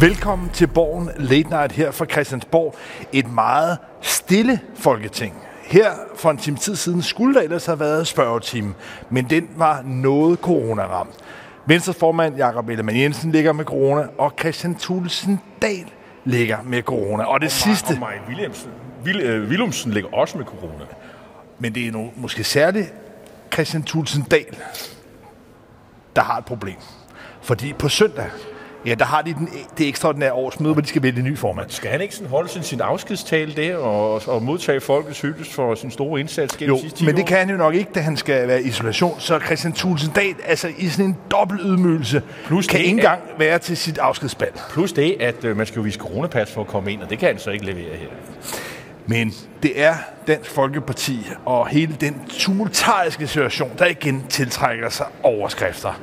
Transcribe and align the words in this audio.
Velkommen 0.00 0.50
til 0.50 0.66
Borgen 0.66 1.10
Late 1.16 1.48
Night 1.48 1.72
her 1.72 1.90
fra 1.90 2.04
Christiansborg. 2.04 2.74
Et 3.12 3.32
meget 3.32 3.78
stille 4.00 4.60
folketing. 4.74 5.34
Her 5.62 5.90
for 6.16 6.30
en 6.30 6.36
time 6.36 6.56
tid 6.56 6.76
siden 6.76 7.02
skulle 7.02 7.34
der 7.34 7.40
ellers 7.40 7.66
have 7.66 7.80
været 7.80 8.06
spørgetime, 8.06 8.74
men 9.10 9.30
den 9.30 9.48
var 9.56 9.82
noget 9.82 10.38
corona-ramt. 10.38 11.14
Venstres 11.66 11.96
formand 11.96 12.36
Jakob 12.36 12.68
Ellemann 12.68 12.98
Jensen 12.98 13.32
ligger 13.32 13.52
med 13.52 13.64
corona, 13.64 14.06
og 14.18 14.32
Christian 14.40 14.74
Thulesen 14.74 15.40
Dahl 15.62 15.86
ligger 16.24 16.58
med 16.64 16.82
corona. 16.82 17.24
Og 17.24 17.40
det 17.40 17.46
Og 17.46 17.52
sidste, 17.52 18.00
Maj 18.00 18.18
Williamsen, 18.28 18.70
Vil, 19.04 19.20
øh, 19.20 19.48
Willumsen 19.48 19.92
ligger 19.92 20.10
også 20.14 20.38
med 20.38 20.46
corona. 20.46 20.84
men 21.58 21.74
det 21.74 21.86
er 21.86 21.92
nu 21.92 22.10
måske 22.16 22.44
særligt 22.44 22.94
Christian 23.52 23.82
Thulesen 23.82 24.22
Dahl, 24.22 24.56
der 26.16 26.22
har 26.22 26.38
et 26.38 26.44
problem. 26.44 26.76
Fordi 27.42 27.72
på 27.72 27.88
søndag, 27.88 28.26
ja, 28.86 28.94
der 28.94 29.04
har 29.04 29.22
de 29.22 29.34
den, 29.34 29.48
det 29.78 29.88
ekstraordinære 29.88 30.32
årsmøde, 30.32 30.72
hvor 30.72 30.80
de 30.82 30.88
skal 30.88 31.02
vælge 31.02 31.22
ny 31.22 31.38
formand. 31.38 31.70
Skal 31.70 31.90
han 31.90 32.00
ikke 32.00 32.14
sådan 32.14 32.30
holde 32.30 32.48
sin, 32.48 32.62
sin 32.62 32.80
afskedstale 32.80 33.52
der 33.56 33.76
og, 33.76 34.22
og 34.26 34.42
modtage 34.42 34.80
folkets 34.80 35.20
hyldest 35.20 35.52
for 35.52 35.74
sin 35.74 35.90
store 35.90 36.20
indsats 36.20 36.56
gennem 36.56 36.74
Jo, 36.76 36.80
sidste 36.80 36.98
10 36.98 37.04
men 37.06 37.16
det 37.16 37.26
kan 37.26 37.38
han 37.38 37.50
jo 37.50 37.56
nok 37.56 37.74
ikke, 37.74 37.90
da 37.94 38.00
han 38.00 38.16
skal 38.16 38.48
være 38.48 38.62
i 38.62 38.66
isolation. 38.68 39.20
Så 39.20 39.38
Christian 39.46 39.72
Thulesen 39.72 40.10
Dahl, 40.14 40.34
altså 40.46 40.68
i 40.78 40.88
sådan 40.88 41.04
en 41.04 41.16
dobbelt 41.30 41.60
ydmygelse, 41.64 42.22
Plus 42.46 42.66
kan 42.66 42.78
det, 42.80 42.86
ikke 42.86 43.08
at- 43.08 43.18
engang 43.18 43.38
være 43.38 43.58
til 43.58 43.76
sit 43.76 43.98
afskedsbal. 43.98 44.50
Plus 44.70 44.92
det, 44.92 45.16
at 45.20 45.44
øh, 45.44 45.56
man 45.56 45.66
skal 45.66 45.76
jo 45.76 45.82
vise 45.82 45.98
coronapas 45.98 46.52
for 46.52 46.60
at 46.60 46.66
komme 46.66 46.92
ind, 46.92 47.02
og 47.02 47.10
det 47.10 47.18
kan 47.18 47.28
han 47.28 47.38
så 47.38 47.50
ikke 47.50 47.64
levere 47.66 47.96
her. 47.96 48.06
Men 49.06 49.34
det 49.62 49.82
er 49.82 49.94
Dansk 50.26 50.50
Folkeparti 50.50 51.26
og 51.44 51.68
hele 51.68 51.96
den 52.00 52.22
tumultariske 52.28 53.26
situation, 53.26 53.70
der 53.78 53.86
igen 53.86 54.24
tiltrækker 54.28 54.88
sig 54.88 55.06
overskrifter. 55.22 56.00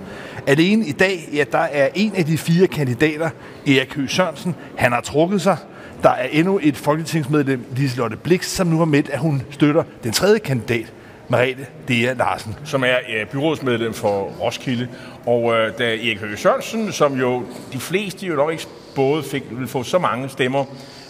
Alene 0.47 0.85
i 0.85 0.91
dag, 0.91 1.29
ja, 1.33 1.43
der 1.51 1.57
er 1.57 1.89
en 1.95 2.15
af 2.15 2.25
de 2.25 2.37
fire 2.37 2.67
kandidater, 2.67 3.29
Erik 3.67 3.95
Høgh 3.95 4.09
Sørensen, 4.09 4.55
han 4.75 4.91
har 4.91 5.01
trukket 5.01 5.41
sig. 5.41 5.57
Der 6.03 6.09
er 6.09 6.27
endnu 6.31 6.59
et 6.63 6.77
folketingsmedlem, 6.77 7.65
Liselotte 7.75 8.17
Blix, 8.17 8.45
som 8.45 8.67
nu 8.67 8.77
har 8.77 8.85
meldt, 8.85 9.09
at 9.09 9.19
hun 9.19 9.41
støtter 9.49 9.83
den 10.03 10.11
tredje 10.11 10.39
kandidat, 10.39 10.93
Merete 11.29 11.65
Dea 11.87 12.13
Larsen. 12.13 12.55
som 12.65 12.83
er 12.83 12.87
ja, 12.87 13.23
byrådsmedlem 13.31 13.93
for 13.93 14.21
Roskilde. 14.41 14.87
Og 15.25 15.53
øh, 15.53 15.71
da 15.77 15.83
Erik 15.83 16.19
Høgh 16.19 16.37
Sørensen, 16.37 16.91
som 16.91 17.13
jo 17.19 17.43
de 17.73 17.79
fleste 17.79 18.25
jo 18.25 18.35
nok 18.35 18.51
ikke 18.51 18.67
både 18.95 19.23
fik, 19.23 19.43
ville 19.51 19.67
få 19.67 19.83
så 19.83 19.99
mange 19.99 20.29
stemmer, 20.29 20.65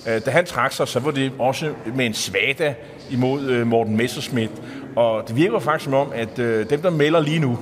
øh, 0.08 0.22
da 0.26 0.32
han 0.32 0.46
trak 0.46 0.72
sig, 0.72 0.88
så 0.88 1.00
var 1.00 1.12
det 1.12 1.32
også 1.40 1.72
med 1.96 2.06
en 2.06 2.14
svada 2.14 2.74
imod 3.12 3.50
øh, 3.50 3.68
Morten 3.68 3.98
Messerschmidt. 3.98 4.52
Og 4.96 5.28
det 5.28 5.36
virker 5.36 5.60
faktisk 5.60 5.84
som 5.84 5.94
om, 5.94 6.12
at 6.16 6.40
øh, 6.40 6.70
dem, 6.70 6.82
der 6.82 6.90
melder 6.90 7.20
lige 7.20 7.40
nu, 7.40 7.60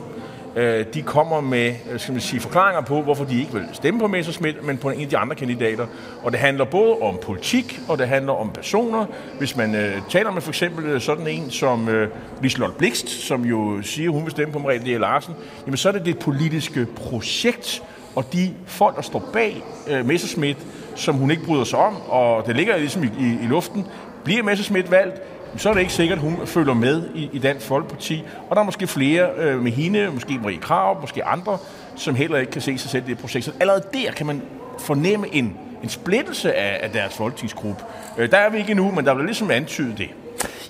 øh, 0.55 0.85
de 0.93 1.01
kommer 1.01 1.41
med 1.41 1.75
øh, 1.91 1.99
skal 1.99 2.11
man 2.11 2.21
sige, 2.21 2.39
forklaringer 2.39 2.81
på, 2.81 3.01
hvorfor 3.01 3.25
de 3.25 3.39
ikke 3.39 3.53
vil 3.53 3.63
stemme 3.73 3.99
på 3.99 4.07
Messerschmidt, 4.07 4.63
men 4.63 4.77
på 4.77 4.89
en 4.89 5.01
af 5.01 5.09
de 5.09 5.17
andre 5.17 5.35
kandidater. 5.35 5.87
Og 6.23 6.31
det 6.31 6.39
handler 6.39 6.65
både 6.65 6.97
om 6.97 7.19
politik, 7.21 7.79
og 7.87 7.97
det 7.97 8.07
handler 8.07 8.33
om 8.33 8.49
personer. 8.49 9.05
Hvis 9.37 9.57
man 9.57 9.75
øh, 9.75 10.01
taler 10.09 10.31
med 10.31 10.41
for 10.41 10.51
eksempel 10.51 10.85
øh, 10.85 11.01
sådan 11.01 11.27
en 11.27 11.51
som 11.51 11.89
øh, 11.89 12.09
Liselotte 12.41 12.75
Blikst, 12.77 13.09
som 13.09 13.45
jo 13.45 13.81
siger, 13.81 14.09
hun 14.09 14.23
vil 14.23 14.31
stemme 14.31 14.53
på 14.53 14.59
Merete 14.59 14.95
D. 14.95 14.99
Larsen, 14.99 15.33
jamen 15.65 15.77
så 15.77 15.89
er 15.89 15.93
det 15.93 16.05
det 16.05 16.19
politiske 16.19 16.85
projekt, 16.85 17.83
og 18.15 18.33
de 18.33 18.53
folk, 18.65 18.95
der 18.95 19.01
står 19.01 19.29
bag 19.33 19.63
øh, 19.87 20.05
Messerschmidt, 20.05 20.57
som 20.95 21.15
hun 21.15 21.31
ikke 21.31 21.43
bryder 21.43 21.63
sig 21.63 21.79
om, 21.79 21.95
og 22.09 22.47
det 22.47 22.55
ligger 22.55 22.77
ligesom 22.77 23.03
i, 23.03 23.07
i, 23.19 23.37
i 23.43 23.47
luften, 23.47 23.85
bliver 24.23 24.43
Messerschmidt 24.43 24.91
valgt, 24.91 25.21
så 25.57 25.69
er 25.69 25.73
det 25.73 25.81
ikke 25.81 25.93
sikkert, 25.93 26.17
at 26.17 26.23
hun 26.23 26.47
følger 26.47 26.73
med 26.73 27.03
i, 27.15 27.29
i 27.33 27.39
Dansk 27.39 27.65
Folkeparti. 27.65 28.23
Og 28.49 28.55
der 28.55 28.61
er 28.61 28.65
måske 28.65 28.87
flere 28.87 29.29
øh, 29.37 29.61
med 29.61 29.71
hende, 29.71 30.09
måske 30.13 30.39
Marie 30.41 30.57
Krav, 30.57 31.01
måske 31.01 31.25
andre, 31.25 31.57
som 31.95 32.15
heller 32.15 32.37
ikke 32.37 32.51
kan 32.51 32.61
se 32.61 32.77
sig 32.77 32.89
selv 32.89 33.03
i 33.07 33.09
det 33.09 33.17
projekt. 33.17 33.45
Så 33.45 33.51
allerede 33.59 33.83
der 33.93 34.11
kan 34.11 34.25
man 34.25 34.41
fornemme 34.79 35.35
en, 35.35 35.57
en 35.83 35.89
splittelse 35.89 36.53
af, 36.53 36.79
af 36.83 36.91
deres 36.91 37.13
folketingsgruppe. 37.17 37.83
Øh, 38.17 38.31
der 38.31 38.37
er 38.37 38.49
vi 38.49 38.57
ikke 38.57 38.71
endnu, 38.71 38.91
men 38.91 39.05
der 39.05 39.13
bliver 39.13 39.25
ligesom 39.25 39.51
antydet 39.51 39.97
det. 39.97 40.09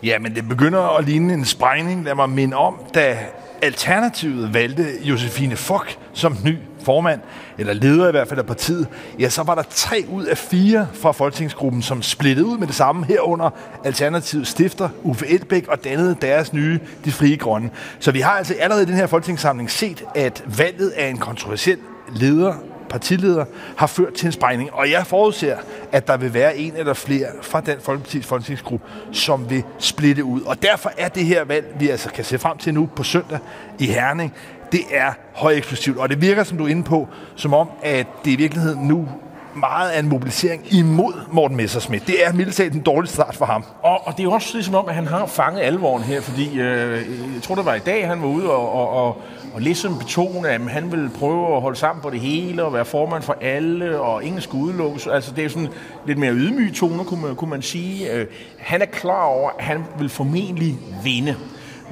Ja, 0.03 0.19
men 0.19 0.35
det 0.35 0.47
begynder 0.49 0.97
at 0.97 1.05
ligne 1.05 1.33
en 1.33 1.45
sprængning. 1.45 2.05
Lad 2.05 2.15
mig 2.15 2.29
minde 2.29 2.57
om, 2.57 2.79
da 2.93 3.17
Alternativet 3.65 4.53
valgte 4.53 4.85
Josefine 5.03 5.55
Fock 5.55 5.97
som 6.13 6.37
ny 6.43 6.57
formand, 6.83 7.21
eller 7.57 7.73
leder 7.73 8.07
i 8.07 8.11
hvert 8.11 8.27
fald 8.27 8.39
af 8.39 8.45
partiet, 8.45 8.87
ja, 9.19 9.29
så 9.29 9.43
var 9.43 9.55
der 9.55 9.63
tre 9.69 10.05
ud 10.09 10.25
af 10.25 10.37
fire 10.37 10.87
fra 10.93 11.11
folketingsgruppen, 11.11 11.81
som 11.81 12.01
splittede 12.01 12.47
ud 12.47 12.57
med 12.57 12.67
det 12.67 12.75
samme 12.75 13.05
herunder 13.05 13.49
Alternativets 13.83 14.49
stifter, 14.49 14.89
Uffe 15.03 15.27
Elbæk, 15.27 15.67
og 15.67 15.83
dannede 15.83 16.15
deres 16.21 16.53
nye, 16.53 16.79
de 17.05 17.11
frie 17.11 17.37
grønne. 17.37 17.69
Så 17.99 18.11
vi 18.11 18.19
har 18.19 18.31
altså 18.31 18.53
allerede 18.59 18.83
i 18.83 18.85
den 18.85 18.95
her 18.95 19.07
folketingssamling 19.07 19.71
set, 19.71 20.03
at 20.15 20.43
valget 20.57 20.89
af 20.89 21.07
en 21.09 21.17
kontroversiel 21.17 21.77
leder 22.15 22.53
partileder 22.95 23.45
har 23.77 23.87
ført 23.87 24.13
til 24.13 24.25
en 24.25 24.31
sprængning. 24.31 24.73
Og 24.73 24.91
jeg 24.91 25.07
forudser, 25.07 25.57
at 25.91 26.07
der 26.07 26.17
vil 26.17 26.33
være 26.33 26.57
en 26.57 26.75
eller 26.75 26.93
flere 26.93 27.27
fra 27.41 27.61
den 27.61 27.77
Folkeparti's 27.77 28.27
folketingsgruppe, 28.27 28.85
som 29.11 29.49
vil 29.49 29.63
splitte 29.79 30.23
ud. 30.23 30.41
Og 30.41 30.61
derfor 30.61 30.91
er 30.97 31.07
det 31.09 31.25
her 31.25 31.43
valg, 31.43 31.75
vi 31.79 31.89
altså 31.89 32.09
kan 32.09 32.23
se 32.23 32.39
frem 32.39 32.57
til 32.57 32.73
nu 32.73 32.89
på 32.95 33.03
søndag 33.03 33.39
i 33.79 33.85
Herning, 33.85 34.33
det 34.71 34.81
er 34.91 35.13
højeksplosivt. 35.33 35.97
Og 35.97 36.09
det 36.09 36.21
virker, 36.21 36.43
som 36.43 36.57
du 36.57 36.65
er 36.65 36.67
inde 36.67 36.83
på, 36.83 37.07
som 37.35 37.53
om, 37.53 37.69
at 37.83 38.07
det 38.25 38.31
i 38.31 38.35
virkeligheden 38.35 38.87
nu 38.87 39.07
meget 39.55 39.89
af 39.89 39.99
en 39.99 40.09
mobilisering 40.09 40.73
imod 40.73 41.13
Morten 41.31 41.57
Messerschmidt. 41.57 42.07
Det 42.07 42.25
er 42.25 42.33
mildt 42.33 42.55
talt 42.55 42.73
en 42.73 42.81
dårlig 42.81 43.09
start 43.09 43.35
for 43.35 43.45
ham. 43.45 43.65
Og, 43.81 44.07
og 44.07 44.13
det 44.13 44.19
er 44.19 44.23
jo 44.23 44.31
også 44.31 44.49
ligesom 44.53 44.75
om, 44.75 44.89
at 44.89 44.95
han 44.95 45.07
har 45.07 45.25
fanget 45.25 45.61
alvoren 45.61 46.03
her, 46.03 46.21
fordi 46.21 46.59
øh, 46.59 46.91
jeg 47.35 47.41
tror, 47.43 47.55
det 47.55 47.65
var 47.65 47.75
i 47.75 47.79
dag, 47.79 48.07
han 48.07 48.21
var 48.21 48.27
ude 48.27 48.51
og, 48.51 48.73
og, 48.73 48.89
og, 48.89 49.21
og 49.53 49.61
ligesom 49.61 49.97
betone, 49.97 50.49
at 50.49 50.61
han 50.61 50.91
ville 50.91 51.09
prøve 51.09 51.55
at 51.55 51.61
holde 51.61 51.77
sammen 51.77 52.01
på 52.01 52.09
det 52.09 52.19
hele 52.19 52.63
og 52.63 52.73
være 52.73 52.85
formand 52.85 53.23
for 53.23 53.37
alle, 53.41 53.99
og 53.99 54.23
ingen 54.23 54.41
skulle 54.41 54.63
udelukkes. 54.63 55.07
Altså, 55.07 55.31
det 55.35 55.45
er 55.45 55.49
sådan 55.49 55.69
lidt 56.05 56.17
mere 56.17 56.33
ydmyge 56.33 56.71
toner, 56.71 57.03
kunne 57.03 57.21
man, 57.21 57.35
kunne 57.35 57.49
man 57.49 57.61
sige. 57.61 58.11
Øh, 58.11 58.27
han 58.59 58.81
er 58.81 58.85
klar 58.85 59.23
over, 59.23 59.49
at 59.59 59.65
han 59.65 59.83
vil 59.99 60.09
formentlig 60.09 60.77
vinde. 61.03 61.35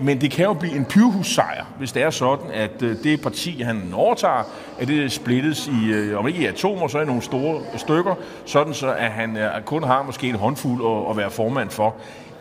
Men 0.02 0.22
det 0.22 0.32
kan 0.32 0.46
jo 0.46 0.54
blive 0.54 0.76
en 0.76 0.86
pyrhussejr, 0.86 1.66
hvis 1.78 1.92
det 1.92 2.04
er 2.04 2.10
sådan, 2.10 2.52
at 2.54 2.82
øh, 2.82 2.98
det 3.04 3.22
parti, 3.22 3.62
han 3.62 3.94
overtager, 3.94 4.44
at 4.80 4.88
det 4.88 5.12
splittes 5.12 5.68
i, 5.68 5.92
øh, 5.92 6.20
om 6.20 6.28
ikke 6.28 6.40
i 6.40 6.46
atomer, 6.46 6.88
så 6.88 7.02
i 7.02 7.06
nogle 7.06 7.22
store 7.22 7.62
stykker, 7.78 8.16
sådan 8.46 8.74
så 8.74 8.94
at 8.94 9.12
han 9.12 9.38
øh, 9.38 9.62
kun 9.66 9.84
har 9.84 10.04
måske 10.04 10.28
en 10.28 10.36
håndfuld 10.36 10.86
at, 10.86 11.12
at 11.12 11.18
være 11.18 11.32
formand 11.32 11.70
for. 11.70 11.96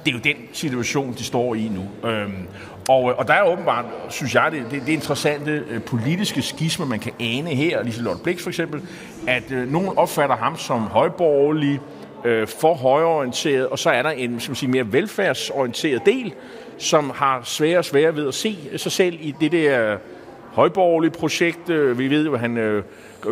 Det 0.05 0.11
er 0.11 0.15
jo 0.15 0.21
den 0.25 0.37
situation, 0.53 1.13
de 1.13 1.25
står 1.25 1.55
i 1.55 1.71
nu. 1.75 2.09
Øhm, 2.09 2.47
og, 2.89 3.03
og 3.03 3.29
der 3.29 3.35
er 3.35 3.43
åbenbart, 3.43 3.85
synes 4.09 4.35
jeg, 4.35 4.53
det, 4.53 4.65
det, 4.71 4.81
det 4.81 4.89
er 4.89 4.93
interessante 4.93 5.65
øh, 5.71 5.83
politiske 5.83 6.43
skisme, 6.43 6.87
man 6.87 6.99
kan 6.99 7.13
ane 7.21 7.51
her, 7.51 7.83
Liselotte 7.83 8.23
Blix 8.23 8.43
for 8.43 8.51
eksempel, 8.51 8.83
at 9.27 9.51
øh, 9.51 9.73
nogen 9.73 9.99
opfatter 9.99 10.37
ham 10.37 10.57
som 10.57 10.81
højborgerlig, 10.81 11.81
øh, 12.25 12.49
for 12.49 12.75
højreorienteret, 12.75 13.67
og 13.67 13.79
så 13.79 13.91
er 13.91 14.03
der 14.03 14.11
en 14.11 14.41
som 14.41 14.55
siger, 14.55 14.71
mere 14.71 14.93
velfærdsorienteret 14.93 16.07
del, 16.07 16.35
som 16.79 17.11
har 17.15 17.41
svære 17.45 17.79
og 17.79 17.85
svære 17.85 18.17
ved 18.17 18.29
at 18.29 18.35
se 18.35 18.57
sig 18.77 18.93
selv 18.93 19.19
i 19.21 19.35
det 19.41 19.53
der 19.53 19.97
højborgerlige 20.53 21.11
projekt. 21.11 21.71
Øh, 21.71 21.99
vi 21.99 22.11
ved 22.11 22.25
jo, 22.25 22.35
at 22.35 22.41
han 22.41 22.57
øh, 22.57 22.85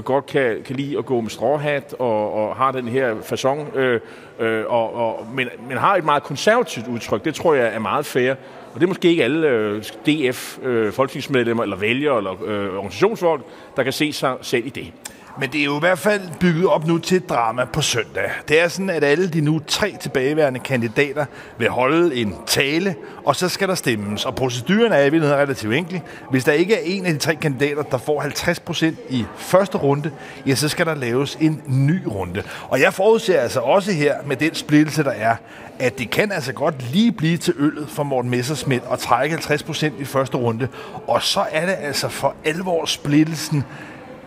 godt 0.05 0.27
kan, 0.27 0.63
kan 0.65 0.77
lide 0.77 0.99
at 0.99 1.07
gå 1.07 1.21
med 1.21 1.31
stråhat 1.31 1.95
og, 1.99 2.33
og 2.33 2.57
har 2.57 2.73
den 2.73 2.89
her 2.89 3.15
façon, 3.15 3.79
øh, 3.79 4.01
øh, 4.39 4.65
og, 4.67 4.95
og, 4.95 5.27
men, 5.35 5.49
men 5.69 5.79
har 5.79 5.97
et 5.97 6.05
meget 6.05 6.23
konservativt 6.23 6.89
udtryk. 6.89 7.25
Det 7.25 7.35
tror 7.35 7.55
jeg 7.55 7.75
er 7.75 7.79
meget 7.79 8.07
fair. 8.07 8.35
Og 8.75 8.81
det 8.81 8.83
er 8.83 8.89
måske 8.89 9.09
ikke 9.09 9.25
alle 9.25 9.49
øh, 9.49 9.83
DF, 9.83 10.59
øh, 10.63 10.93
folketingsmedlemmer 10.93 11.63
eller 11.63 11.77
vælgere 11.77 12.17
eller 12.17 12.33
øh, 12.45 12.77
organisationsfolk, 12.77 13.43
der 13.77 13.83
kan 13.83 13.93
se 13.93 14.13
sig 14.13 14.37
selv 14.43 14.67
i 14.67 14.71
det. 14.71 14.93
Men 15.41 15.53
det 15.53 15.61
er 15.61 15.65
jo 15.65 15.77
i 15.77 15.81
hvert 15.81 15.99
fald 15.99 16.23
bygget 16.41 16.67
op 16.67 16.87
nu 16.87 16.99
til 16.99 17.17
et 17.17 17.29
drama 17.29 17.65
på 17.65 17.83
søndag. 17.83 18.31
Det 18.49 18.61
er 18.61 18.69
sådan, 18.69 18.91
at 18.91 19.05
alle 19.05 19.29
de 19.29 19.41
nu 19.41 19.61
tre 19.67 19.97
tilbageværende 20.01 20.61
kandidater 20.61 21.25
vil 21.59 21.69
holde 21.69 22.17
en 22.17 22.35
tale, 22.47 22.95
og 23.25 23.37
så 23.37 23.49
skal 23.49 23.69
der 23.69 23.75
stemmes. 23.75 24.25
Og 24.25 24.35
proceduren 24.35 24.93
er 24.93 24.99
i 24.99 25.03
virkeligheden 25.03 25.43
relativt 25.43 25.75
enkel. 25.75 26.01
Hvis 26.31 26.45
der 26.45 26.53
ikke 26.53 26.75
er 26.75 26.81
en 26.85 27.07
af 27.07 27.13
de 27.13 27.19
tre 27.19 27.35
kandidater, 27.35 27.83
der 27.83 27.99
får 27.99 28.23
50% 28.23 28.95
i 29.09 29.25
første 29.37 29.79
runde, 29.79 30.11
ja, 30.47 30.55
så 30.55 30.69
skal 30.69 30.87
der 30.87 30.95
laves 30.95 31.39
en 31.41 31.63
ny 31.67 32.03
runde. 32.07 32.43
Og 32.69 32.81
jeg 32.81 32.95
forudser 32.95 33.41
altså 33.41 33.61
også 33.61 33.93
her, 33.93 34.15
med 34.27 34.37
den 34.37 34.55
splittelse, 34.55 35.05
der 35.05 35.11
er, 35.11 35.37
at 35.79 35.99
det 35.99 36.11
kan 36.11 36.33
altså 36.33 36.53
godt 36.53 36.93
lige 36.93 37.13
blive 37.13 37.37
til 37.37 37.55
øllet 37.59 37.89
for 37.89 38.03
Morten 38.03 38.31
Messersmith 38.31 38.91
og 38.91 38.99
trække 38.99 39.37
50% 39.37 40.01
i 40.01 40.05
første 40.05 40.37
runde. 40.37 40.69
Og 41.07 41.23
så 41.23 41.45
er 41.53 41.67
det 41.67 41.77
altså 41.81 42.09
for 42.09 42.35
alvor 42.45 42.85
splittelsen 42.85 43.65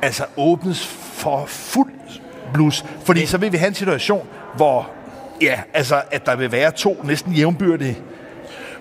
altså 0.03 0.25
åbnes 0.37 0.87
for 0.87 1.45
fuld 1.47 1.91
blus. 2.53 2.85
Fordi 3.05 3.25
så 3.25 3.37
vil 3.37 3.51
vi 3.51 3.57
have 3.57 3.67
en 3.67 3.73
situation, 3.73 4.27
hvor 4.55 4.89
ja, 5.41 5.59
altså, 5.73 6.01
at 6.11 6.25
der 6.25 6.35
vil 6.35 6.51
være 6.51 6.71
to 6.71 7.01
næsten 7.03 7.33
jævnbyrdige. 7.33 7.97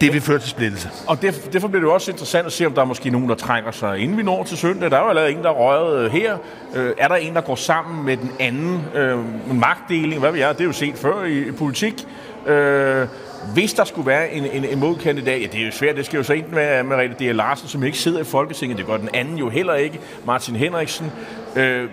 Det 0.00 0.12
vil 0.12 0.20
føre 0.20 0.38
til 0.38 0.50
splittelse. 0.50 0.90
Og 1.06 1.22
derfor, 1.22 1.50
derfor 1.50 1.68
bliver 1.68 1.80
det 1.80 1.88
jo 1.88 1.94
også 1.94 2.10
interessant 2.10 2.46
at 2.46 2.52
se, 2.52 2.66
om 2.66 2.72
der 2.72 2.80
er 2.80 2.84
måske 2.84 3.10
nogen, 3.10 3.28
der 3.28 3.34
trækker 3.34 3.70
sig, 3.70 3.98
inden 3.98 4.16
vi 4.16 4.22
når 4.22 4.44
til 4.44 4.58
søndag. 4.58 4.90
Der 4.90 4.96
er 4.96 5.02
jo 5.02 5.08
allerede 5.08 5.32
en, 5.32 5.42
der 5.42 5.48
er 5.48 5.54
røget 5.54 6.04
øh, 6.04 6.12
her. 6.12 6.36
Øh, 6.74 6.92
er 6.98 7.08
der 7.08 7.14
en, 7.14 7.34
der 7.34 7.40
går 7.40 7.54
sammen 7.54 8.06
med 8.06 8.16
den 8.16 8.30
anden? 8.40 8.84
Øh, 8.94 9.18
magtdeling, 9.54 10.20
hvad 10.20 10.30
ved 10.32 10.40
jeg, 10.40 10.54
det 10.54 10.60
er 10.60 10.64
jo 10.64 10.72
set 10.72 10.94
før 10.94 11.24
i, 11.24 11.48
i 11.48 11.52
politik. 11.52 12.06
Øh, 12.46 13.06
hvis 13.54 13.74
der 13.74 13.84
skulle 13.84 14.06
være 14.06 14.32
en, 14.32 14.46
en, 14.46 14.64
en 14.64 14.78
modkandidat, 14.78 15.40
ja, 15.42 15.46
det 15.46 15.60
er 15.60 15.66
jo 15.66 15.72
svært, 15.72 15.96
det 15.96 16.06
skal 16.06 16.16
jo 16.16 16.22
så 16.22 16.32
enten 16.32 16.56
være 16.56 16.84
Merete 16.84 17.14
D. 17.14 17.34
Larsen, 17.34 17.68
som 17.68 17.84
ikke 17.84 17.98
sidder 17.98 18.20
i 18.20 18.24
Folketinget, 18.24 18.78
det 18.78 18.86
gør 18.86 18.96
den 18.96 19.08
anden 19.14 19.38
jo 19.38 19.48
heller 19.48 19.74
ikke, 19.74 20.00
Martin 20.26 20.56
Henriksen. 20.56 21.12
Øh, 21.56 21.88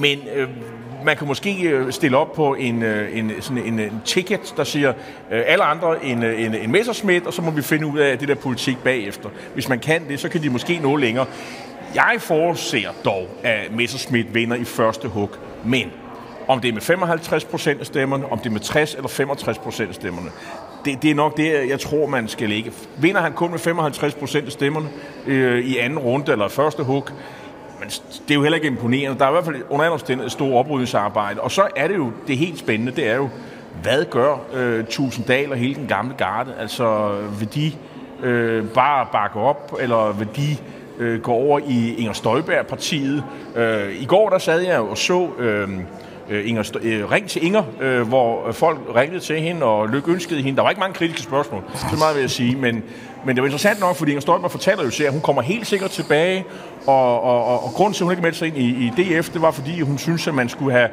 men 0.00 0.18
øh, 0.34 0.48
man 1.04 1.16
kan 1.16 1.26
måske 1.26 1.62
øh, 1.62 1.92
stille 1.92 2.16
op 2.16 2.32
på 2.32 2.54
en, 2.54 2.82
øh, 2.82 3.18
en, 3.18 3.32
sådan 3.40 3.62
en, 3.62 3.78
en 3.80 4.02
ticket, 4.04 4.54
der 4.56 4.64
siger 4.64 4.92
øh, 5.32 5.42
alle 5.46 5.64
andre 5.64 6.04
en, 6.04 6.22
øh, 6.22 6.42
en, 6.42 6.54
en 6.54 6.72
messersmith, 6.72 7.26
og 7.26 7.32
så 7.32 7.42
må 7.42 7.50
vi 7.50 7.62
finde 7.62 7.86
ud 7.86 7.98
af 7.98 8.18
det 8.18 8.28
der 8.28 8.34
politik 8.34 8.76
bagefter. 8.84 9.28
Hvis 9.54 9.68
man 9.68 9.78
kan 9.78 10.08
det, 10.08 10.20
så 10.20 10.28
kan 10.28 10.42
de 10.42 10.50
måske 10.50 10.78
nå 10.78 10.96
længere. 10.96 11.26
Jeg 11.94 12.16
forudser 12.18 12.90
dog, 13.04 13.28
at 13.42 13.72
Messerschmidt 13.72 14.34
vinder 14.34 14.56
i 14.56 14.64
første 14.64 15.08
hug, 15.08 15.30
men 15.64 15.90
om 16.48 16.60
det 16.60 16.68
er 16.68 16.72
med 16.72 16.82
55 16.82 17.44
procent 17.44 17.80
af 17.80 17.86
stemmerne, 17.86 18.32
om 18.32 18.38
det 18.38 18.46
er 18.46 18.50
med 18.50 18.60
60 18.60 18.94
eller 18.94 19.08
65 19.08 19.58
procent 19.58 19.88
af 19.88 19.94
stemmerne, 19.94 20.30
det, 20.84 21.02
det 21.02 21.10
er 21.10 21.14
nok 21.14 21.36
det, 21.36 21.68
jeg 21.68 21.80
tror, 21.80 22.06
man 22.06 22.28
skal 22.28 22.48
ligge. 22.48 22.72
Vinder 22.98 23.20
han 23.20 23.32
kun 23.32 23.50
med 23.50 23.58
55 23.58 24.14
procent 24.14 24.46
af 24.46 24.52
stemmerne 24.52 24.88
øh, 25.26 25.64
i 25.64 25.78
anden 25.78 25.98
runde 25.98 26.32
eller 26.32 26.48
første 26.48 26.82
hug, 26.82 27.08
men 27.80 27.88
det 27.88 28.30
er 28.30 28.34
jo 28.34 28.42
heller 28.42 28.56
ikke 28.56 28.66
imponerende. 28.66 29.18
Der 29.18 29.24
er 29.24 29.28
i 29.28 29.32
hvert 29.32 29.44
fald 29.44 29.62
under 29.70 29.86
andre 29.86 30.24
et 30.24 30.32
stort 30.32 30.52
oprydningsarbejde. 30.52 31.40
Og 31.40 31.50
så 31.50 31.68
er 31.76 31.88
det 31.88 31.96
jo, 31.96 32.12
det 32.26 32.38
helt 32.38 32.58
spændende, 32.58 32.92
det 32.92 33.08
er 33.08 33.16
jo, 33.16 33.28
hvad 33.82 34.04
gør 34.04 34.36
øh, 34.54 34.84
Tusinddal 34.84 35.50
og 35.50 35.56
hele 35.56 35.74
den 35.74 35.86
gamle 35.86 36.14
garde? 36.14 36.54
Altså, 36.60 37.16
vil 37.38 37.54
de 37.54 37.72
øh, 38.22 38.68
bare 38.68 39.06
bakke 39.12 39.40
op, 39.40 39.76
eller 39.80 40.12
vil 40.12 40.28
de 40.36 40.56
øh, 40.98 41.20
gå 41.20 41.32
over 41.32 41.60
i 41.66 41.94
Inger 41.94 42.12
Støjberg-partiet? 42.12 43.24
Øh, 43.56 44.02
I 44.02 44.04
går 44.04 44.28
der 44.28 44.38
sad 44.38 44.60
jeg 44.60 44.80
og 44.80 44.98
så... 44.98 45.28
Øh, 45.38 45.68
øh, 46.30 46.48
Inger, 46.48 46.78
øh, 46.82 47.10
ring 47.10 47.28
til 47.28 47.44
Inger, 47.44 47.62
øh, 47.80 48.08
hvor 48.08 48.52
folk 48.52 48.78
ringede 48.96 49.20
til 49.20 49.40
hende 49.40 49.62
og 49.66 49.88
lykønskede 49.88 50.42
hende. 50.42 50.56
Der 50.56 50.62
var 50.62 50.70
ikke 50.70 50.80
mange 50.80 50.94
kritiske 50.94 51.22
spørgsmål, 51.22 51.62
så 51.90 51.96
meget 51.98 52.14
vil 52.14 52.20
jeg 52.20 52.30
sige, 52.30 52.56
men, 52.56 52.82
men 53.24 53.36
det 53.36 53.42
var 53.42 53.46
interessant 53.46 53.80
nok, 53.80 53.96
fordi 53.96 54.10
Inger 54.10 54.20
Støjberg 54.20 54.50
fortæller 54.50 54.84
jo 54.84 54.90
til, 54.90 55.04
at 55.04 55.12
hun 55.12 55.20
kommer 55.20 55.42
helt 55.42 55.66
sikkert 55.66 55.90
tilbage, 55.90 56.44
og, 56.86 57.22
og, 57.22 57.44
og, 57.44 57.64
og 57.64 57.70
grunden 57.70 57.94
til, 57.94 58.02
at 58.02 58.04
hun 58.04 58.12
ikke 58.12 58.22
meldte 58.22 58.38
sig 58.38 58.48
ind 58.48 58.56
i, 58.56 58.68
i 58.86 58.90
DF, 58.96 59.28
det 59.28 59.42
var, 59.42 59.50
fordi 59.50 59.80
hun 59.80 59.98
synes, 59.98 60.28
at 60.28 60.34
man 60.34 60.48
skulle 60.48 60.72
have 60.72 60.88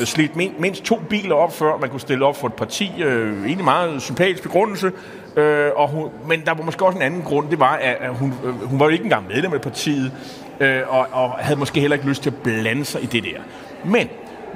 øh, 0.00 0.06
slidt 0.06 0.36
mindst 0.36 0.84
to 0.84 1.00
biler 1.08 1.34
op, 1.34 1.52
før 1.52 1.78
man 1.80 1.90
kunne 1.90 2.00
stille 2.00 2.24
op 2.24 2.36
for 2.36 2.46
et 2.46 2.54
parti. 2.54 2.92
Øh, 2.98 3.44
egentlig 3.44 3.64
meget 3.64 4.02
sympatisk 4.02 4.42
begrundelse, 4.42 4.92
øh, 5.36 5.70
og 5.76 5.88
hun, 5.88 6.10
men 6.28 6.42
der 6.44 6.54
var 6.54 6.64
måske 6.64 6.84
også 6.84 6.96
en 6.98 7.02
anden 7.02 7.22
grund, 7.22 7.48
det 7.50 7.60
var, 7.60 7.74
at 7.74 8.14
hun, 8.14 8.34
øh, 8.44 8.68
hun 8.68 8.80
var 8.80 8.86
jo 8.86 8.90
ikke 8.90 9.04
engang 9.04 9.26
medlem 9.28 9.52
af 9.52 9.60
partiet, 9.60 10.12
øh, 10.60 10.80
og, 10.88 11.06
og 11.12 11.30
havde 11.30 11.58
måske 11.58 11.80
heller 11.80 11.96
ikke 11.96 12.08
lyst 12.08 12.22
til 12.22 12.30
at 12.30 12.36
blande 12.36 12.84
sig 12.84 13.02
i 13.02 13.06
det 13.06 13.24
der. 13.24 13.40
Men 13.84 14.08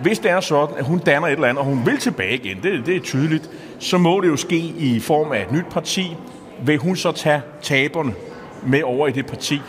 hvis 0.02 0.18
det 0.18 0.30
er 0.30 0.40
sådan, 0.40 0.76
at 0.78 0.84
hun 0.84 0.98
danner 0.98 1.28
et 1.28 1.32
eller 1.32 1.48
andet, 1.48 1.58
og 1.58 1.64
hun 1.64 1.86
vil 1.86 1.98
tilbage 1.98 2.34
igen, 2.34 2.62
det, 2.62 2.86
det 2.86 2.96
er 2.96 3.00
tydeligt, 3.00 3.50
så 3.78 3.98
må 3.98 4.20
det 4.20 4.28
jo 4.28 4.36
ske 4.36 4.58
i 4.58 5.00
form 5.00 5.32
af 5.32 5.42
et 5.42 5.52
nyt 5.52 5.66
parti. 5.70 6.16
Vil 6.62 6.78
hun 6.78 6.96
så 6.96 7.12
tage 7.12 7.42
taberne 7.62 8.14
med 8.62 8.82
over 8.82 9.08
i 9.08 9.12
det 9.12 9.26
parti? 9.26 9.60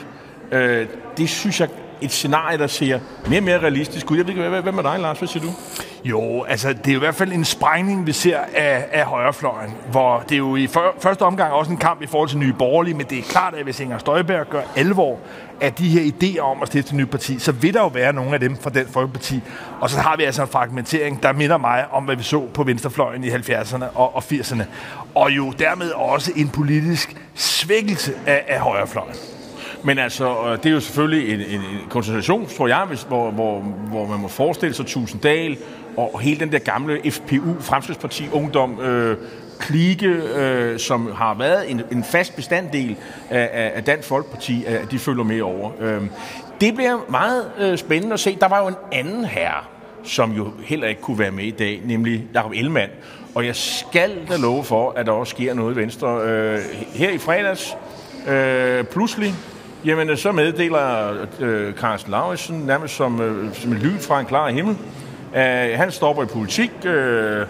Øh, 0.51 0.87
det 1.17 1.29
synes 1.29 1.59
jeg 1.59 1.69
et 2.01 2.11
scenarie, 2.11 2.57
der 2.57 2.67
ser 2.67 2.99
mere 3.29 3.39
og 3.39 3.43
mere 3.43 3.59
realistisk 3.59 4.11
ud. 4.11 4.17
Jeg 4.17 4.27
ved 4.27 4.33
ikke, 4.33 4.61
hvad 4.61 4.71
med 4.71 4.83
dig, 4.83 4.99
Lars? 4.99 5.17
Hvad 5.17 5.27
siger 5.27 5.43
du? 5.43 5.51
Jo, 6.03 6.43
altså 6.43 6.73
det 6.73 6.91
er 6.91 6.95
i 6.95 6.99
hvert 6.99 7.15
fald 7.15 7.31
en 7.31 7.45
sprængning, 7.45 8.07
vi 8.07 8.11
ser 8.11 8.39
af, 8.55 8.85
af 8.91 9.05
højrefløjen, 9.05 9.73
hvor 9.91 10.23
det 10.29 10.35
er 10.35 10.37
jo 10.37 10.55
i 10.55 10.67
for, 10.67 10.95
første 10.99 11.21
omgang 11.21 11.53
også 11.53 11.71
en 11.71 11.77
kamp 11.77 12.01
i 12.01 12.07
forhold 12.07 12.29
til 12.29 12.37
Nye 12.37 12.53
Borgerlige, 12.53 12.93
men 12.93 13.05
det 13.05 13.17
er 13.17 13.23
klart, 13.23 13.53
at 13.53 13.63
hvis 13.63 13.79
Inger 13.79 13.97
Støjberg 13.97 14.49
gør 14.49 14.61
alvor 14.75 15.19
af 15.61 15.73
de 15.73 15.89
her 15.89 16.11
idéer 16.11 16.39
om 16.39 16.61
at 16.61 16.67
stifte 16.67 16.89
et 16.89 16.95
nyt 16.95 17.09
parti, 17.09 17.39
så 17.39 17.51
vil 17.51 17.73
der 17.73 17.81
jo 17.81 17.87
være 17.87 18.13
nogle 18.13 18.33
af 18.33 18.39
dem 18.39 18.57
fra 18.57 18.69
den 18.69 18.87
folkeparti. 18.87 19.41
Og 19.81 19.89
så 19.89 19.99
har 19.99 20.17
vi 20.17 20.23
altså 20.23 20.41
en 20.41 20.47
fragmentering, 20.47 21.23
der 21.23 21.33
minder 21.33 21.57
mig 21.57 21.85
om, 21.91 22.03
hvad 22.03 22.15
vi 22.15 22.23
så 22.23 22.47
på 22.53 22.63
venstrefløjen 22.63 23.23
i 23.23 23.29
70'erne 23.29 23.83
og, 23.95 24.15
og 24.15 24.23
80'erne. 24.31 24.63
Og 25.15 25.31
jo 25.31 25.51
dermed 25.59 25.91
også 25.91 26.31
en 26.35 26.49
politisk 26.49 27.15
svækkelse 27.35 28.13
af, 28.25 28.45
af 28.47 28.59
højrefløjen. 28.59 29.15
Men 29.83 29.99
altså, 29.99 30.55
det 30.55 30.69
er 30.69 30.73
jo 30.73 30.79
selvfølgelig 30.79 31.33
en, 31.33 31.39
en, 31.39 31.61
en 31.61 31.89
koncentration, 31.89 32.45
tror 32.45 32.67
jeg, 32.67 32.85
hvis, 32.87 33.03
hvor, 33.03 33.31
hvor, 33.31 33.59
hvor 33.61 34.07
man 34.07 34.19
må 34.19 34.27
forestille 34.27 34.75
sig 34.75 34.85
Tusinddal 34.85 35.57
og 35.97 36.19
hele 36.19 36.39
den 36.39 36.51
der 36.51 36.59
gamle 36.59 37.11
FPU, 37.11 37.59
Fremskridsparti 37.59 38.29
Ungdom, 38.31 38.79
øh, 38.79 39.17
klike, 39.59 40.07
øh, 40.07 40.79
som 40.79 41.11
har 41.11 41.33
været 41.33 41.71
en, 41.71 41.81
en 41.91 42.03
fast 42.03 42.35
bestanddel 42.35 42.95
af, 43.29 43.71
af 43.75 43.83
Dansk 43.83 44.07
Folkeparti, 44.07 44.65
at 44.65 44.91
de 44.91 44.99
følger 44.99 45.23
med 45.23 45.41
over. 45.41 45.71
Øh, 45.79 46.01
det 46.61 46.75
bliver 46.75 46.97
meget 47.09 47.51
øh, 47.59 47.77
spændende 47.77 48.13
at 48.13 48.19
se. 48.19 48.37
Der 48.41 48.47
var 48.47 48.61
jo 48.61 48.67
en 48.67 48.75
anden 48.91 49.25
herre, 49.25 49.63
som 50.03 50.31
jo 50.31 50.51
heller 50.63 50.87
ikke 50.87 51.01
kunne 51.01 51.19
være 51.19 51.31
med 51.31 51.43
i 51.43 51.51
dag, 51.51 51.81
nemlig 51.85 52.27
Jacob 52.33 52.51
Ellemann. 52.55 52.91
Og 53.35 53.45
jeg 53.45 53.55
skal 53.55 54.11
da 54.29 54.37
love 54.37 54.63
for, 54.63 54.91
at 54.91 55.05
der 55.05 55.11
også 55.11 55.31
sker 55.31 55.53
noget 55.53 55.75
i 55.75 55.77
Venstre. 55.77 56.21
Øh, 56.21 56.59
her 56.93 57.09
i 57.09 57.17
fredags, 57.17 57.77
øh, 58.27 58.83
pludselig, 58.83 59.33
jamen 59.85 60.09
øh, 60.09 60.17
så 60.17 60.31
meddeler 60.31 61.13
øh, 61.39 61.73
Carsten 61.73 62.11
Lauritsen 62.11 62.59
nærmest 62.59 62.95
som, 62.95 63.21
øh, 63.21 63.53
som 63.53 63.71
en 63.71 63.77
lyd 63.77 63.99
fra 63.99 64.19
en 64.19 64.25
klar 64.25 64.49
himmel. 64.49 64.77
Øh, 65.35 65.77
han 65.77 65.91
stopper 65.91 66.23
i 66.23 66.25
politik. 66.25 66.71
Øh, 66.85 67.45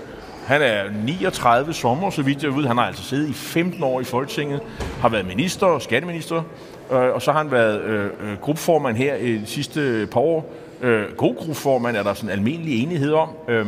han 0.45 0.61
er 0.61 0.83
39 1.05 1.73
sommer, 1.73 2.09
så 2.09 2.21
vidt 2.21 2.43
jeg 2.43 2.55
ved. 2.55 2.65
Han 2.65 2.77
har 2.77 2.85
altså 2.85 3.03
siddet 3.03 3.29
i 3.29 3.33
15 3.33 3.83
år 3.83 4.01
i 4.01 4.03
Folketinget, 4.03 4.61
har 5.01 5.09
været 5.09 5.27
minister 5.27 5.65
og 5.65 5.81
skatteminister, 5.81 6.43
øh, 6.91 6.97
og 6.97 7.21
så 7.21 7.31
har 7.31 7.39
han 7.39 7.51
været 7.51 7.81
øh, 7.81 8.05
øh, 8.05 8.37
gruppeformand 8.41 8.97
her 8.97 9.15
i 9.15 9.37
de 9.37 9.45
sidste 9.45 10.07
par 10.11 10.19
år. 10.19 10.53
Øh, 10.81 11.03
god 11.17 11.35
gruppeformand 11.35 11.97
er 11.97 12.03
der 12.03 12.13
sådan 12.13 12.29
almindelig 12.29 12.83
enighed 12.83 13.13
om. 13.13 13.29
Øh, 13.47 13.67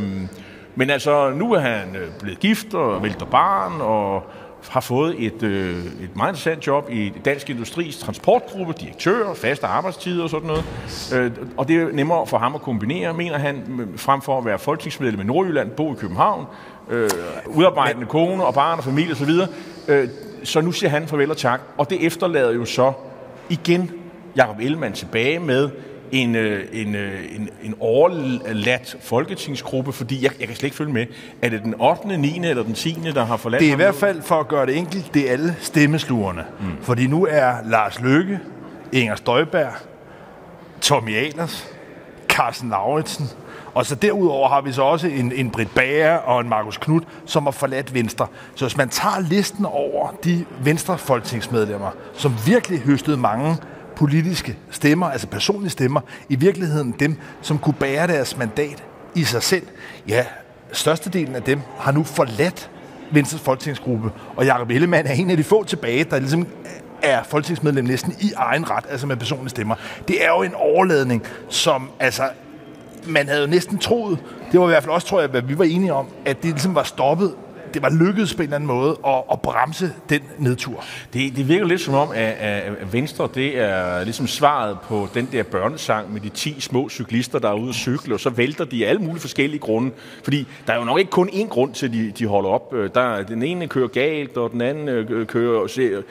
men 0.75 0.89
altså, 0.89 1.29
nu 1.29 1.53
er 1.53 1.59
han 1.59 1.95
øh, 1.95 2.07
blevet 2.21 2.39
gift 2.39 2.73
og 2.73 3.03
vælter 3.03 3.25
barn, 3.25 3.81
og 3.81 4.23
har 4.69 4.79
fået 4.79 5.25
et, 5.25 5.43
øh, 5.43 5.85
et 5.85 6.15
meget 6.15 6.29
interessant 6.29 6.67
job 6.67 6.89
i 6.89 7.13
Dansk 7.25 7.49
Industris 7.49 7.97
transportgruppe, 7.97 8.73
direktør, 8.79 9.33
faste 9.33 9.67
arbejdstider 9.67 10.23
og 10.23 10.29
sådan 10.29 10.47
noget. 10.47 10.63
Øh, 11.13 11.31
og 11.57 11.67
det 11.67 11.75
er 11.75 11.87
nemmere 11.91 12.27
for 12.27 12.37
ham 12.37 12.55
at 12.55 12.61
kombinere, 12.61 13.13
mener 13.13 13.37
han, 13.37 13.87
frem 13.95 14.21
for 14.21 14.37
at 14.37 14.45
være 14.45 14.59
folketingsmedlem 14.59 15.21
i 15.21 15.23
Nordjylland, 15.23 15.71
bo 15.71 15.93
i 15.93 15.95
København, 15.95 16.45
øh, 16.89 17.09
udarbejdende 17.47 18.07
kone 18.07 18.45
og 18.45 18.53
barn 18.53 18.77
og 18.77 18.83
familie 18.83 19.11
osv. 19.11 19.31
Øh, 19.87 20.09
så 20.43 20.61
nu 20.61 20.71
siger 20.71 20.89
han 20.89 21.07
farvel 21.07 21.31
og 21.31 21.37
tak. 21.37 21.61
Og 21.77 21.89
det 21.89 22.05
efterlader 22.05 22.51
jo 22.51 22.65
så 22.65 22.93
igen 23.49 23.91
Jacob 24.35 24.59
Ellemann 24.59 24.93
tilbage 24.93 25.39
med 25.39 25.69
en, 26.11 26.35
øh, 26.35 26.67
en, 26.73 26.95
øh, 26.95 27.19
en, 27.35 27.49
en 27.63 27.75
overladt 27.79 28.97
folketingsgruppe, 29.01 29.91
fordi 29.91 30.23
jeg, 30.23 30.31
jeg 30.39 30.47
kan 30.47 30.55
slet 30.57 30.67
ikke 30.67 30.77
følge 30.77 30.93
med. 30.93 31.05
Er 31.41 31.49
det 31.49 31.63
den 31.63 31.75
8., 31.79 32.17
9. 32.17 32.39
eller 32.43 32.63
den 32.63 32.73
10., 32.73 32.97
der 33.15 33.25
har 33.25 33.37
forladt 33.37 33.59
Det 33.59 33.69
er 33.69 33.73
i 33.73 33.75
hvert 33.75 33.95
fald, 33.95 34.21
for 34.21 34.39
at 34.39 34.47
gøre 34.47 34.65
det 34.65 34.77
enkelt, 34.77 35.13
det 35.13 35.27
er 35.27 35.31
alle 35.31 35.55
stemmesluerne. 35.59 36.45
Mm. 36.59 36.65
Fordi 36.81 37.07
nu 37.07 37.27
er 37.29 37.53
Lars 37.65 38.01
Løkke, 38.01 38.39
Inger 38.91 39.15
Støjberg, 39.15 39.73
Tommy 40.81 41.15
Ahlers, 41.15 41.67
Carsten 42.27 42.69
Lauritsen, 42.69 43.25
og 43.73 43.85
så 43.85 43.95
derudover 43.95 44.49
har 44.49 44.61
vi 44.61 44.71
så 44.71 44.81
også 44.81 45.07
en, 45.07 45.31
en 45.31 45.49
Britt 45.49 45.75
Bager 45.75 46.15
og 46.15 46.41
en 46.41 46.49
Markus 46.49 46.77
Knudt, 46.77 47.03
som 47.25 47.43
har 47.43 47.51
forladt 47.51 47.93
Venstre. 47.93 48.27
Så 48.55 48.65
hvis 48.65 48.77
man 48.77 48.89
tager 48.89 49.19
listen 49.19 49.65
over 49.65 50.09
de 50.23 50.45
Venstre 50.63 50.97
folketingsmedlemmer, 50.97 51.91
som 52.13 52.33
virkelig 52.45 52.79
høstede 52.79 53.17
mange 53.17 53.57
politiske 54.01 54.57
stemmer, 54.71 55.07
altså 55.07 55.27
personlige 55.27 55.69
stemmer, 55.69 56.01
i 56.29 56.35
virkeligheden 56.35 56.95
dem, 56.99 57.17
som 57.41 57.57
kunne 57.57 57.73
bære 57.73 58.07
deres 58.07 58.37
mandat 58.37 58.83
i 59.15 59.23
sig 59.23 59.43
selv. 59.43 59.67
Ja, 60.07 60.25
størstedelen 60.71 61.35
af 61.35 61.43
dem 61.43 61.59
har 61.79 61.91
nu 61.91 62.03
forladt 62.03 62.69
Venstres 63.11 63.41
folketingsgruppe, 63.41 64.11
og 64.35 64.45
Jacob 64.45 64.69
Ellemann 64.69 65.07
er 65.07 65.13
en 65.13 65.29
af 65.29 65.37
de 65.37 65.43
få 65.43 65.63
tilbage, 65.63 66.03
der 66.03 66.19
ligesom 66.19 66.47
er 67.03 67.23
folketingsmedlem 67.23 67.85
næsten 67.85 68.13
i 68.21 68.31
egen 68.35 68.69
ret, 68.69 68.85
altså 68.89 69.07
med 69.07 69.15
personlige 69.15 69.49
stemmer. 69.49 69.75
Det 70.07 70.25
er 70.25 70.29
jo 70.29 70.41
en 70.41 70.53
overladning, 70.55 71.23
som 71.49 71.89
altså 71.99 72.23
man 73.07 73.27
havde 73.27 73.41
jo 73.41 73.47
næsten 73.47 73.77
troet, 73.77 74.19
det 74.51 74.59
var 74.59 74.65
i 74.65 74.69
hvert 74.69 74.83
fald 74.83 74.93
også, 74.93 75.07
tror 75.07 75.19
jeg, 75.19 75.29
hvad 75.29 75.41
vi 75.41 75.57
var 75.57 75.65
enige 75.65 75.93
om, 75.93 76.07
at 76.25 76.43
det 76.43 76.51
ligesom 76.51 76.75
var 76.75 76.83
stoppet 76.83 77.33
det 77.73 77.81
var 77.81 77.89
lykkedes 77.89 78.33
på 78.33 78.41
en 78.41 78.43
eller 78.43 78.55
anden 78.55 78.67
måde 78.67 78.97
at, 79.07 79.23
at 79.31 79.41
bremse 79.41 79.93
den 80.09 80.21
nedtur. 80.37 80.83
Det, 81.13 81.35
det 81.35 81.47
virker 81.47 81.65
lidt 81.65 81.81
som 81.81 81.93
om, 81.93 82.09
at, 82.11 82.17
at 82.17 82.93
Venstre 82.93 83.29
det 83.35 83.59
er 83.59 84.03
ligesom 84.03 84.27
svaret 84.27 84.77
på 84.87 85.07
den 85.13 85.29
der 85.31 85.43
børnesang 85.43 86.13
med 86.13 86.21
de 86.21 86.29
10 86.29 86.59
små 86.59 86.89
cyklister, 86.89 87.39
der 87.39 87.49
er 87.49 87.53
ude 87.53 87.69
at 87.69 87.75
cykle, 87.75 88.13
og 88.13 88.19
så 88.19 88.29
vælter 88.29 88.65
de 88.65 88.85
af 88.85 88.89
alle 88.89 89.01
mulige 89.01 89.21
forskellige 89.21 89.59
grunde. 89.59 89.91
Fordi 90.23 90.47
der 90.67 90.73
er 90.73 90.77
jo 90.77 90.83
nok 90.83 90.99
ikke 90.99 91.11
kun 91.11 91.29
én 91.29 91.47
grund 91.47 91.73
til, 91.73 91.85
at 91.85 91.93
de, 91.93 92.11
de 92.11 92.25
holder 92.25 92.49
op. 92.49 92.73
Øh, 92.73 92.89
der, 92.95 93.23
den 93.23 93.43
ene 93.43 93.67
kører 93.67 93.87
galt, 93.87 94.37
og 94.37 94.51
den 94.51 94.61
anden 94.61 94.87
øh, 94.89 95.05
øh, 95.09 95.25
kører, 95.25 96.01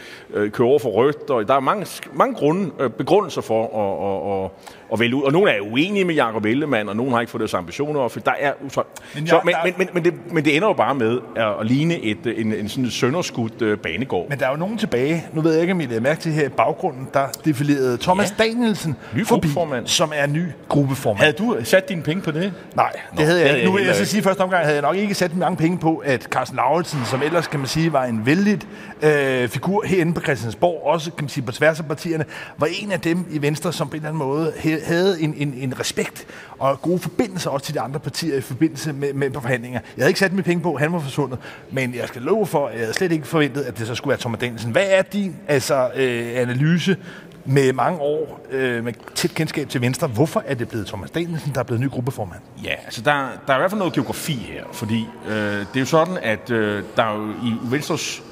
kører 0.53 0.69
over 0.69 0.79
for 0.79 0.91
rødt, 0.91 1.31
og 1.31 1.49
der 1.49 1.55
er 1.55 1.61
mange, 1.61 1.87
mange 2.13 2.35
grunde, 2.35 2.91
begrundelser 2.91 3.41
for 3.41 3.63
at, 3.65 4.41
at, 4.41 4.45
at 4.45 4.51
at 4.93 5.01
vælge 5.01 5.17
ud. 5.17 5.23
Og 5.23 5.33
nogle 5.33 5.51
er 5.51 5.61
uenige 5.61 6.05
med 6.05 6.15
Jacob 6.15 6.45
Ellemann, 6.45 6.89
og 6.89 6.97
nogle 6.97 7.13
har 7.13 7.21
ikke 7.21 7.31
fået 7.31 7.41
deres 7.41 7.55
ambitioner 7.55 8.01
op, 8.01 8.15
der 8.25 8.33
er... 8.41 8.53
Så, 8.69 8.83
men, 9.15 9.25
ja, 9.25 9.31
så, 9.31 9.41
men, 9.45 9.55
men, 9.65 9.75
men, 9.79 9.89
men, 9.95 10.05
det, 10.05 10.15
men 10.33 10.45
det 10.45 10.57
ender 10.57 10.69
jo 10.69 10.75
bare 10.75 10.95
med, 10.95 11.19
at, 11.37 11.67
ligne 11.67 12.01
et, 12.01 12.19
en, 12.37 12.55
en 12.55 12.69
sådan 12.69 12.91
sønderskudt 12.91 13.63
øh, 13.63 13.79
banegård. 13.79 14.29
Men 14.29 14.39
der 14.39 14.47
er 14.47 14.51
jo 14.51 14.57
nogen 14.57 14.79
tilbage, 14.79 15.25
nu 15.33 15.41
ved 15.41 15.53
jeg 15.53 15.61
ikke, 15.61 15.73
om 15.73 15.81
I 15.81 15.87
lader 15.87 16.01
mærke 16.01 16.21
til 16.21 16.33
her 16.33 16.47
i 16.47 16.49
baggrunden, 16.49 17.09
der 17.15 17.27
defilerede 17.45 17.99
Thomas 17.99 18.35
ja. 18.39 18.45
Danielsen 18.45 18.97
ny 19.17 19.27
forbi, 19.27 19.49
som 19.85 20.13
er 20.15 20.27
ny 20.27 20.43
gruppeformand. 20.69 21.21
Havde 21.21 21.33
du 21.33 21.57
sat 21.65 21.89
dine 21.89 22.03
penge 22.03 22.23
på 22.23 22.31
det? 22.31 22.53
Nej, 22.75 22.93
det 22.93 23.19
Nå, 23.19 23.25
havde 23.25 23.41
jeg 23.41 23.49
det 23.49 23.57
ikke. 23.57 23.67
Nu 23.67 23.73
vil 23.73 23.81
jeg 23.81 23.89
jeg 23.89 23.97
så 23.97 24.05
sige, 24.05 24.23
første 24.23 24.41
omgang 24.41 24.63
havde 24.65 24.75
jeg 24.75 24.83
nok 24.83 24.97
ikke 24.97 25.15
sat 25.15 25.37
mange 25.37 25.57
penge 25.57 25.79
på, 25.79 25.97
at 25.97 26.23
Carsten 26.23 26.57
Lauritsen, 26.57 27.01
som 27.05 27.23
ellers 27.23 27.47
kan 27.47 27.61
man 27.61 27.69
sige 27.69 27.93
var 27.93 28.05
en 28.05 28.27
vældig 28.27 28.59
øh, 29.03 29.49
figur 29.49 29.85
herinde 29.87 30.15
på 30.15 30.21
Christiansborg, 30.21 30.87
også 30.87 31.11
kan 31.11 31.25
man 31.25 31.29
sige 31.29 31.45
på 31.45 31.53
tværs 31.53 31.81
af 31.81 31.87
partierne, 31.87 32.25
var 32.59 32.69
en 32.81 32.93
af 32.93 33.01
dem 33.01 33.27
i 33.31 33.43
Venstre, 33.43 33.73
som 33.73 33.89
på 33.89 33.93
en 33.93 33.97
eller 33.97 34.09
anden 34.09 34.19
måde 34.19 34.53
he- 34.57 34.80
havde 34.85 35.21
en, 35.21 35.35
en, 35.37 35.55
en 35.57 35.81
respekt 35.81 36.27
og 36.59 36.83
gode 36.83 36.99
forbindelser 36.99 37.51
også 37.51 37.67
til 37.67 37.75
de 37.75 37.81
andre 37.81 38.01
partier 38.01 38.37
i 38.37 38.41
forbindelse 38.41 38.93
med, 38.93 39.13
med 39.13 39.33
forhandlinger. 39.33 39.81
Jeg 39.97 40.03
havde 40.03 40.11
ikke 40.11 40.21
sat 40.21 40.33
mine 40.33 40.43
penge 40.43 40.63
på, 40.63 40.77
han 40.77 40.93
var 40.93 41.01
forsvundet, 41.01 41.39
men 41.71 41.95
jeg 41.95 42.09
skal 42.09 42.23
love 42.23 42.47
for, 42.47 42.67
at 42.67 42.73
jeg 42.73 42.81
havde 42.81 42.95
slet 42.95 43.13
ikke 43.13 43.27
forventet, 43.27 43.63
at 43.63 43.79
det 43.79 43.87
så 43.87 43.95
skulle 43.95 44.11
være 44.11 44.21
Thomas 44.21 44.41
Danielsen. 44.41 44.73
Hvad 44.73 44.87
er 44.89 45.03
din 45.03 45.37
altså, 45.49 45.91
øh, 45.97 46.31
analyse 46.35 46.97
med 47.45 47.73
mange 47.73 48.01
år 48.01 48.47
øh, 48.51 48.85
med 48.85 48.93
tæt 49.15 49.35
kendskab 49.35 49.69
til 49.69 49.81
Venstre? 49.81 50.07
Hvorfor 50.07 50.43
er 50.47 50.55
det 50.55 50.69
blevet 50.69 50.87
Thomas 50.87 51.11
Danielsen, 51.11 51.53
der 51.55 51.61
er 51.61 51.65
blevet 51.65 51.81
ny 51.81 51.89
gruppeformand? 51.89 52.41
Ja, 52.65 52.75
altså 52.85 53.03
der, 53.03 53.29
der 53.47 53.53
er 53.53 53.57
i 53.57 53.61
hvert 53.61 53.71
fald 53.71 53.79
noget 53.79 53.95
geografi 53.95 54.33
her, 54.33 54.65
fordi 54.73 55.07
øh, 55.29 55.35
det 55.35 55.77
er 55.77 55.81
jo 55.81 55.87
sådan, 55.87 56.19
at 56.23 56.51
øh, 56.51 56.83
der 56.97 57.03
er 57.03 57.17
jo 57.17 57.31
i 57.31 57.55
Venstres, 57.71 58.23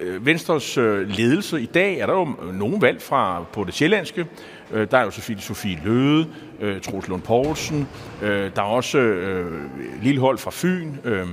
øh, 0.00 0.26
Venstres 0.26 0.78
øh, 0.78 1.08
ledelse 1.08 1.60
i 1.60 1.66
dag, 1.66 1.98
er 1.98 2.06
der 2.06 2.12
jo 2.12 2.28
nogen 2.52 2.82
valg 2.82 3.02
fra 3.02 3.44
på 3.52 3.64
det 3.64 3.74
sjællandske. 3.74 4.26
Øh, 4.72 4.86
der 4.90 4.98
er 4.98 5.04
jo 5.04 5.10
selvfølgelig 5.10 5.44
Sofie 5.44 5.78
Løde, 5.84 6.26
øh, 6.60 6.80
Troels 6.80 7.08
Lund 7.08 7.22
Poulsen, 7.22 7.88
øh, 8.22 8.50
der 8.56 8.62
er 8.62 8.66
også 8.66 8.98
øh, 8.98 9.52
Lillehold 10.02 10.38
fra 10.38 10.50
Fyn, 10.54 10.92
øh, 11.04 11.26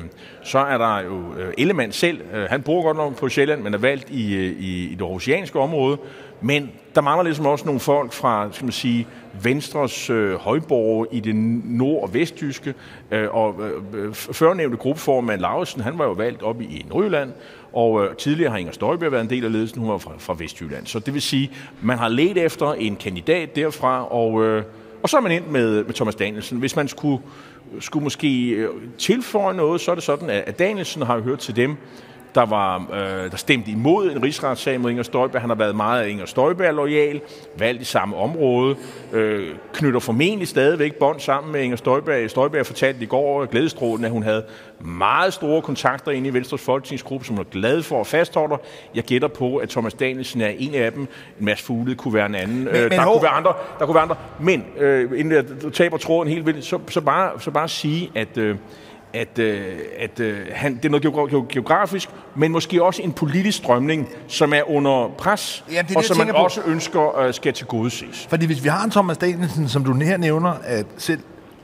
så 0.43 0.59
er 0.59 0.77
der 0.77 0.99
jo 0.99 1.33
øh, 1.37 1.53
Ellemann 1.57 1.91
selv, 1.91 2.21
øh, 2.33 2.43
han 2.49 2.61
bor 2.61 2.83
godt 2.83 2.97
nok 2.97 3.15
på 3.15 3.29
Sjælland, 3.29 3.61
men 3.61 3.73
er 3.73 3.77
valgt 3.77 4.09
i, 4.09 4.35
øh, 4.35 4.59
i, 4.59 4.87
i 4.87 4.95
det 4.95 5.01
aarhusianske 5.01 5.59
område, 5.59 5.97
men 6.41 6.71
der 6.95 7.01
mangler 7.01 7.23
ligesom 7.23 7.45
også 7.45 7.65
nogle 7.65 7.79
folk 7.79 8.13
fra, 8.13 8.49
skal 8.51 8.65
man 8.65 8.71
sige, 8.71 9.07
Venstres 9.43 10.09
øh, 10.09 10.35
højborg 10.35 11.07
i 11.11 11.19
det 11.19 11.35
nord- 11.65 12.03
og 12.03 12.13
vestjyske, 12.13 12.73
øh, 13.11 13.27
og 13.31 13.55
øh, 13.93 14.13
førnævnte 14.13 14.77
gruppeformand 14.77 15.41
Lauritsen, 15.41 15.81
han 15.81 15.97
var 15.97 16.05
jo 16.05 16.11
valgt 16.11 16.43
op 16.43 16.61
i 16.61 16.85
Nordjylland, 16.89 17.31
og 17.73 18.05
øh, 18.05 18.15
tidligere 18.15 18.51
har 18.51 18.57
Inger 18.57 18.73
Støjberg 18.73 19.11
været 19.11 19.21
en 19.21 19.29
del 19.29 19.45
af 19.45 19.51
ledelsen, 19.51 19.79
hun 19.81 19.89
var 19.89 19.97
fra, 19.97 20.11
fra 20.17 20.35
Vestjylland. 20.37 20.85
Så 20.85 20.99
det 20.99 21.13
vil 21.13 21.21
sige, 21.21 21.51
man 21.81 21.97
har 21.97 22.07
let 22.07 22.37
efter 22.37 22.73
en 22.73 22.95
kandidat 22.95 23.55
derfra, 23.55 24.07
og, 24.13 24.43
øh, 24.43 24.63
og 25.03 25.09
så 25.09 25.17
er 25.17 25.21
man 25.21 25.31
endt 25.31 25.51
med, 25.51 25.83
med 25.83 25.93
Thomas 25.93 26.15
Danielsen. 26.15 26.59
Hvis 26.59 26.75
man 26.75 26.87
skulle, 26.87 27.23
skulle 27.79 28.03
måske 28.03 28.49
øh, 28.49 28.69
tilføje 28.97 29.53
noget, 29.53 29.81
så 29.81 29.91
er 29.91 29.95
det 29.95 30.03
sådan, 30.03 30.29
at, 30.29 30.43
at 30.47 30.59
Danielsen 30.59 31.01
har 31.01 31.15
jo 31.15 31.21
hørt 31.21 31.39
til 31.39 31.55
dem, 31.55 31.77
der, 32.37 32.45
var, 32.45 32.87
øh, 32.93 33.31
der 33.31 33.37
stemte 33.37 33.71
imod 33.71 34.11
en 34.11 34.23
rigsretssag 34.23 34.81
mod 34.81 34.91
Inger 34.91 35.03
Støjberg. 35.03 35.41
Han 35.41 35.49
har 35.49 35.57
været 35.57 35.75
meget 35.75 36.07
Inger 36.07 36.25
Støjberg-lojal, 36.25 37.21
valgt 37.57 37.81
i 37.81 37.85
samme 37.85 38.15
område, 38.15 38.75
øh, 39.13 39.49
knytter 39.73 39.99
formentlig 39.99 40.47
stadigvæk 40.47 40.95
bånd 40.95 41.19
sammen 41.19 41.51
med 41.51 41.61
Inger 41.61 41.77
Støjberg. 41.77 42.29
Støjberg 42.29 42.65
fortalte 42.65 43.03
i 43.03 43.05
går 43.05 43.45
glædestrålen, 43.45 44.05
at 44.05 44.11
hun 44.11 44.23
havde 44.23 44.43
meget 44.79 45.33
store 45.33 45.61
kontakter 45.61 46.11
inde 46.11 46.29
i 46.29 46.33
Venstres 46.33 46.61
folketingsgruppe, 46.61 47.25
som 47.25 47.35
hun 47.35 47.45
er 47.45 47.49
glad 47.49 47.83
for 47.83 47.99
at 47.99 48.07
fastholde. 48.07 48.57
Jeg 48.95 49.03
gætter 49.03 49.27
på, 49.27 49.57
at 49.57 49.69
Thomas 49.69 49.93
Danielsen 49.93 50.41
er 50.41 50.51
en 50.57 50.75
af 50.75 50.91
dem. 50.91 51.01
En 51.39 51.45
masse 51.45 51.65
fugle 51.65 51.95
kunne 51.95 52.13
være 52.13 52.25
en 52.25 52.35
anden. 52.35 52.63
Men, 52.63 52.75
øh, 52.75 52.91
der, 52.91 53.05
kunne 53.05 53.21
være 53.21 53.31
andre, 53.31 53.53
der 53.79 53.85
kunne 53.85 53.95
være 53.95 54.03
andre. 54.03 54.15
Men 54.39 54.65
øh, 54.79 55.19
inden 55.19 55.33
jeg 55.33 55.71
taber 55.73 55.97
tråden 55.97 56.31
helt 56.31 56.45
vildt, 56.45 56.65
så, 56.65 56.79
så, 56.89 57.01
bare, 57.01 57.31
så 57.39 57.51
bare 57.51 57.67
sige, 57.67 58.11
at... 58.15 58.37
Øh, 58.37 58.55
at, 59.17 59.39
øh, 59.39 59.77
at 59.99 60.19
øh, 60.19 60.47
han, 60.53 60.75
det 60.75 60.85
er 60.85 60.89
noget 60.89 61.49
geografisk, 61.49 62.09
men 62.35 62.51
måske 62.51 62.83
også 62.83 63.01
en 63.01 63.13
politisk 63.13 63.57
strømning, 63.57 64.09
som 64.27 64.53
er 64.53 64.69
under 64.69 65.15
pres, 65.17 65.65
Ja, 65.69 65.73
det 65.73 65.79
er 65.79 65.83
det, 65.87 65.97
og 65.97 66.03
som 66.03 66.17
jeg 66.17 66.25
man 66.25 66.35
på. 66.35 66.41
også 66.43 66.61
ønsker 66.65 67.19
øh, 67.19 67.33
skal 67.33 67.53
tilgodeses. 67.53 68.27
Fordi 68.29 68.45
hvis 68.45 68.63
vi 68.63 68.69
har 68.69 68.83
en 68.83 68.91
Thomas 68.91 69.17
Danielsen, 69.17 69.69
som 69.69 69.83
du 69.83 69.93
her 69.93 70.17
nævner, 70.17 70.53
at 70.63 70.85
selv 70.97 71.19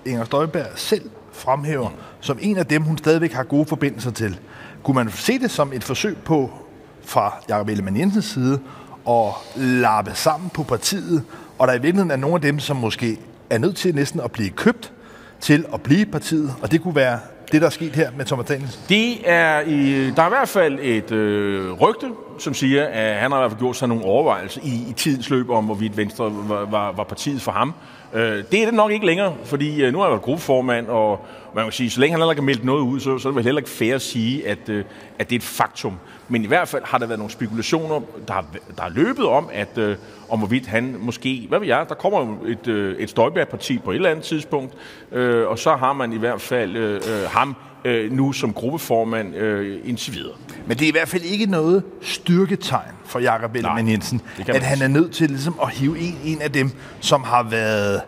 Inger 0.06 0.26
Støjberg 0.26 0.66
selv 0.76 1.10
fremhæver, 1.32 1.90
mm. 1.90 1.96
som 2.20 2.38
en 2.42 2.58
af 2.58 2.66
dem, 2.66 2.82
hun 2.82 2.98
stadigvæk 2.98 3.34
har 3.34 3.44
gode 3.44 3.66
forbindelser 3.66 4.12
til, 4.12 4.40
kunne 4.84 4.96
man 4.96 5.12
se 5.12 5.40
det 5.40 5.52
som 5.52 5.74
et 5.74 5.84
forsøg 5.84 6.18
på, 6.18 6.52
fra 7.06 7.44
Jacob 7.50 7.70
Ellemann 7.70 8.00
Jensens 8.00 8.26
side, 8.26 8.60
at 9.10 9.34
lappe 9.56 10.12
sammen 10.14 10.50
på 10.50 10.64
partiet, 10.64 11.24
og 11.60 11.68
der 11.68 11.74
i 11.74 11.78
virkeligheden 11.78 12.12
er 12.12 12.16
nogle 12.16 12.36
af 12.36 12.42
dem, 12.42 12.60
som 12.60 12.78
måske 12.78 13.18
er 13.50 13.58
nødt 13.58 13.76
til 13.76 13.96
næsten 13.96 14.20
at 14.20 14.32
blive 14.32 14.50
købt 14.50 14.94
til 15.40 15.66
at 15.74 15.82
blive 15.82 16.02
i 16.02 16.06
partiet, 16.06 16.54
og 16.62 16.72
det 16.72 16.82
kunne 16.82 16.96
være 16.96 17.20
det, 17.54 17.62
der 17.62 17.68
er 17.68 17.72
sket 17.72 17.96
her 17.96 18.12
med 18.18 18.26
Thomas 18.26 18.46
Danielsen. 18.46 18.82
Det 18.90 19.30
er 19.30 19.62
i, 19.62 20.10
der 20.16 20.22
er 20.22 20.28
i 20.28 20.30
hvert 20.30 20.50
fald 20.50 20.80
et 20.82 21.12
øh, 21.12 21.72
rygte, 21.72 22.12
som 22.40 22.54
siger, 22.54 22.86
at 22.86 23.16
han 23.16 23.32
har 23.32 23.40
i 23.40 23.42
hvert 23.42 23.52
fald 23.52 23.60
gjort 23.60 23.76
sig 23.76 23.88
nogle 23.88 24.04
overvejelser 24.04 24.62
i, 24.64 24.90
i 24.90 24.94
tidens 24.94 25.30
løb 25.30 25.50
om, 25.50 25.66
hvorvidt 25.66 25.98
Venstre 25.98 26.32
var, 26.48 26.66
var, 26.66 26.92
var 26.92 27.04
partiet 27.04 27.42
for 27.42 27.52
ham. 27.52 27.74
Øh, 28.14 28.44
det 28.52 28.62
er 28.62 28.66
det 28.66 28.74
nok 28.74 28.92
ikke 28.92 29.06
længere, 29.06 29.34
fordi 29.44 29.84
øh, 29.84 29.94
nu 29.94 30.00
er 30.00 30.04
jeg 30.04 30.12
været 30.12 30.22
gruppeformand, 30.22 30.88
og 30.88 31.26
man 31.56 31.66
kan 31.66 31.72
sige, 31.72 31.90
så 31.90 32.00
længe 32.00 32.12
han 32.12 32.22
heller 32.22 32.32
ikke 32.32 32.42
har 32.42 32.46
meldt 32.46 32.64
noget 32.64 32.82
ud, 32.82 33.00
så, 33.00 33.18
så 33.18 33.28
er 33.28 33.32
det 33.32 33.36
vel 33.36 33.44
heller 33.44 33.62
ikke 33.62 33.70
fair 33.70 33.96
at 33.96 34.02
sige, 34.02 34.48
at, 34.48 34.70
øh, 34.70 34.86
at 35.20 35.30
det 35.30 35.36
er 35.36 35.40
et 35.40 35.44
faktum. 35.44 36.00
Men 36.34 36.44
i 36.44 36.48
hvert 36.48 36.68
fald 36.68 36.84
har 36.86 36.98
der 36.98 37.06
været 37.06 37.20
nogle 37.20 37.32
spekulationer, 37.32 38.02
der 38.28 38.34
der 38.78 38.82
har 38.82 38.90
løbet 38.90 39.26
om, 39.26 39.50
at 39.54 39.78
øh, 39.78 39.98
om 40.30 40.40
hvorvidt 40.40 40.68
han 40.68 40.96
måske, 41.00 41.46
hvad 41.50 41.60
ved 41.60 41.68
jeg, 41.68 41.86
der 41.90 41.96
kommer 41.96 42.36
et, 42.46 42.68
øh, 42.68 42.98
et 42.98 43.10
Støjberg-parti 43.10 43.80
på 43.80 43.92
et 43.92 43.96
eller 43.96 44.10
andet 44.10 44.26
tidspunkt, 44.26 44.74
øh, 45.12 45.48
og 45.48 45.60
så 45.60 45.76
har 45.76 45.94
man 45.94 46.14
i 46.14 46.18
hvert 46.18 46.42
fald 46.42 46.76
øh, 46.76 46.96
øh, 46.96 47.30
ham 47.30 47.56
øh, 47.86 48.12
nu 48.12 48.32
som 48.32 48.54
gruppeformand 48.54 49.36
øh, 49.36 49.80
indtil 49.84 50.14
videre. 50.14 50.36
Men 50.68 50.78
det 50.78 50.86
er 50.86 50.90
i 50.90 50.92
hvert 50.92 51.08
fald 51.08 51.24
ikke 51.24 51.46
noget 51.46 51.84
styrketegn 52.02 52.92
for 53.06 53.20
Jakob 53.20 53.56
Ellemann 53.56 53.90
Jensen, 53.90 54.22
at 54.48 54.64
han 54.64 54.82
er 54.82 54.88
nødt 54.88 55.12
til 55.12 55.30
ligesom, 55.30 55.60
at 55.62 55.70
hive 55.70 56.00
en, 56.00 56.18
en 56.24 56.42
af 56.42 56.52
dem, 56.52 56.72
som 57.00 57.24
har 57.24 57.44
været 57.44 58.02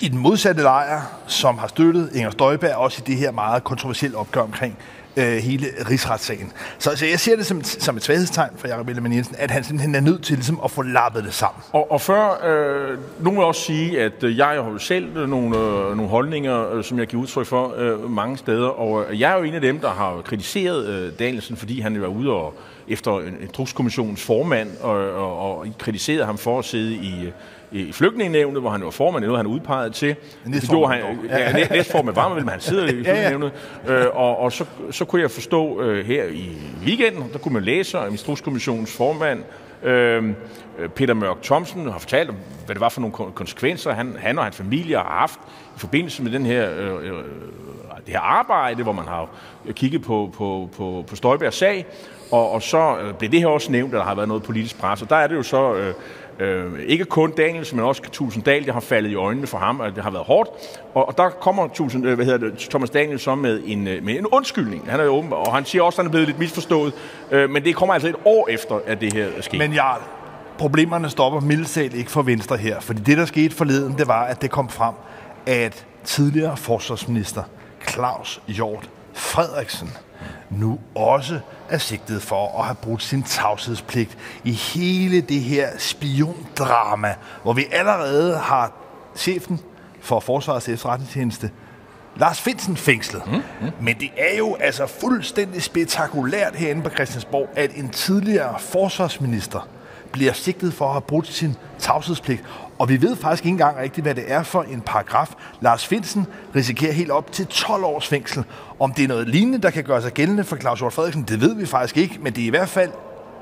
i 0.00 0.08
den 0.08 0.18
modsatte 0.18 0.62
lejr, 0.62 1.00
som 1.26 1.58
har 1.58 1.66
støttet 1.66 2.10
Inger 2.14 2.30
Støjberg, 2.30 2.76
også 2.76 3.02
i 3.06 3.10
det 3.10 3.16
her 3.16 3.30
meget 3.30 3.64
kontroversielle 3.64 4.16
opgør 4.16 4.40
omkring 4.40 4.78
øh, 5.16 5.24
hele 5.24 5.66
rigsretssagen. 5.90 6.52
Så 6.78 6.90
altså, 6.90 7.06
jeg 7.06 7.20
ser 7.20 7.36
det 7.36 7.46
som, 7.46 7.64
som 7.64 7.96
et 7.96 8.04
svaghedstegn 8.04 8.50
for 8.56 8.68
Jacob 8.68 8.88
Ellemann 8.88 9.14
Jensen, 9.14 9.36
at 9.38 9.50
han 9.50 9.64
simpelthen 9.64 9.94
er 9.94 10.00
nødt 10.00 10.24
til 10.24 10.36
ligesom, 10.36 10.60
at 10.64 10.70
få 10.70 10.82
lappet 10.82 11.24
det 11.24 11.34
sammen. 11.34 11.62
Og, 11.72 11.92
og 11.92 12.00
før, 12.00 12.46
øh, 12.46 12.98
nogen 13.20 13.38
vil 13.38 13.46
også 13.46 13.60
sige, 13.60 14.00
at 14.00 14.24
øh, 14.24 14.38
jeg 14.38 14.46
har 14.46 14.54
jo 14.54 14.78
selv 14.78 15.16
øh, 15.16 15.28
nogle, 15.28 15.58
øh, 15.58 15.96
nogle 15.96 16.08
holdninger, 16.08 16.72
øh, 16.74 16.84
som 16.84 16.98
jeg 16.98 17.06
giver 17.06 17.22
udtryk 17.22 17.46
for 17.46 17.74
øh, 17.76 18.10
mange 18.10 18.36
steder, 18.36 18.68
og 18.68 19.04
øh, 19.10 19.20
jeg 19.20 19.32
er 19.32 19.36
jo 19.36 19.42
en 19.42 19.54
af 19.54 19.60
dem, 19.60 19.78
der 19.78 19.90
har 19.90 20.20
kritiseret 20.24 20.86
øh, 20.86 21.12
Danielsen, 21.18 21.56
fordi 21.56 21.80
han 21.80 22.00
var 22.00 22.06
ude 22.06 22.30
og 22.30 22.54
efter 22.88 23.18
en 23.18 23.48
truskommissionens 23.52 24.22
formand, 24.22 24.68
og, 24.80 25.12
og, 25.12 25.58
og 25.58 25.66
kritiserede 25.78 26.24
ham 26.24 26.38
for 26.38 26.58
at 26.58 26.64
sidde 26.64 26.94
i, 26.94 27.32
i 27.72 27.92
flygtningenævnet, 27.92 28.60
hvor 28.60 28.70
han 28.70 28.84
var 28.84 28.90
formand, 28.90 29.24
nu 29.24 29.34
han 29.34 29.46
udpeget 29.46 29.92
til. 29.94 30.08
Det 30.08 30.68
gjorde 30.70 30.92
han, 30.92 31.02
Næstformand 31.02 31.28
dog. 31.30 31.38
ja, 31.38 31.52
næ- 31.52 31.66
næstformand 31.70 32.14
var 32.14 32.34
men 32.34 32.48
han 32.48 32.60
sidder 32.60 32.84
i 32.84 32.88
flygtningenævnet. 32.92 33.52
Øh, 33.88 34.06
og 34.12 34.38
og 34.38 34.52
så, 34.52 34.64
så 34.90 35.04
kunne 35.04 35.22
jeg 35.22 35.30
forstå 35.30 35.80
øh, 35.82 36.06
her 36.06 36.24
i 36.24 36.50
weekenden, 36.86 37.24
der 37.32 37.38
kunne 37.38 37.54
man 37.54 37.62
læse 37.62 37.98
om 37.98 38.10
instrukskommissionens 38.10 38.96
formand, 38.96 39.42
øh, 39.82 40.32
Peter 40.94 41.14
Mørk 41.14 41.42
Thomsen, 41.42 41.90
har 41.92 41.98
fortalt 41.98 42.28
om, 42.30 42.36
hvad 42.66 42.74
det 42.74 42.80
var 42.80 42.88
for 42.88 43.00
nogle 43.00 43.16
kon- 43.16 43.32
konsekvenser, 43.32 43.92
han, 43.92 44.16
han 44.18 44.38
og 44.38 44.44
hans 44.44 44.56
familie 44.56 44.96
har 44.96 45.16
haft 45.20 45.38
i 45.76 45.78
forbindelse 45.78 46.22
med 46.22 46.30
den 46.32 46.46
her, 46.46 46.70
øh, 46.78 46.86
øh, 47.06 47.12
det 48.06 48.14
her 48.14 48.20
arbejde, 48.20 48.82
hvor 48.82 48.92
man 48.92 49.04
har 49.04 49.28
kigget 49.70 50.02
på, 50.02 50.30
på, 50.36 50.68
på, 50.76 51.04
på 51.08 51.16
Støjbergs 51.16 51.56
sag, 51.56 51.86
og, 52.30 52.50
og 52.50 52.62
så 52.62 52.96
øh, 53.02 53.14
blev 53.14 53.30
det 53.30 53.40
her 53.40 53.46
også 53.46 53.72
nævnt, 53.72 53.94
at 53.94 53.98
der 53.98 54.04
har 54.04 54.14
været 54.14 54.28
noget 54.28 54.42
politisk 54.42 54.78
pres, 54.78 55.02
og 55.02 55.10
der 55.10 55.16
er 55.16 55.26
det 55.26 55.34
jo 55.36 55.42
så 55.42 55.74
øh, 55.74 55.94
øh, 56.42 56.80
ikke 56.86 57.04
kun 57.04 57.30
Daniels, 57.30 57.72
men 57.72 57.84
også 57.84 58.02
Tusinddal, 58.12 58.64
det 58.64 58.72
har 58.72 58.80
faldet 58.80 59.10
i 59.10 59.14
øjnene 59.14 59.46
for 59.46 59.58
ham, 59.58 59.80
og 59.80 59.94
det 59.94 60.04
har 60.04 60.10
været 60.10 60.24
hårdt, 60.24 60.50
og, 60.94 61.08
og 61.08 61.18
der 61.18 61.28
kommer 61.28 61.68
Tusind, 61.68 62.06
øh, 62.06 62.14
hvad 62.14 62.24
hedder 62.24 62.38
det, 62.38 62.58
Thomas 62.58 62.90
Daniel 62.90 63.18
så 63.18 63.34
med 63.34 63.62
en, 63.66 63.88
øh, 63.88 64.04
med 64.04 64.18
en 64.18 64.26
undskyldning, 64.26 64.90
han 64.90 65.00
er 65.00 65.04
jo 65.04 65.10
åben, 65.10 65.32
og 65.32 65.54
han 65.54 65.64
siger 65.64 65.82
også, 65.82 65.96
at 65.96 66.04
han 66.04 66.06
er 66.06 66.10
blevet 66.10 66.26
lidt 66.26 66.38
misforstået, 66.38 66.92
øh, 67.30 67.50
men 67.50 67.64
det 67.64 67.76
kommer 67.76 67.94
altså 67.94 68.08
et 68.08 68.16
år 68.24 68.48
efter, 68.48 68.80
at 68.86 69.00
det 69.00 69.12
her 69.12 69.26
er 69.36 69.40
sket. 69.40 69.58
Men 69.58 69.72
Jarl, 69.72 70.00
problemerne 70.58 71.10
stopper 71.10 71.40
mildtalt 71.40 71.94
ikke 71.94 72.10
for 72.10 72.22
Venstre 72.22 72.56
her, 72.56 72.80
fordi 72.80 73.00
det, 73.00 73.18
der 73.18 73.24
skete 73.24 73.54
forleden, 73.54 73.98
det 73.98 74.08
var, 74.08 74.24
at 74.24 74.42
det 74.42 74.50
kom 74.50 74.68
frem, 74.68 74.94
at 75.46 75.86
tidligere 76.04 76.56
forsvarsminister 76.56 77.42
Claus 77.88 78.42
Hjort 78.46 78.90
Frederiksen 79.14 79.88
nu 80.50 80.78
også 80.94 81.40
er 81.72 81.78
sigtet 81.78 82.22
for 82.22 82.58
at 82.58 82.64
have 82.64 82.74
brugt 82.74 83.02
sin 83.02 83.22
tavshedspligt 83.22 84.18
i 84.44 84.52
hele 84.52 85.20
det 85.20 85.40
her 85.40 85.68
spiondrama, 85.78 87.14
hvor 87.42 87.52
vi 87.52 87.66
allerede 87.72 88.38
har 88.38 88.72
chefen 89.16 89.60
for 90.00 90.20
Forsvarets 90.20 90.68
efterretningstjeneste, 90.68 91.50
Lars 92.16 92.40
Finsen 92.40 92.76
fængslet. 92.76 93.22
Mm, 93.26 93.32
mm. 93.32 93.70
Men 93.80 93.96
det 94.00 94.10
er 94.16 94.38
jo 94.38 94.54
altså 94.54 94.86
fuldstændig 94.86 95.62
spektakulært 95.62 96.56
herinde 96.56 96.82
på 96.82 96.90
Christiansborg, 96.90 97.48
at 97.56 97.70
en 97.76 97.88
tidligere 97.88 98.58
forsvarsminister 98.58 99.68
bliver 100.12 100.32
sigtet 100.32 100.74
for 100.74 100.86
at 100.86 100.92
have 100.92 101.02
brudt 101.02 101.26
sin 101.26 101.56
tavshedspligt. 101.78 102.44
Og 102.78 102.88
vi 102.88 103.02
ved 103.02 103.16
faktisk 103.16 103.44
ikke 103.44 103.52
engang 103.52 103.78
rigtigt, 103.78 104.04
hvad 104.04 104.14
det 104.14 104.24
er 104.26 104.42
for 104.42 104.62
en 104.62 104.80
paragraf. 104.80 105.34
Lars 105.60 105.86
Finsen 105.86 106.26
risikerer 106.54 106.92
helt 106.92 107.10
op 107.10 107.32
til 107.32 107.46
12 107.46 107.84
års 107.84 108.08
fængsel. 108.08 108.44
Om 108.80 108.92
det 108.92 109.04
er 109.04 109.08
noget 109.08 109.28
lignende, 109.28 109.58
der 109.58 109.70
kan 109.70 109.84
gøre 109.84 110.02
sig 110.02 110.12
gældende 110.12 110.44
for 110.44 110.56
Claus 110.56 110.78
Hjort 110.78 110.92
Frederiksen, 110.92 111.22
det 111.22 111.40
ved 111.40 111.54
vi 111.54 111.66
faktisk 111.66 111.96
ikke, 111.96 112.18
men 112.20 112.32
det 112.32 112.42
er 112.42 112.46
i 112.46 112.50
hvert 112.50 112.68
fald 112.68 112.90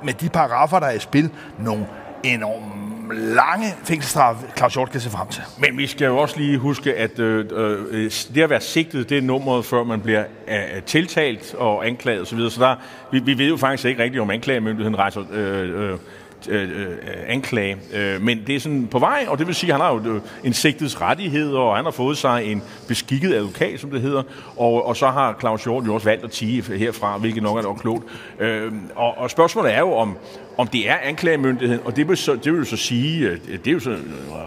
med 0.04 0.12
de 0.14 0.28
paragrafer, 0.28 0.78
der 0.78 0.86
er 0.86 0.92
i 0.92 0.98
spil, 0.98 1.30
nogle 1.58 1.86
enormt 2.24 2.90
lange 3.12 3.74
fængselsstraf, 3.84 4.36
Claus 4.56 4.74
Hjort 4.74 4.90
kan 4.90 5.00
se 5.00 5.10
frem 5.10 5.28
til. 5.28 5.42
Men 5.58 5.78
vi 5.78 5.86
skal 5.86 6.06
jo 6.06 6.18
også 6.18 6.38
lige 6.38 6.58
huske, 6.58 6.94
at 6.94 7.18
øh, 7.18 7.46
øh, 7.52 8.10
det 8.34 8.42
at 8.42 8.50
være 8.50 8.60
sigtet, 8.60 9.08
det 9.08 9.18
er 9.18 9.22
nummeret, 9.22 9.64
før 9.64 9.84
man 9.84 10.00
bliver 10.00 10.24
øh, 10.48 10.82
tiltalt 10.86 11.54
og 11.54 11.86
anklaget 11.86 12.22
osv. 12.22 12.38
Så, 12.38 12.50
så 12.50 12.60
der, 12.60 12.76
vi, 13.12 13.18
vi 13.18 13.38
ved 13.38 13.48
jo 13.48 13.56
faktisk 13.56 13.84
ikke 13.84 14.02
rigtigt, 14.02 14.20
om 14.20 14.30
anklagemyndigheden 14.30 14.98
rejser 14.98 15.22
øh, 15.32 15.90
øh, 15.90 15.98
Øh, 16.48 16.62
øh, 16.62 16.86
øh, 16.86 16.96
anklage. 17.26 17.76
Øh, 17.94 18.22
men 18.22 18.42
det 18.46 18.56
er 18.56 18.60
sådan 18.60 18.86
på 18.86 18.98
vej, 18.98 19.24
og 19.28 19.38
det 19.38 19.46
vil 19.46 19.54
sige, 19.54 19.72
at 19.72 19.80
han 19.80 19.86
har 19.86 19.94
jo 19.94 20.14
øh, 20.14 20.20
en 20.44 20.52
sigtets 20.52 21.00
rettighed, 21.00 21.52
og 21.52 21.76
han 21.76 21.84
har 21.84 21.92
fået 21.92 22.18
sig 22.18 22.44
en 22.44 22.62
beskikket 22.88 23.34
advokat, 23.34 23.80
som 23.80 23.90
det 23.90 24.00
hedder, 24.00 24.22
og, 24.56 24.86
og 24.86 24.96
så 24.96 25.06
har 25.06 25.36
Claus 25.40 25.64
Hjort 25.64 25.86
jo 25.86 25.94
også 25.94 26.04
valgt 26.04 26.24
at 26.24 26.30
tige 26.30 26.62
herfra, 26.62 27.18
hvilket 27.18 27.42
nok 27.42 27.58
er 27.58 27.62
nok 27.62 27.76
klogt. 27.76 28.04
Øh, 28.38 28.72
og, 28.94 29.18
og 29.18 29.30
spørgsmålet 29.30 29.74
er 29.74 29.78
jo, 29.78 29.92
om, 29.92 30.16
om 30.56 30.66
det 30.66 30.90
er 30.90 30.96
anklagemyndigheden, 31.02 31.82
og 31.84 31.96
det 31.96 32.08
vil, 32.08 32.16
så, 32.16 32.34
det 32.34 32.52
vil 32.52 32.58
jo 32.58 32.64
så 32.64 32.76
sige, 32.76 33.40
det 33.64 33.66
er 33.66 33.72
jo 33.72 33.80
så 33.80 33.96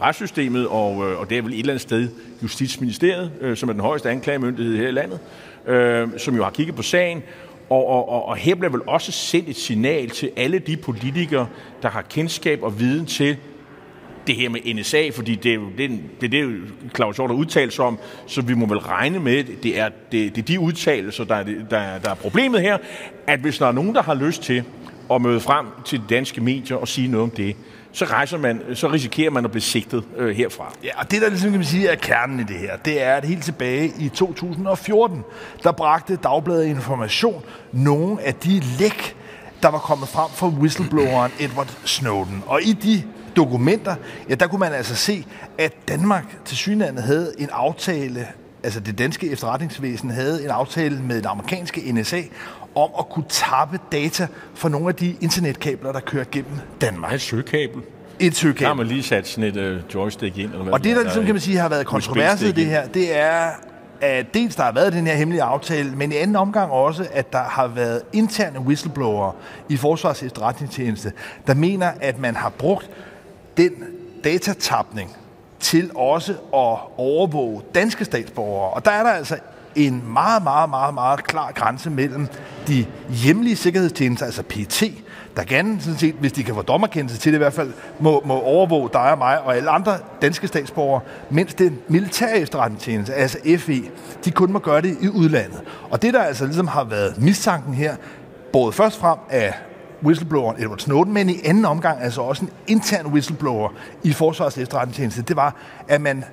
retssystemet, 0.01 0.67
og, 0.67 0.95
og 0.97 1.29
det 1.29 1.37
er 1.37 1.41
vel 1.41 1.53
et 1.53 1.59
eller 1.59 1.73
andet 1.73 1.81
sted 1.81 2.09
Justitsministeriet, 2.43 3.31
som 3.55 3.69
er 3.69 3.73
den 3.73 3.81
højeste 3.81 4.09
anklagemyndighed 4.09 4.77
her 4.77 4.87
i 4.87 4.91
landet, 4.91 5.19
øh, 5.67 6.07
som 6.17 6.35
jo 6.35 6.43
har 6.43 6.51
kigget 6.51 6.75
på 6.75 6.81
sagen, 6.81 7.23
og, 7.69 7.87
og, 7.87 8.09
og, 8.09 8.25
og 8.25 8.35
her 8.35 8.55
bliver 8.55 8.71
vel 8.71 8.81
også 8.87 9.11
sendt 9.11 9.49
et 9.49 9.55
signal 9.55 10.09
til 10.09 10.31
alle 10.35 10.59
de 10.59 10.77
politikere, 10.77 11.47
der 11.81 11.89
har 11.89 12.01
kendskab 12.01 12.63
og 12.63 12.79
viden 12.79 13.05
til 13.05 13.37
det 14.27 14.35
her 14.35 14.49
med 14.49 14.73
NSA, 14.73 15.09
fordi 15.09 15.35
det 15.35 15.51
er 15.51 15.55
jo 15.55 15.65
det, 15.77 15.99
det, 16.21 16.31
det 16.31 16.61
Claus 16.95 17.15
Hjort 17.15 17.29
har 17.29 17.37
udtalt 17.37 17.73
sig 17.73 17.85
om, 17.85 17.99
så 18.27 18.41
vi 18.41 18.53
må 18.53 18.65
vel 18.65 18.77
regne 18.77 19.19
med, 19.19 19.43
det 19.43 19.79
er, 19.79 19.89
det, 20.11 20.35
det 20.35 20.41
er 20.41 20.45
de 20.45 20.59
udtalelser, 20.59 21.23
der 21.23 21.35
er, 21.35 21.43
der, 21.43 21.99
der 21.99 22.09
er 22.09 22.15
problemet 22.15 22.61
her, 22.61 22.77
at 23.27 23.39
hvis 23.39 23.57
der 23.57 23.67
er 23.67 23.71
nogen, 23.71 23.95
der 23.95 24.01
har 24.01 24.13
lyst 24.13 24.41
til 24.43 24.63
at 25.11 25.21
møde 25.21 25.39
frem 25.39 25.65
til 25.85 25.99
de 25.99 26.03
danske 26.09 26.41
medier 26.41 26.77
og 26.77 26.87
sige 26.87 27.07
noget 27.07 27.23
om 27.23 27.29
det, 27.29 27.55
så, 27.93 28.05
rejser 28.05 28.37
man, 28.37 28.61
så 28.73 28.91
risikerer 28.91 29.31
man 29.31 29.45
at 29.45 29.51
blive 29.51 29.61
sigtet 29.61 30.03
øh, 30.17 30.35
herfra. 30.35 30.73
Ja, 30.83 30.99
og 30.99 31.11
det 31.11 31.21
der 31.21 31.29
ligesom 31.29 31.49
kan 31.49 31.59
man 31.59 31.67
sige 31.67 31.87
er 31.87 31.95
kernen 31.95 32.39
i 32.39 32.43
det 32.43 32.55
her, 32.55 32.77
det 32.77 33.03
er, 33.03 33.15
at 33.15 33.25
helt 33.25 33.43
tilbage 33.43 33.93
i 33.99 34.09
2014, 34.09 35.23
der 35.63 35.71
bragte 35.71 36.15
Dagbladet 36.15 36.65
Information 36.65 37.43
nogle 37.71 38.21
af 38.21 38.35
de 38.35 38.59
læk, 38.79 39.15
der 39.61 39.69
var 39.69 39.77
kommet 39.77 40.09
frem 40.09 40.29
fra 40.31 40.47
whistlebloweren 40.47 41.31
Edward 41.39 41.77
Snowden. 41.85 42.43
Og 42.45 42.61
i 42.63 42.73
de 42.73 43.03
dokumenter, 43.35 43.95
ja, 44.29 44.35
der 44.35 44.47
kunne 44.47 44.59
man 44.59 44.73
altså 44.73 44.95
se, 44.95 45.25
at 45.57 45.73
Danmark 45.87 46.25
til 46.45 46.57
synlandet 46.57 47.03
havde 47.03 47.33
en 47.37 47.49
aftale, 47.51 48.27
altså 48.63 48.79
det 48.79 48.97
danske 48.97 49.31
efterretningsvæsen 49.31 50.09
havde 50.09 50.43
en 50.43 50.49
aftale 50.49 50.99
med 50.99 51.15
det 51.15 51.25
amerikanske 51.25 51.91
NSA 51.91 52.21
om 52.75 52.89
at 52.99 53.09
kunne 53.09 53.25
tappe 53.29 53.79
data 53.91 54.27
fra 54.53 54.69
nogle 54.69 54.87
af 54.89 54.95
de 54.95 55.15
internetkabler, 55.21 55.91
der 55.91 55.99
kører 55.99 56.25
gennem 56.31 56.51
Danmark. 56.81 57.13
Et 57.13 57.21
søgekabel. 57.21 57.81
Et 58.19 58.35
søgekabel. 58.35 58.61
Der 58.61 58.67
har 58.67 58.73
man 58.73 58.87
lige 58.87 59.03
sat 59.03 59.27
sådan 59.27 59.57
et 59.57 59.57
uh, 59.57 59.93
joystick 59.93 60.37
ind. 60.37 60.51
Eller 60.51 60.63
hvad 60.63 60.73
og 60.73 60.83
det, 60.83 60.95
der 60.95 61.03
ligesom 61.03 61.25
kan 61.25 61.33
man 61.33 61.41
sige 61.41 61.57
har 61.57 61.69
været 61.69 61.85
kontroverset 61.85 62.47
i 62.47 62.51
det 62.51 62.65
her, 62.65 62.87
det 62.87 63.17
er, 63.17 63.49
at 64.01 64.33
dels 64.33 64.55
der 64.55 64.63
har 64.63 64.71
været 64.71 64.93
den 64.93 65.07
her 65.07 65.15
hemmelige 65.15 65.43
aftale, 65.43 65.91
men 65.95 66.11
i 66.11 66.15
anden 66.15 66.35
omgang 66.35 66.71
også, 66.71 67.07
at 67.11 67.33
der 67.33 67.43
har 67.43 67.67
været 67.67 68.01
interne 68.13 68.59
whistleblower 68.59 69.31
i 69.69 69.77
Forsvars 69.77 70.23
efterretningstjeneste, 70.23 71.11
der 71.47 71.53
mener, 71.53 71.91
at 72.01 72.19
man 72.19 72.35
har 72.35 72.49
brugt 72.49 72.89
den 73.57 73.71
datatapning 74.23 75.17
til 75.59 75.91
også 75.95 76.31
at 76.31 76.77
overvåge 76.97 77.61
danske 77.75 78.05
statsborgere. 78.05 78.69
Og 78.69 78.85
der 78.85 78.91
er 78.91 79.03
der 79.03 79.09
altså 79.11 79.37
en 79.75 80.13
meget, 80.13 80.43
meget, 80.43 80.69
meget, 80.69 80.93
meget 80.93 81.23
klar 81.23 81.51
grænse 81.51 81.89
mellem 81.89 82.27
de 82.67 82.85
hjemlige 83.09 83.55
sikkerhedstjenester, 83.55 84.25
altså 84.25 84.43
PT, 84.43 84.83
der 85.37 85.43
gerne, 85.43 85.81
sådan 85.81 85.99
set, 85.99 86.15
hvis 86.19 86.31
de 86.31 86.43
kan 86.43 86.55
få 86.55 86.61
dommerkendelse 86.61 87.17
til 87.17 87.31
det 87.31 87.37
i 87.37 87.43
hvert 87.43 87.53
fald, 87.53 87.73
må, 87.99 88.21
må 88.25 88.39
overvåge 88.41 88.89
dig 88.93 89.11
og 89.11 89.17
mig 89.17 89.41
og 89.41 89.55
alle 89.55 89.69
andre 89.69 89.97
danske 90.21 90.47
statsborgere, 90.47 91.01
mens 91.29 91.53
den 91.53 91.79
militære 91.87 92.37
efterretningstjeneste, 92.37 93.13
altså 93.13 93.37
FE, 93.57 93.81
de 94.25 94.31
kun 94.31 94.51
må 94.51 94.59
gøre 94.59 94.81
det 94.81 94.97
i 95.01 95.07
udlandet. 95.07 95.61
Og 95.89 96.01
det, 96.01 96.13
der 96.13 96.21
altså 96.23 96.45
ligesom 96.45 96.67
har 96.67 96.83
været 96.83 97.21
mistanken 97.21 97.73
her, 97.73 97.95
både 98.53 98.71
først 98.71 98.99
frem 98.99 99.17
af 99.29 99.53
whistlebloweren 100.03 100.61
Edward 100.61 100.79
Snowden, 100.79 101.13
men 101.13 101.29
i 101.29 101.39
anden 101.45 101.65
omgang 101.65 102.01
altså 102.01 102.21
også 102.21 102.45
en 102.45 102.49
intern 102.67 103.05
whistleblower 103.05 103.69
i 104.03 104.13
Forsvars 104.13 104.57
efterretningstjeneste, 104.57 105.21
det 105.21 105.35
var, 105.35 105.55
at 105.87 106.01
man 106.01 106.23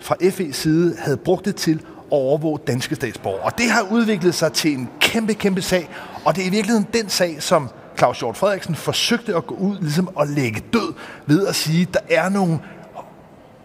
fra 0.00 0.14
FE's 0.22 0.52
side 0.52 0.96
havde 0.98 1.16
brugt 1.16 1.44
det 1.44 1.56
til 1.56 1.80
overvåge 2.10 2.58
danske 2.66 2.94
statsborgere. 2.94 3.40
Og 3.40 3.58
det 3.58 3.70
har 3.70 3.82
udviklet 3.90 4.34
sig 4.34 4.52
til 4.52 4.72
en 4.72 4.88
kæmpe, 5.00 5.34
kæmpe 5.34 5.62
sag, 5.62 5.88
og 6.24 6.36
det 6.36 6.42
er 6.42 6.46
i 6.46 6.50
virkeligheden 6.50 6.86
den 6.92 7.08
sag, 7.08 7.42
som 7.42 7.70
Claus 7.98 8.18
Hjort 8.18 8.36
Frederiksen 8.36 8.74
forsøgte 8.74 9.36
at 9.36 9.46
gå 9.46 9.54
ud 9.54 9.76
ligesom 9.80 10.08
at 10.20 10.28
lægge 10.28 10.62
død 10.72 10.94
ved 11.26 11.46
at 11.46 11.54
sige, 11.54 11.82
at 11.82 11.94
der 11.94 12.16
er 12.16 12.28
nogle 12.28 12.58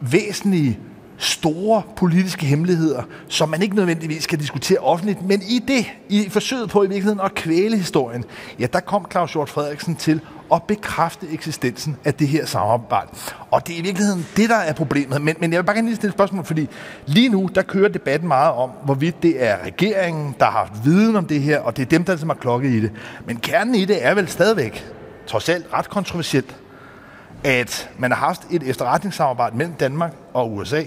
væsentlige 0.02 0.80
store 1.18 1.82
politiske 1.96 2.46
hemmeligheder, 2.46 3.04
som 3.28 3.50
man 3.50 3.62
ikke 3.62 3.76
nødvendigvis 3.76 4.28
kan 4.28 4.40
diskutere 4.40 4.78
offentligt, 4.80 5.22
men 5.22 5.42
i 5.42 5.64
det, 5.68 5.86
i 6.10 6.30
forsøget 6.30 6.70
på 6.70 6.84
i 6.84 6.88
virkeligheden 6.88 7.20
at 7.20 7.36
kvæle 7.36 7.78
historien, 7.78 8.24
ja, 8.60 8.66
der 8.74 8.80
kom 8.80 9.06
Claus 9.12 9.34
Hjort 9.34 9.50
Frederiksen 9.50 9.96
til 9.96 10.22
at 10.54 10.64
bekræfte 10.64 11.28
eksistensen 11.32 11.98
af 12.06 12.14
det 12.14 12.28
her 12.28 12.46
samarbejde. 12.46 13.08
Og 13.52 13.68
det 13.68 13.76
er 13.76 13.80
i 13.80 13.82
virkeligheden 13.82 14.26
det, 14.38 14.50
der 14.50 14.56
er 14.56 14.74
problemet. 14.74 15.22
Men, 15.22 15.36
men 15.40 15.52
jeg 15.52 15.58
vil 15.58 15.66
bare 15.66 15.76
gerne 15.76 15.88
lige 15.88 15.96
stille 15.96 16.10
et 16.10 16.16
spørgsmål, 16.16 16.46
fordi 16.46 16.70
lige 17.06 17.30
nu, 17.30 17.50
der 17.56 17.62
kører 17.62 17.90
debatten 17.90 18.28
meget 18.28 18.54
om, 18.54 18.70
hvorvidt 18.86 19.24
det 19.24 19.44
er 19.44 19.58
regeringen, 19.66 20.36
der 20.40 20.46
har 20.46 20.52
haft 20.52 20.86
viden 20.86 21.16
om 21.16 21.26
det 21.26 21.42
her, 21.42 21.60
og 21.60 21.78
det 21.78 21.82
er 21.82 21.90
dem, 21.90 22.04
der 22.04 22.14
ligesom 22.14 22.30
har 22.30 22.36
klokket 22.36 22.70
i 22.70 22.82
det. 22.82 22.92
Men 23.26 23.38
kernen 23.38 23.76
i 23.76 23.86
det 23.86 24.06
er 24.06 24.14
vel 24.14 24.28
stadigvæk, 24.28 24.86
trods 25.28 25.50
alt 25.50 25.66
ret 25.74 25.90
kontroversielt, 25.90 26.56
at 27.44 27.90
man 27.98 28.12
har 28.12 28.18
haft 28.18 28.42
et 28.52 28.64
efterretningssamarbejde 28.64 29.58
mellem 29.58 29.74
Danmark 29.74 30.14
og 30.34 30.56
USA, 30.56 30.84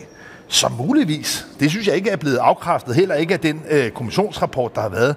som 0.49 0.73
muligvis, 0.73 1.47
det 1.61 1.71
synes 1.71 1.87
jeg 1.87 1.97
ikke 1.97 2.11
er 2.11 2.17
blevet 2.17 2.37
afkræftet, 2.37 2.95
heller 2.95 3.15
ikke 3.15 3.35
af 3.35 3.41
den 3.41 3.63
øh, 3.71 3.91
kommissionsrapport, 3.91 4.75
der 4.75 4.81
har 4.81 4.89
været, 4.89 5.17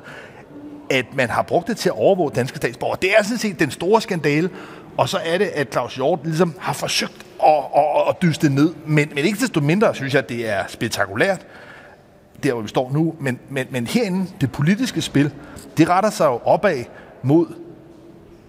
at 0.90 1.06
man 1.14 1.30
har 1.30 1.42
brugt 1.42 1.68
det 1.68 1.78
til 1.78 1.90
at 1.90 1.96
overvåge 1.96 2.32
danske 2.36 2.58
statsborgere. 2.58 2.98
Det 3.02 3.10
er 3.18 3.24
sådan 3.24 3.38
set 3.38 3.60
den 3.60 3.72
store 3.72 4.02
skandale, 4.02 4.50
og 4.98 5.10
så 5.10 5.20
er 5.26 5.38
det, 5.38 5.46
at 5.46 5.72
Claus 5.72 5.96
Hjort 5.96 6.20
ligesom 6.24 6.56
har 6.60 6.74
forsøgt 6.74 7.26
at, 7.44 7.54
at, 7.76 7.84
at 8.10 8.22
dyste 8.22 8.48
det 8.48 8.56
ned. 8.56 8.74
Men, 8.86 9.12
men 9.16 9.26
ikke 9.26 9.40
desto 9.40 9.60
mindre 9.60 9.96
synes 9.96 10.14
jeg, 10.14 10.24
at 10.24 10.30
det 10.30 10.50
er 10.50 10.64
spektakulært, 10.68 11.46
der 12.44 12.54
hvor 12.54 12.62
vi 12.62 12.68
står 12.68 12.92
nu. 12.94 13.16
Men, 13.20 13.40
men, 13.50 13.68
men 13.70 13.88
herinde, 13.88 14.26
det 14.42 14.52
politiske 14.52 15.02
spil, 15.02 15.32
det 15.78 15.90
retter 15.90 16.10
sig 16.10 16.26
jo 16.26 16.40
opad 16.46 16.84
mod 17.24 17.46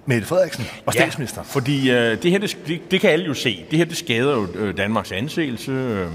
Mette 0.07 0.27
Frederiksen 0.27 0.65
og 0.87 0.93
statsministeren. 0.93 1.47
Ja, 1.49 1.55
fordi 1.55 1.91
øh, 1.91 2.23
det 2.23 2.31
her, 2.31 2.39
det, 2.39 2.59
det, 2.67 2.91
det 2.91 3.01
kan 3.01 3.11
alle 3.11 3.25
jo 3.25 3.35
se. 3.35 3.65
Det 3.71 3.79
her, 3.79 3.85
det 3.85 3.97
skader 3.97 4.33
jo 4.33 4.47
øh, 4.55 4.77
Danmarks 4.77 5.13
anseelse. 5.13 5.73
Øh, 5.73 6.07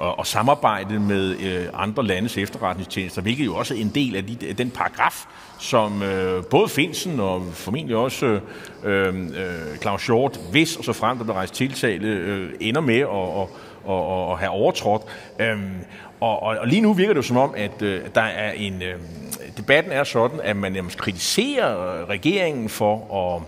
og, 0.00 0.18
og 0.18 0.26
samarbejde 0.26 1.00
med 1.00 1.36
øh, 1.38 1.66
andre 1.74 2.06
landes 2.06 2.38
efterretningstjenester, 2.38 3.22
hvilket 3.22 3.46
jo 3.46 3.56
også 3.56 3.74
er 3.74 3.78
en 3.78 3.92
del 3.94 4.16
af 4.16 4.26
de, 4.26 4.52
den 4.52 4.70
paragraf, 4.70 5.24
som 5.58 6.02
øh, 6.02 6.44
både 6.44 6.68
Finsen 6.68 7.20
og 7.20 7.42
formentlig 7.52 7.96
også 7.96 8.40
øh, 8.84 9.14
øh, 9.14 9.78
Claus 9.80 10.06
Hjort, 10.06 10.40
hvis 10.50 10.76
og 10.76 10.84
så 10.84 10.92
frem 10.92 11.16
der 11.16 11.24
bliver 11.24 11.36
rejst 11.36 11.54
tiltale, 11.54 12.08
øh, 12.08 12.50
ender 12.60 12.80
med 12.80 12.98
at, 12.98 13.06
og, 13.06 13.50
og, 13.84 14.28
og 14.28 14.38
have 14.38 14.50
overtrådt. 14.50 15.02
Øhm, 15.38 15.70
og, 16.20 16.42
og, 16.42 16.56
og 16.60 16.66
lige 16.66 16.80
nu 16.80 16.92
virker 16.92 17.12
det 17.12 17.16
jo 17.16 17.22
som 17.22 17.36
om, 17.36 17.54
at 17.56 17.82
øh, 17.82 18.00
der 18.14 18.20
er 18.20 18.52
en... 18.52 18.82
Øh, 18.82 18.94
debatten 19.56 19.92
er 19.92 20.04
sådan, 20.04 20.40
at 20.42 20.56
man 20.56 20.74
jamen, 20.74 20.90
kritiserer 20.96 22.06
regeringen 22.08 22.68
for 22.68 23.16
at 23.26 23.42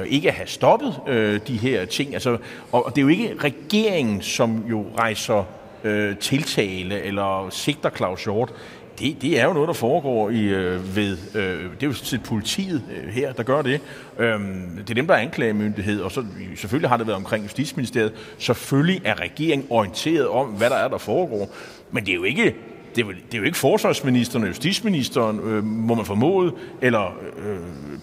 øh, 0.00 0.06
ikke 0.06 0.28
at 0.28 0.34
have 0.34 0.46
stoppet 0.46 1.00
øh, 1.08 1.40
de 1.46 1.56
her 1.56 1.84
ting. 1.84 2.14
Altså, 2.14 2.38
og, 2.72 2.86
og 2.86 2.96
det 2.96 2.98
er 2.98 3.02
jo 3.02 3.08
ikke 3.08 3.34
regeringen, 3.38 4.22
som 4.22 4.64
jo 4.70 4.86
rejser 4.98 5.44
øh, 5.84 6.16
tiltale 6.16 7.02
eller 7.02 7.48
sigter 7.50 7.90
Claus 7.90 8.24
Hjort, 8.24 8.52
det, 8.98 9.22
det 9.22 9.40
er 9.40 9.44
jo 9.44 9.52
noget, 9.52 9.66
der 9.66 9.74
foregår 9.74 10.30
i, 10.30 10.42
øh, 10.42 10.96
ved, 10.96 11.18
øh, 11.34 11.70
det 11.70 11.82
er 11.82 11.86
jo 11.86 11.92
til 11.92 12.20
politiet 12.24 12.82
øh, 12.96 13.12
her, 13.12 13.32
der 13.32 13.42
gør 13.42 13.62
det. 13.62 13.80
Øhm, 14.18 14.76
det 14.76 14.90
er 14.90 14.94
dem, 14.94 15.06
der 15.06 15.14
er 15.14 15.18
anklagemyndighed, 15.18 16.00
og 16.00 16.12
så, 16.12 16.24
selvfølgelig 16.56 16.88
har 16.88 16.96
det 16.96 17.06
været 17.06 17.16
omkring 17.16 17.44
Justitsministeriet. 17.44 18.12
Selvfølgelig 18.38 19.00
er 19.04 19.20
regeringen 19.20 19.66
orienteret 19.70 20.28
om, 20.28 20.46
hvad 20.46 20.70
der 20.70 20.76
er, 20.76 20.88
der 20.88 20.98
foregår. 20.98 21.54
Men 21.90 22.06
det 22.06 22.12
er 22.12 22.16
jo 22.16 22.24
ikke 22.24 22.54
det 22.96 23.02
er, 23.02 23.06
jo, 23.06 23.12
det 23.12 23.34
er 23.34 23.38
jo 23.38 23.44
ikke 23.44 23.58
forsvarsministeren 23.58 24.42
og 24.42 24.48
justitsministeren, 24.48 25.40
øh, 25.40 25.64
må 25.64 25.94
man 25.94 26.04
formode, 26.04 26.52
eller 26.80 27.16
øh, 27.38 27.58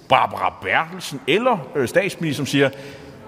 Barbara 0.10 0.54
Bertelsen, 0.62 1.22
eller 1.28 1.70
øh, 1.76 1.88
statsministeren, 1.88 2.46
som 2.46 2.52
siger, 2.52 2.70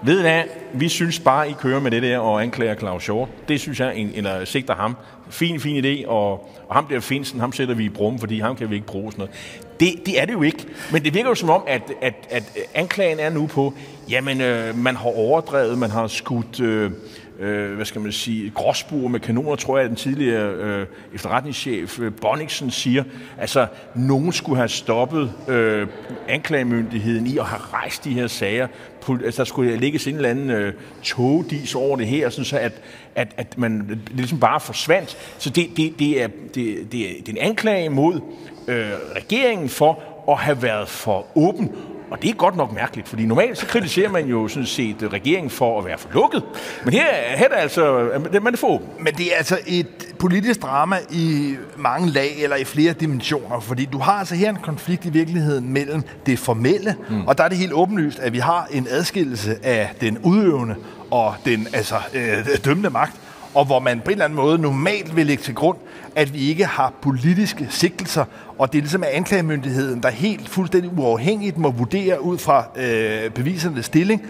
ved 0.02 0.20
hvad, 0.20 0.42
vi 0.72 0.88
synes 0.88 1.20
bare, 1.20 1.50
I 1.50 1.52
kører 1.52 1.80
med 1.80 1.90
det 1.90 2.02
der 2.02 2.18
og 2.18 2.42
anklager 2.42 2.74
Claus 2.74 3.06
Hjort. 3.06 3.28
Det 3.48 3.60
synes 3.60 3.80
jeg, 3.80 4.10
eller 4.14 4.44
sigter 4.44 4.74
ham. 4.74 4.96
Fin, 5.30 5.60
fin 5.60 5.84
idé, 5.84 6.08
og, 6.08 6.50
og 6.68 6.74
ham 6.74 6.86
der 6.86 7.00
Finsen, 7.00 7.40
ham 7.40 7.52
sætter 7.52 7.74
vi 7.74 7.84
i 7.84 7.88
brum, 7.88 8.18
fordi 8.18 8.40
ham 8.40 8.56
kan 8.56 8.70
vi 8.70 8.74
ikke 8.74 8.86
bruge 8.86 9.12
sådan 9.12 9.22
noget. 9.22 9.34
Det, 9.80 10.06
det 10.06 10.20
er 10.20 10.24
det 10.24 10.32
jo 10.32 10.42
ikke. 10.42 10.66
Men 10.92 11.04
det 11.04 11.14
virker 11.14 11.28
jo 11.28 11.34
som 11.34 11.50
om, 11.50 11.62
at, 11.66 11.82
at, 12.02 12.14
at 12.30 12.42
anklagen 12.74 13.18
er 13.18 13.30
nu 13.30 13.46
på, 13.46 13.74
jamen, 14.10 14.40
øh, 14.40 14.78
man 14.78 14.96
har 14.96 15.16
overdrevet, 15.16 15.78
man 15.78 15.90
har 15.90 16.06
skudt... 16.06 16.60
Øh, 16.60 16.90
øh, 17.38 17.74
hvad 17.74 17.84
skal 17.84 18.00
man 18.00 18.12
sige, 18.12 18.50
gråsbuer 18.50 19.08
med 19.08 19.20
kanoner, 19.20 19.56
tror 19.56 19.78
jeg, 19.78 19.84
at 19.84 19.88
den 19.88 19.96
tidligere 19.96 20.54
øh, 20.54 20.86
efterretningschef 21.14 22.00
øh, 22.00 22.12
Bonniksen 22.20 22.70
siger. 22.70 23.04
Altså, 23.38 23.66
nogen 23.94 24.32
skulle 24.32 24.56
have 24.56 24.68
stoppet 24.68 25.32
øh, 25.48 25.86
anklagemyndigheden 26.28 27.26
i 27.26 27.38
at 27.38 27.44
have 27.44 27.62
rejst 27.72 28.04
de 28.04 28.14
her 28.14 28.26
sager. 28.26 28.66
Altså, 29.08 29.38
der 29.38 29.44
skulle 29.44 29.76
lægges 29.76 30.06
en 30.06 30.14
eller 30.14 30.28
anden 30.28 30.50
øh, 30.50 30.74
togdis 31.02 31.74
over 31.74 31.96
det 31.96 32.06
her, 32.06 32.30
sådan 32.30 32.44
så 32.44 32.58
at, 32.58 32.72
at, 33.14 33.34
at 33.36 33.58
man 33.58 33.88
det 33.88 33.98
ligesom 34.12 34.40
bare 34.40 34.60
forsvandt. 34.60 35.16
Så 35.38 35.50
det, 35.50 35.70
det, 35.76 35.94
det, 35.98 36.22
er, 36.22 36.28
det, 36.54 36.92
det, 36.92 37.10
er, 37.10 37.22
det 37.26 37.28
er 37.28 37.32
en 37.32 37.38
anklage 37.38 37.88
mod 37.88 38.20
øh, 38.68 38.90
regeringen 39.16 39.68
for 39.68 40.02
at 40.28 40.38
have 40.38 40.62
været 40.62 40.88
for 40.88 41.26
åben 41.34 41.70
og 42.12 42.22
det 42.22 42.30
er 42.30 42.34
godt 42.34 42.56
nok 42.56 42.72
mærkeligt, 42.72 43.08
fordi 43.08 43.26
normalt 43.26 43.58
så 43.58 43.66
kritiserer 43.66 44.10
man 44.10 44.26
jo 44.26 44.48
sådan 44.48 44.66
set 44.66 44.96
regeringen 45.12 45.50
for 45.50 45.78
at 45.78 45.84
være 45.84 45.98
for 45.98 46.08
lukket. 46.14 46.42
Men 46.84 46.94
her, 46.94 47.04
her 47.36 47.44
er 47.44 47.48
det 47.48 47.56
altså, 47.56 48.10
man 48.42 48.52
er 48.52 48.56
for 48.56 48.68
åben. 48.68 48.88
Men 49.00 49.14
det 49.14 49.26
er 49.32 49.36
altså 49.36 49.58
et 49.66 50.14
politisk 50.18 50.62
drama 50.62 50.96
i 51.10 51.54
mange 51.76 52.10
lag 52.10 52.42
eller 52.42 52.56
i 52.56 52.64
flere 52.64 52.92
dimensioner, 52.92 53.60
fordi 53.60 53.84
du 53.84 53.98
har 53.98 54.12
altså 54.12 54.34
her 54.34 54.50
en 54.50 54.56
konflikt 54.62 55.04
i 55.04 55.10
virkeligheden 55.10 55.72
mellem 55.72 56.02
det 56.26 56.38
formelle, 56.38 56.96
mm. 57.10 57.26
og 57.26 57.38
der 57.38 57.44
er 57.44 57.48
det 57.48 57.58
helt 57.58 57.72
åbenlyst, 57.72 58.18
at 58.18 58.32
vi 58.32 58.38
har 58.38 58.68
en 58.70 58.86
adskillelse 58.90 59.58
af 59.62 59.90
den 60.00 60.18
udøvende 60.18 60.74
og 61.10 61.34
den 61.44 61.68
altså, 61.72 61.96
øh, 62.14 62.46
dømmende 62.64 62.90
magt, 62.90 63.20
og 63.54 63.64
hvor 63.64 63.78
man 63.78 64.00
på 64.00 64.04
en 64.04 64.12
eller 64.12 64.24
anden 64.24 64.36
måde 64.36 64.58
normalt 64.58 65.16
vil 65.16 65.26
lægge 65.26 65.42
til 65.42 65.54
grund, 65.54 65.78
at 66.16 66.34
vi 66.34 66.38
ikke 66.38 66.64
har 66.64 66.92
politiske 67.02 67.66
sigtelser, 67.70 68.24
og 68.58 68.72
det 68.72 68.78
er 68.78 68.82
ligesom 68.82 69.04
anklagemyndigheden, 69.12 70.02
der 70.02 70.10
helt 70.10 70.48
fuldstændig 70.48 70.98
uafhængigt 70.98 71.58
må 71.58 71.70
vurdere 71.70 72.22
ud 72.22 72.38
fra 72.38 72.64
øh, 72.76 73.30
bevisernes 73.30 73.86
stilling, 73.86 74.22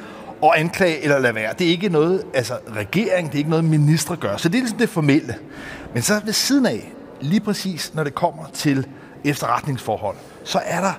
og 0.42 0.60
anklage 0.60 1.02
eller 1.02 1.18
lade 1.18 1.34
være. 1.34 1.54
Det 1.58 1.66
er 1.66 1.70
ikke 1.70 1.88
noget, 1.88 2.22
altså 2.34 2.54
regering, 2.76 3.26
det 3.26 3.34
er 3.34 3.38
ikke 3.38 3.50
noget, 3.50 3.64
ministre 3.64 4.16
gør. 4.16 4.36
Så 4.36 4.48
det 4.48 4.54
er 4.54 4.60
ligesom 4.60 4.78
det 4.78 4.88
formelle. 4.88 5.34
Men 5.94 6.02
så 6.02 6.20
ved 6.24 6.32
siden 6.32 6.66
af, 6.66 6.92
lige 7.20 7.40
præcis 7.40 7.94
når 7.94 8.04
det 8.04 8.14
kommer 8.14 8.44
til 8.52 8.86
efterretningsforhold, 9.24 10.16
så 10.44 10.60
er 10.64 10.80
der 10.80 10.92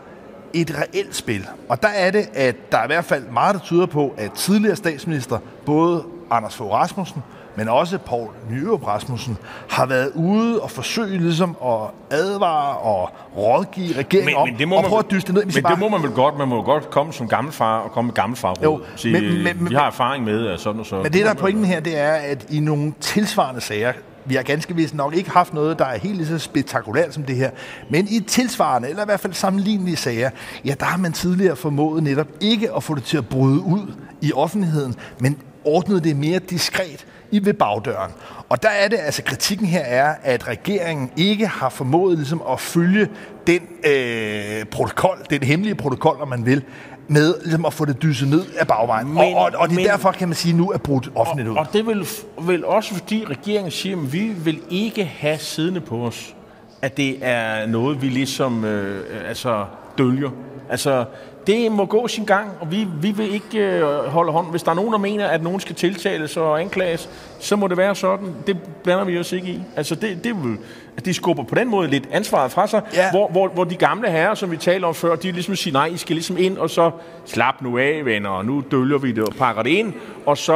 et 0.54 0.78
reelt 0.78 1.16
spil. 1.16 1.48
Og 1.70 1.82
der 1.82 1.88
er 1.88 2.12
det, 2.12 2.30
at 2.34 2.72
der 2.72 2.78
er 2.78 2.84
i 2.84 2.88
hvert 2.88 3.06
fald 3.06 3.24
meget, 3.28 3.56
der 3.56 3.62
tyder 3.62 3.86
på, 3.86 4.14
at 4.18 4.32
tidligere 4.32 4.76
statsminister, 4.76 5.40
både 5.66 6.04
Anders 6.32 6.56
Fogh 6.56 6.72
Rasmussen 6.72 7.22
men 7.56 7.70
også 7.70 7.98
Paul 7.98 8.28
Nyrup 8.50 8.88
Rasmussen, 8.88 9.38
har 9.70 9.86
været 9.86 10.12
ude 10.16 10.62
og 10.62 10.72
forsøge 10.72 11.18
ligesom 11.18 11.58
at 11.66 11.80
advare 12.12 12.78
og 12.78 13.10
rådgive 13.38 13.98
regeringen 13.98 14.26
men, 14.26 14.36
om, 14.36 14.48
men 14.48 14.58
det 14.58 14.68
må 14.68 14.76
og 14.76 14.84
prøve 14.84 15.00
at 15.00 15.12
dyste 15.12 15.34
ned. 15.34 15.46
Men 15.46 15.64
bare... 15.64 15.72
det 15.72 15.80
må 15.80 15.90
man 15.90 16.04
vel 16.04 16.12
godt. 16.12 16.38
Man 16.38 16.48
må 16.48 16.62
godt 16.62 16.90
komme 16.90 17.14
som 17.14 17.28
gammelfar 17.28 17.80
og 17.80 17.92
komme 17.92 18.08
med 18.08 18.16
gammelfar 18.16 18.56
jo, 18.64 18.82
Sige, 18.96 19.22
men, 19.22 19.44
men, 19.44 19.70
vi 19.70 19.76
har 19.76 19.88
erfaring 19.88 20.26
med 20.26 20.58
sådan 20.58 20.80
og 20.80 20.86
så. 20.86 20.96
Men 20.96 21.14
det, 21.14 21.26
der 21.26 21.30
er 21.30 21.34
pointen 21.34 21.66
her, 21.66 21.80
det 21.80 21.98
er, 21.98 22.12
at 22.12 22.46
i 22.50 22.60
nogle 22.60 22.94
tilsvarende 23.00 23.62
sager, 23.62 23.94
vi 24.26 24.36
har 24.36 24.44
ganske 24.44 24.76
vist 24.76 24.96
nok 24.96 25.16
ikke 25.16 25.30
haft 25.30 25.54
noget, 25.54 25.80
der 25.80 25.86
er 25.86 25.98
helt 25.98 26.18
lige 26.18 26.28
så 26.28 26.40
spektakulært 26.40 27.14
som 27.14 27.24
det 27.24 27.36
her. 27.36 27.50
Men 27.90 28.08
i 28.08 28.20
tilsvarende, 28.20 28.90
eller 28.90 29.04
i 29.04 29.06
hvert 29.06 29.20
fald 29.20 29.34
sammenlignelige 29.34 29.96
sager, 29.96 30.30
ja, 30.66 30.74
der 30.80 30.86
har 30.86 30.98
man 30.98 31.14
tidligere 31.14 31.56
formået 31.56 32.04
netop 32.04 32.28
ikke 32.42 32.76
at 32.76 32.84
få 32.84 32.96
det 32.96 33.04
til 33.04 33.18
at 33.18 33.28
bryde 33.30 33.62
ud 33.62 33.94
i 34.22 34.34
offentligheden, 34.34 34.96
men 35.20 35.38
ordnet 35.66 36.04
det 36.04 36.16
mere 36.16 36.40
diskret 36.40 37.06
i 37.32 37.46
ved 37.46 37.54
bagdøren. 37.54 38.12
Og 38.50 38.64
der 38.64 38.70
er 38.70 38.88
det, 38.88 39.00
altså 39.00 39.24
kritikken 39.24 39.68
her 39.68 39.80
er, 39.80 40.16
at 40.24 40.48
regeringen 40.48 41.12
ikke 41.18 41.48
har 41.48 41.70
formået 41.70 42.18
ligesom 42.18 42.44
at 42.52 42.60
følge 42.60 43.08
den 43.48 43.62
øh, 43.86 44.66
protokol, 44.66 45.18
den 45.30 45.44
hemmelige 45.44 45.76
protokol, 45.76 46.22
om 46.22 46.28
man 46.28 46.46
vil, 46.46 46.64
med 47.08 47.34
ligesom 47.44 47.66
at 47.66 47.74
få 47.74 47.86
det 47.86 48.02
dyset 48.02 48.30
ned 48.30 48.46
af 48.60 48.68
bagvejen. 48.68 49.08
Men, 49.08 49.18
og, 49.18 49.36
og, 49.36 49.52
og 49.56 49.70
det 49.70 49.76
er 49.76 49.80
men, 49.80 49.86
derfor, 49.86 50.12
kan 50.12 50.28
man 50.28 50.36
sige, 50.36 50.54
nu 50.58 50.72
er 50.72 50.78
brudt 50.78 51.10
offentligt 51.16 51.50
ud. 51.50 51.56
Og, 51.56 51.60
og 51.60 51.74
det 51.74 51.88
vil, 51.88 52.08
vil 52.42 52.66
også 52.66 52.94
fordi 52.94 53.26
regeringen 53.30 53.72
siger, 53.72 53.98
at 53.98 54.14
vi 54.14 54.28
vil 54.28 54.62
ikke 54.70 55.06
have 55.06 55.38
siddende 55.38 55.82
på 55.82 56.08
os, 56.08 56.36
at 56.82 56.98
det 56.98 57.18
er 57.22 57.66
noget, 57.66 58.02
vi 58.02 58.10
ligesom 58.10 58.66
øh, 58.66 59.30
altså 59.30 59.66
dølger. 59.98 60.30
Altså, 60.70 61.06
det 61.48 61.72
må 61.72 61.86
gå 61.86 62.08
sin 62.08 62.26
gang, 62.26 62.52
og 62.60 62.72
vi, 62.72 62.88
vi 63.02 63.12
vil 63.12 63.34
ikke 63.34 63.60
øh, 63.60 63.84
holde 64.06 64.32
hånd. 64.32 64.52
Hvis 64.52 64.64
der 64.64 64.72
er 64.72 64.76
nogen, 64.76 64.92
der 64.92 64.98
mener, 64.98 65.28
at 65.28 65.44
nogen 65.44 65.60
skal 65.60 65.76
tiltales 65.76 66.38
og 66.38 66.62
anklages, 66.62 67.10
så 67.40 67.56
må 67.56 67.68
det 67.68 67.78
være 67.78 67.96
sådan. 67.96 68.36
Det 68.48 68.58
blander 68.84 69.06
vi 69.06 69.20
os 69.20 69.32
ikke 69.32 69.48
i. 69.48 69.62
Altså, 69.76 69.96
det, 69.96 70.24
det 70.24 70.44
vil, 70.44 70.58
at 70.98 71.06
de 71.06 71.14
skubber 71.14 71.44
på 71.44 71.56
den 71.56 71.70
måde 71.70 71.88
lidt 71.88 72.10
ansvaret 72.12 72.52
fra 72.52 72.68
sig, 72.68 72.82
ja. 72.94 73.12
hvor, 73.12 73.28
hvor, 73.28 73.48
hvor 73.48 73.64
de 73.64 73.76
gamle 73.76 74.10
herrer, 74.10 74.36
som 74.36 74.52
vi 74.52 74.58
talte 74.58 74.86
om 74.86 74.96
før, 74.96 75.16
de 75.16 75.32
ligesom 75.32 75.56
siger, 75.56 75.74
nej, 75.74 75.86
I 75.86 75.98
skal 75.98 76.16
ligesom 76.16 76.38
ind, 76.38 76.58
og 76.58 76.70
så 76.70 76.92
slap 77.26 77.62
nu 77.62 77.78
af, 77.78 78.06
venner, 78.06 78.30
og 78.30 78.46
nu 78.46 78.64
dølger 78.72 78.98
vi 78.98 79.12
det 79.12 79.24
og 79.24 79.34
pakker 79.34 79.64
det 79.64 79.70
ind, 79.70 79.94
og 80.26 80.38
så 80.38 80.54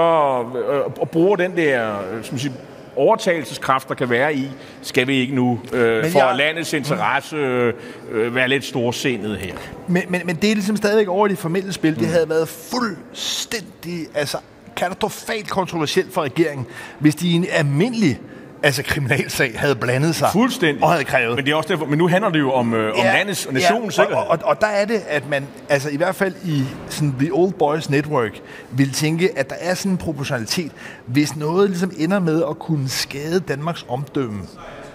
øh, 0.69 0.81
og 0.99 1.09
bruger 1.09 1.35
den 1.35 1.57
der, 1.57 1.91
øh, 2.13 2.23
som 2.23 2.37
siger, 2.37 2.53
overtagelseskraft, 2.97 3.89
der 3.89 3.95
kan 3.95 4.09
være 4.09 4.35
i, 4.35 4.49
skal 4.81 5.07
vi 5.07 5.15
ikke 5.15 5.35
nu 5.35 5.59
øh, 5.73 6.11
for 6.11 6.27
jeg... 6.27 6.35
landets 6.35 6.73
interesse 6.73 7.35
øh, 7.35 7.73
øh, 8.11 8.35
være 8.35 8.47
lidt 8.47 8.65
storsindet 8.65 9.37
her. 9.37 9.53
Men, 9.87 10.03
men, 10.09 10.21
men 10.25 10.35
det 10.35 10.51
er 10.51 10.55
ligesom 10.55 10.75
stadigvæk 10.77 11.07
over 11.07 11.27
i 11.27 11.29
det 11.29 11.37
formelle 11.37 11.73
spil. 11.73 11.93
Mm. 11.93 11.99
Det 11.99 12.07
havde 12.07 12.29
været 12.29 12.47
fuldstændig 12.47 14.07
altså, 14.13 14.37
katastrofalt 14.75 15.49
kontroversielt 15.49 16.13
for 16.13 16.21
regeringen, 16.21 16.67
hvis 16.99 17.15
de 17.15 17.27
i 17.27 17.33
en 17.33 17.45
almindelig 17.51 18.19
altså 18.63 18.83
kriminalsag 18.83 19.59
havde 19.59 19.75
blandet 19.75 20.15
sig 20.15 20.29
Fuldstændig. 20.31 20.83
og 20.83 20.91
havde 20.91 21.03
krævet. 21.03 21.35
Men, 21.35 21.45
det 21.45 21.51
er 21.51 21.55
også 21.55 21.69
derfor, 21.69 21.85
men 21.85 21.97
nu 21.97 22.07
handler 22.07 22.29
det 22.29 22.39
jo 22.39 22.51
om, 22.51 22.73
øh, 22.73 22.93
om 22.93 23.03
landets 23.03 23.45
og 23.45 23.53
nationens 23.53 23.97
ja, 23.97 24.03
og, 24.03 24.11
og, 24.11 24.27
og, 24.27 24.39
og 24.43 24.61
der 24.61 24.67
er 24.67 24.85
det, 24.85 25.01
at 25.09 25.29
man 25.29 25.47
altså 25.69 25.89
i 25.89 25.97
hvert 25.97 26.15
fald 26.15 26.35
i 26.45 26.63
sådan 26.89 27.15
The 27.19 27.29
Old 27.33 27.53
Boys 27.53 27.89
Network 27.89 28.31
vil 28.71 28.91
tænke, 28.91 29.37
at 29.37 29.49
der 29.49 29.55
er 29.59 29.73
sådan 29.73 29.91
en 29.91 29.97
proportionalitet, 29.97 30.71
hvis 31.05 31.35
noget 31.35 31.69
ligesom 31.69 31.91
ender 31.97 32.19
med 32.19 32.43
at 32.49 32.59
kunne 32.59 32.89
skade 32.89 33.39
Danmarks 33.39 33.85
omdømme 33.89 34.41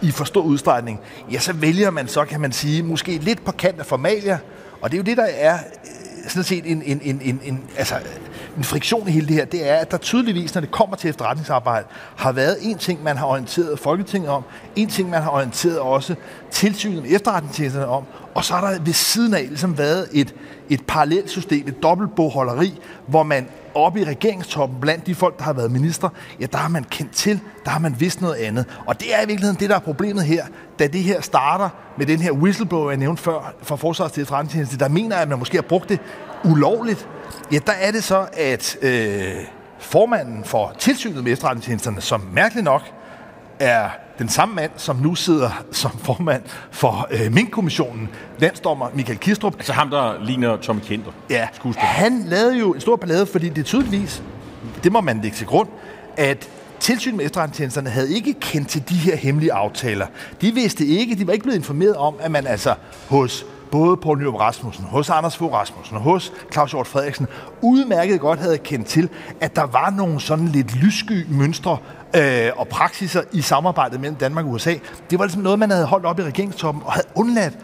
i 0.03 0.11
for 0.11 0.25
stor 0.25 0.43
udstrækning, 0.43 1.01
ja, 1.33 1.39
så 1.39 1.53
vælger 1.53 1.91
man 1.91 2.09
så, 2.09 2.25
kan 2.25 2.41
man 2.41 2.53
sige, 2.53 2.83
måske 2.83 3.19
lidt 3.19 3.45
på 3.45 3.53
kant 3.53 3.81
af 3.81 3.87
formalia, 3.87 4.39
og 4.81 4.91
det 4.91 4.97
er 4.97 4.99
jo 4.99 5.05
det, 5.05 5.17
der 5.17 5.29
er 5.35 5.55
øh, 5.55 6.31
sådan 6.31 6.45
set 6.45 6.71
en, 6.71 6.83
en, 6.87 7.01
en, 7.05 7.21
en, 7.25 7.41
en 7.45 7.61
altså, 7.77 7.95
en 8.57 8.65
friktion 8.65 9.09
i 9.09 9.11
hele 9.11 9.27
det 9.27 9.37
her, 9.37 9.45
det 9.45 9.71
er, 9.71 9.77
at 9.77 9.91
der 9.91 9.97
tydeligvis, 9.97 10.55
når 10.55 10.61
det 10.61 10.71
kommer 10.71 10.97
til 10.97 11.11
efterretningsarbejde, 11.11 11.87
har 12.17 12.33
været 12.33 12.57
en 12.61 12.79
ting, 12.79 13.03
man 13.03 13.17
har 13.17 13.27
orienteret 13.27 13.79
Folketinget 13.79 14.31
om, 14.31 14.45
en 14.77 14.89
ting, 14.89 15.11
man 15.11 15.23
har 15.23 15.31
orienteret 15.31 15.79
også 15.79 16.15
tilsynet 16.51 17.03
med 17.03 17.11
efterretningstjenesterne 17.11 17.87
om, 17.87 18.05
og 18.35 18.45
så 18.45 18.55
har 18.55 18.71
der 18.71 18.81
ved 18.81 18.93
siden 18.93 19.35
af 19.35 19.47
ligesom 19.49 19.79
været 19.79 20.09
et, 20.13 20.35
et 20.75 20.87
parallelt 20.87 21.31
system, 21.31 21.69
et 21.69 21.83
dobbeltbogholderi, 21.83 22.81
hvor 23.07 23.23
man 23.23 23.49
oppe 23.75 24.01
i 24.01 24.05
regeringstoppen, 24.05 24.81
blandt 24.81 25.07
de 25.07 25.15
folk, 25.15 25.39
der 25.39 25.45
har 25.45 25.53
været 25.53 25.71
minister, 25.71 26.09
ja, 26.41 26.47
der 26.47 26.59
har 26.59 26.69
man 26.69 26.85
kendt 26.85 27.13
til, 27.13 27.41
der 27.65 27.71
har 27.71 27.79
man 27.79 27.97
vidst 27.99 28.21
noget 28.21 28.35
andet. 28.35 28.65
Og 28.87 29.01
det 29.01 29.15
er 29.15 29.23
i 29.23 29.27
virkeligheden 29.27 29.61
det, 29.61 29.71
der 29.71 29.77
er 29.77 29.81
problemet 29.81 30.25
her, 30.25 30.45
da 30.79 30.87
det 30.87 31.03
her 31.03 31.21
starter 31.21 31.69
med 31.99 32.07
den 32.07 32.19
her 32.19 32.33
whistleblower, 32.33 32.91
jeg 32.91 32.99
nævnte 32.99 33.23
før, 33.23 33.55
fra 33.63 33.77
Forsvars 33.77 34.13
til 34.13 34.21
efterretningstjeneste, 34.21 34.79
der 34.79 34.89
mener, 34.89 35.17
at 35.17 35.29
man 35.29 35.39
måske 35.39 35.57
har 35.57 35.63
brugt 35.63 35.89
det 35.89 36.01
ulovligt, 36.45 37.09
ja, 37.53 37.59
der 37.67 37.73
er 37.73 37.91
det 37.91 38.05
så, 38.05 38.27
at 38.33 38.77
øh, 38.83 39.35
formanden 39.79 40.45
for 40.45 40.73
tilsynet 40.79 41.25
med 41.25 41.33
efterretningstjenesterne, 41.33 42.01
som 42.01 42.29
mærkeligt 42.33 42.65
nok 42.65 42.83
er 43.59 43.89
den 44.23 44.29
samme 44.29 44.55
mand, 44.55 44.71
som 44.77 44.97
nu 44.97 45.15
sidder 45.15 45.65
som 45.73 45.91
formand 45.91 46.43
for 46.71 47.09
øh, 47.11 47.33
Mink-kommissionen, 47.33 48.09
landsdommer 48.39 48.87
Michael 48.95 49.19
Kistrup. 49.19 49.55
Altså 49.55 49.73
ham, 49.73 49.91
der 49.91 50.25
ligner 50.25 50.57
Tommy 50.57 50.81
Kenter. 50.81 51.11
Ja, 51.31 51.49
han 51.77 52.25
lavede 52.27 52.59
jo 52.59 52.73
en 52.73 52.81
stor 52.81 52.97
ballade, 52.97 53.27
fordi 53.27 53.49
det 53.49 53.65
tydeligvis, 53.67 54.23
det 54.85 54.93
må 54.93 55.01
man 55.01 55.21
lægge 55.21 55.37
til 55.37 55.47
grund, 55.47 55.69
at 56.17 56.49
tilsynet 56.81 57.17
med 57.17 57.25
efterretningstjenesterne 57.25 57.91
havde 57.91 58.15
ikke 58.15 58.35
kendt 58.35 58.69
til 58.69 58.89
de 58.89 58.95
her 58.95 59.17
hemmelige 59.17 59.53
aftaler. 59.53 60.07
De 60.41 60.55
vidste 60.55 60.87
ikke, 60.87 61.15
de 61.15 61.27
var 61.27 61.33
ikke 61.33 61.43
blevet 61.43 61.59
informeret 61.59 61.97
om, 61.97 62.15
at 62.21 62.31
man 62.31 62.47
altså 62.47 62.75
hos 63.09 63.45
både 63.71 63.97
Poul 63.97 64.19
Nyrup 64.19 64.35
Rasmussen, 64.35 64.85
hos 64.85 65.11
Anders 65.11 65.37
Fogh 65.37 65.53
Rasmussen 65.53 65.97
og 65.97 66.03
hos 66.03 66.33
Claus 66.53 66.71
Hjort 66.71 66.87
Frederiksen 66.87 67.27
udmærket 67.63 68.21
godt 68.21 68.39
havde 68.39 68.59
kendt 68.59 68.87
til, 68.87 69.09
at 69.41 69.57
der 69.57 69.63
var 69.67 69.91
nogle 69.91 70.21
sådan 70.21 70.49
lidt 70.49 70.77
lyssky 70.77 71.27
mønstre 71.29 71.79
øh, 72.17 72.51
og 72.57 72.69
praksiser 72.69 73.23
i 73.33 73.41
samarbejdet 73.41 74.01
mellem 74.01 74.17
Danmark 74.17 74.45
og 74.45 74.51
USA. 74.51 74.75
Det 75.11 75.19
var 75.19 75.25
ligesom 75.25 75.43
noget, 75.43 75.59
man 75.59 75.71
havde 75.71 75.87
holdt 75.87 76.07
op 76.07 76.19
i 76.19 76.23
regeringstoppen 76.23 76.83
og 76.87 76.93
havde 76.93 77.07
undladt 77.15 77.55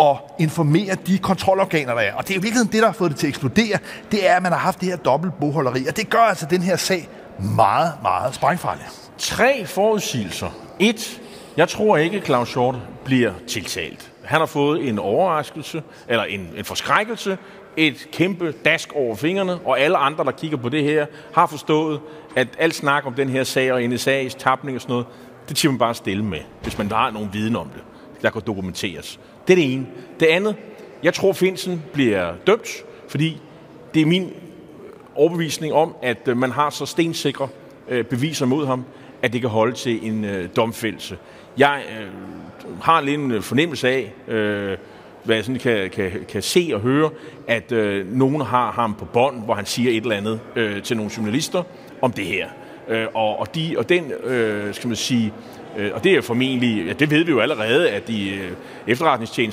at 0.00 0.16
informere 0.38 0.94
de 1.06 1.18
kontrolorganer, 1.18 1.94
der 1.94 2.00
er. 2.00 2.14
Og 2.14 2.28
det 2.28 2.30
er 2.30 2.34
jo 2.34 2.40
virkelig 2.40 2.72
det, 2.72 2.80
der 2.80 2.86
har 2.86 2.92
fået 2.92 3.10
det 3.10 3.18
til 3.18 3.26
at 3.26 3.28
eksplodere. 3.28 3.78
Det 4.10 4.28
er, 4.28 4.36
at 4.36 4.42
man 4.42 4.52
har 4.52 4.58
haft 4.58 4.80
det 4.80 4.88
her 4.88 4.96
dobbelt 4.96 5.32
boholderi. 5.40 5.86
Og 5.86 5.96
det 5.96 6.10
gør 6.10 6.18
altså 6.18 6.46
den 6.50 6.62
her 6.62 6.76
sag 6.76 7.08
meget, 7.38 7.92
meget 8.02 8.34
sprængfarlig. 8.34 8.84
Tre 9.18 9.66
forudsigelser. 9.66 10.50
Et. 10.78 11.20
Jeg 11.56 11.68
tror 11.68 11.96
ikke, 11.96 12.20
Claus 12.20 12.48
Short 12.48 12.74
bliver 13.04 13.32
tiltalt. 13.48 14.12
Han 14.24 14.38
har 14.38 14.46
fået 14.46 14.88
en 14.88 14.98
overraskelse, 14.98 15.82
eller 16.08 16.24
en, 16.24 16.48
en 16.56 16.64
forskrækkelse, 16.64 17.38
et 17.76 18.08
kæmpe 18.12 18.54
dask 18.64 18.92
over 18.94 19.16
fingrene, 19.16 19.58
og 19.64 19.80
alle 19.80 19.96
andre, 19.96 20.24
der 20.24 20.30
kigger 20.30 20.56
på 20.56 20.68
det 20.68 20.84
her, 20.84 21.06
har 21.34 21.46
forstået, 21.46 22.00
at 22.36 22.48
alt 22.58 22.74
snak 22.74 23.06
om 23.06 23.14
den 23.14 23.28
her 23.28 23.44
sag 23.44 23.72
og 23.72 23.80
NSA's 23.80 24.38
tapning 24.38 24.74
og 24.74 24.80
sådan 24.80 24.92
noget, 24.92 25.06
det 25.48 25.56
tager 25.56 25.72
man 25.72 25.78
bare 25.78 25.94
stille 25.94 26.24
med, 26.24 26.38
hvis 26.62 26.78
man 26.78 26.90
har 26.90 27.10
nogen 27.10 27.30
viden 27.32 27.56
om 27.56 27.68
det, 27.68 27.82
der 28.22 28.30
kan 28.30 28.42
dokumenteres. 28.46 29.20
Det 29.48 29.52
er 29.52 29.56
det 29.56 29.72
ene. 29.72 29.86
Det 30.20 30.26
andet, 30.26 30.54
jeg 31.02 31.14
tror, 31.14 31.32
Finsen 31.32 31.82
bliver 31.92 32.34
dømt, 32.46 32.68
fordi 33.08 33.40
det 33.94 34.02
er 34.02 34.06
min 34.06 34.32
overbevisning 35.14 35.72
om, 35.72 35.96
at 36.02 36.28
øh, 36.28 36.36
man 36.36 36.50
har 36.50 36.70
så 36.70 36.86
stensikre 36.86 37.48
øh, 37.88 38.04
beviser 38.04 38.46
mod 38.46 38.66
ham, 38.66 38.84
at 39.22 39.32
det 39.32 39.40
kan 39.40 39.50
holde 39.50 39.72
til 39.72 40.06
en 40.06 40.24
øh, 40.24 40.48
domfældelse. 40.56 41.18
Jeg 41.58 41.82
øh, 42.00 42.06
har 42.82 43.00
lidt 43.00 43.20
en 43.20 43.30
øh, 43.30 43.42
fornemmelse 43.42 43.88
af, 43.88 44.14
øh, 44.28 44.76
hvad 45.24 45.36
jeg 45.36 45.44
sådan 45.44 45.60
kan, 45.60 45.90
kan, 45.90 46.10
kan 46.28 46.42
se 46.42 46.70
og 46.74 46.80
høre, 46.80 47.10
at 47.46 47.72
øh, 47.72 48.12
nogen 48.12 48.40
har 48.40 48.72
ham 48.72 48.94
på 48.94 49.04
bånd, 49.04 49.44
hvor 49.44 49.54
han 49.54 49.66
siger 49.66 49.90
et 49.90 50.02
eller 50.02 50.16
andet 50.16 50.40
øh, 50.56 50.82
til 50.82 50.96
nogle 50.96 51.12
journalister 51.16 51.62
om 52.02 52.12
det 52.12 52.24
her. 52.24 52.48
Øh, 52.88 53.06
og, 53.14 53.40
og, 53.40 53.54
de, 53.54 53.74
og 53.78 53.88
den, 53.88 54.12
øh, 54.24 54.74
skal 54.74 54.88
man 54.88 54.96
sige, 54.96 55.32
øh, 55.76 55.90
og 55.94 56.04
det 56.04 56.12
er 56.12 56.20
formentlig, 56.20 56.86
ja, 56.86 56.92
det 56.92 57.10
ved 57.10 57.24
vi 57.24 57.30
jo 57.30 57.40
allerede, 57.40 57.90
at 57.90 58.08
de 58.08 58.30
øh, 58.86 59.00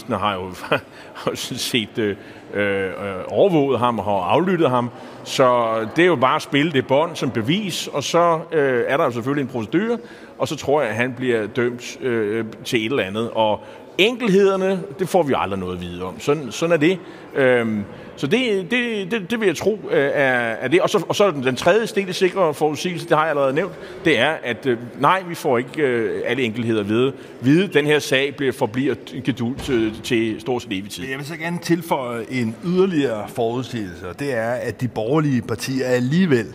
har 0.10 0.34
jo 0.34 0.51
har 1.13 1.36
set 1.36 1.97
øh, 1.97 2.15
øh, 2.53 2.91
overvåget 3.27 3.79
ham 3.79 3.99
og 3.99 4.06
har 4.06 4.12
aflyttet 4.12 4.69
ham. 4.69 4.89
Så 5.23 5.75
det 5.95 6.01
er 6.01 6.08
jo 6.08 6.15
bare 6.15 6.36
at 6.36 6.41
spille 6.41 6.71
det 6.71 6.88
bånd 6.88 7.15
som 7.15 7.32
bevis, 7.32 7.88
og 7.88 8.03
så 8.03 8.39
øh, 8.51 8.84
er 8.88 8.97
der 8.97 9.03
jo 9.03 9.12
selvfølgelig 9.12 9.41
en 9.41 9.49
procedure, 9.49 9.97
og 10.38 10.47
så 10.47 10.56
tror 10.56 10.82
jeg, 10.82 10.89
at 10.89 10.95
han 10.95 11.13
bliver 11.13 11.47
dømt 11.47 11.97
øh, 12.01 12.45
til 12.65 12.79
et 12.79 12.89
eller 12.89 13.03
andet. 13.03 13.29
Og 13.32 13.63
enkelhederne, 13.97 14.84
det 14.99 15.10
får 15.10 15.23
vi 15.23 15.34
aldrig 15.38 15.60
noget 15.60 15.75
at 15.75 15.82
vide 15.82 16.03
om. 16.03 16.19
Sådan, 16.19 16.51
sådan 16.51 16.73
er 16.73 16.77
det. 16.77 16.99
Øhm, 17.36 17.84
så 18.15 18.27
det, 18.27 18.71
det, 18.71 19.12
det, 19.12 19.32
det 19.32 19.39
vil 19.39 19.45
jeg 19.45 19.58
tro 19.58 19.79
øh, 19.91 19.97
er, 19.97 20.32
er 20.34 20.67
det. 20.67 20.82
Og 20.82 20.89
så, 20.89 21.03
og 21.10 21.15
så 21.15 21.32
den 21.32 21.56
tredje 21.56 21.88
stille 21.88 22.13
sikre 22.13 22.53
forudsigelse, 22.53 23.10
det 23.10 23.17
har 23.17 23.23
jeg 23.23 23.29
allerede 23.29 23.53
nævnt, 23.53 23.73
det 24.06 24.19
er, 24.19 24.36
at 24.43 24.65
øh, 24.65 24.77
nej, 24.99 25.23
vi 25.27 25.36
får 25.36 25.58
ikke 25.58 25.82
øh, 25.82 26.21
alle 26.25 26.43
enkelheder 26.43 26.79
at 26.79 26.89
vide. 26.89 27.13
vide. 27.41 27.67
Den 27.67 27.86
her 27.86 27.99
sag 27.99 28.36
bliver, 28.36 28.51
forbliver 28.51 28.95
gedult 29.23 29.63
til, 29.63 30.01
til 30.03 30.41
stort 30.41 30.62
set 30.62 30.71
evig 30.71 30.91
tid. 30.91 31.10
Jeg 31.10 31.17
vil 31.17 31.25
så 31.25 31.38
gerne 31.38 31.60
tilføje 31.62 32.25
en 32.29 32.56
yderligere 32.65 33.27
forudsigelse, 33.27 34.10
og 34.10 34.19
det 34.19 34.34
er, 34.34 34.51
at 34.51 34.82
de 34.82 34.88
borgerlige 34.88 35.41
partier 35.41 35.88
alligevel 35.88 36.47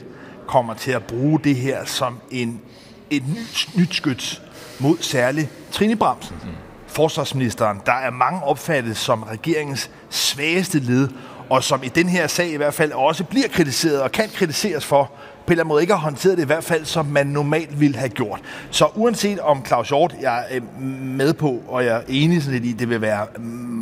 kommer 0.46 0.74
til 0.74 0.92
at 0.92 1.02
bruge 1.02 1.40
det 1.44 1.56
her 1.56 1.84
som 1.84 2.18
en, 2.30 2.60
et 3.10 3.22
nyt, 3.28 3.68
nyt 3.78 3.94
skyts 3.94 4.42
mod 4.78 4.96
særligt 5.00 5.48
Trine 5.72 5.96
Bramsen. 5.96 6.36
Mm 6.44 6.67
forsvarsministeren, 6.98 7.80
der 7.86 7.92
er 7.92 8.10
mange 8.10 8.42
opfattet 8.42 8.96
som 8.96 9.22
regeringens 9.22 9.90
svageste 10.10 10.78
led, 10.78 11.08
og 11.50 11.64
som 11.64 11.82
i 11.82 11.88
den 11.88 12.08
her 12.08 12.26
sag 12.26 12.48
i 12.48 12.56
hvert 12.56 12.74
fald 12.74 12.92
også 12.92 13.24
bliver 13.24 13.48
kritiseret 13.48 14.02
og 14.02 14.12
kan 14.12 14.28
kritiseres 14.34 14.84
for, 14.84 15.10
på 15.48 15.52
en 15.52 15.54
eller 15.54 15.64
anden 15.64 15.68
måde 15.68 15.82
ikke 15.82 15.92
har 15.92 16.00
håndteret 16.00 16.36
det 16.36 16.42
i 16.42 16.46
hvert 16.46 16.64
fald, 16.64 16.84
som 16.84 17.06
man 17.06 17.26
normalt 17.26 17.80
ville 17.80 17.96
have 17.96 18.08
gjort. 18.08 18.40
Så 18.70 18.86
uanset 18.94 19.40
om 19.40 19.66
Claus 19.66 19.88
Hjort, 19.88 20.14
jeg 20.20 20.44
er 20.50 20.56
øh, 20.56 20.82
med 21.02 21.34
på, 21.34 21.62
og 21.68 21.84
jeg 21.84 21.96
er 21.96 22.00
enig 22.08 22.42
sådan 22.42 22.60
lidt 22.60 22.64
i, 22.64 22.72
det 22.72 22.90
vil 22.90 23.00
være 23.00 23.26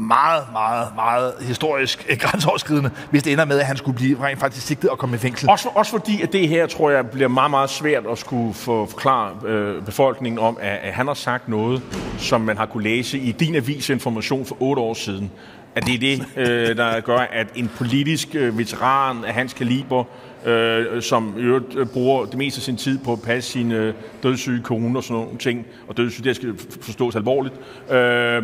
meget, 0.09 0.43
meget, 0.53 0.89
meget 0.95 1.33
historisk 1.41 2.07
øh, 2.09 2.17
grænseoverskridende, 2.17 2.91
hvis 3.11 3.23
det 3.23 3.33
ender 3.33 3.45
med, 3.45 3.59
at 3.59 3.67
han 3.67 3.77
skulle 3.77 3.97
blive 3.97 4.23
rent 4.23 4.41
faktisk 4.41 4.67
sigtet 4.67 4.91
og 4.91 4.99
komme 4.99 5.17
i 5.17 5.19
fængsel. 5.19 5.51
Også, 5.51 5.69
også 5.75 5.91
fordi, 5.91 6.23
at 6.23 6.33
det 6.33 6.49
her, 6.49 6.67
tror 6.67 6.91
jeg, 6.91 7.11
bliver 7.11 7.29
meget, 7.29 7.51
meget 7.51 7.71
svært 7.71 8.07
at 8.11 8.19
skulle 8.19 8.55
få 8.55 8.87
forklare 8.87 9.31
øh, 9.47 9.83
befolkningen 9.83 10.39
om, 10.39 10.59
at, 10.61 10.79
at 10.83 10.93
han 10.93 11.07
har 11.07 11.15
sagt 11.15 11.49
noget, 11.49 11.83
som 12.19 12.41
man 12.41 12.57
har 12.57 12.67
kunne 12.67 12.85
læse 12.85 13.19
i 13.19 13.33
din 13.33 13.55
avis 13.55 13.91
information 13.91 14.47
for 14.47 14.57
otte 14.61 14.83
år 14.83 14.95
siden 14.95 15.31
at 15.77 15.87
det 15.87 15.95
er 15.95 15.99
det, 15.99 16.27
øh, 16.37 16.77
der 16.77 17.01
gør, 17.01 17.19
at 17.19 17.47
en 17.55 17.71
politisk 17.77 18.29
øh, 18.35 18.59
veteran 18.59 19.25
af 19.25 19.35
hans 19.35 19.53
kaliber, 19.53 20.05
øh, 20.47 21.03
som 21.03 21.35
i 21.39 21.41
øvrigt 21.41 21.77
øh, 21.77 21.87
bruger 21.87 22.25
det 22.25 22.39
meste 22.39 22.59
af 22.59 22.63
sin 22.63 22.77
tid 22.77 22.99
på 22.99 23.13
at 23.13 23.23
passe 23.23 23.51
sine 23.51 23.77
øh, 23.77 23.95
dødssyge 24.23 24.63
kone 24.63 24.99
og 24.99 25.05
sådan 25.05 25.23
nogle 25.23 25.39
ting, 25.39 25.67
og 25.89 25.97
dødssyge, 25.97 26.25
det 26.25 26.37
skal 26.37 26.55
forstås 26.81 27.17
alvorligt, 27.17 27.55
øh, 27.91 28.43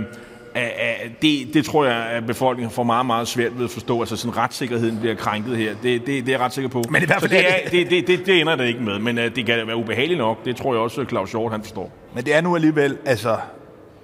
det, 1.22 1.54
det 1.54 1.64
tror 1.64 1.84
jeg, 1.84 1.96
at 1.96 2.26
befolkningen 2.26 2.70
får 2.70 2.82
meget, 2.82 3.06
meget 3.06 3.28
svært 3.28 3.58
ved 3.58 3.64
at 3.64 3.70
forstå. 3.70 4.00
Altså 4.00 4.16
sådan 4.16 4.36
retssikkerheden 4.36 4.98
bliver 4.98 5.14
krænket 5.14 5.56
her. 5.56 5.74
Det, 5.82 5.82
det, 5.82 6.06
det 6.06 6.18
er 6.18 6.32
jeg 6.32 6.40
ret 6.40 6.52
sikker 6.52 6.68
på. 6.68 6.82
Men 6.90 7.02
i 7.02 7.06
hvert 7.06 7.20
fald 7.20 7.30
Så 7.30 7.36
det, 7.36 7.64
er, 7.64 7.70
det, 7.70 7.90
det, 7.90 8.06
det, 8.06 8.26
det 8.26 8.40
ender 8.40 8.56
det 8.56 8.66
ikke 8.66 8.80
med. 8.80 8.98
Men 8.98 9.18
uh, 9.18 9.24
det 9.24 9.46
kan 9.46 9.66
være 9.66 9.76
ubehageligt 9.76 10.18
nok. 10.18 10.44
Det 10.44 10.56
tror 10.56 10.74
jeg 10.74 10.80
også, 10.80 11.00
at 11.00 11.08
Claus 11.08 11.30
Hjort 11.30 11.52
han 11.52 11.62
forstår. 11.62 11.92
Men 12.14 12.24
det 12.24 12.34
er 12.34 12.40
nu 12.40 12.54
alligevel 12.54 12.98
altså 13.04 13.36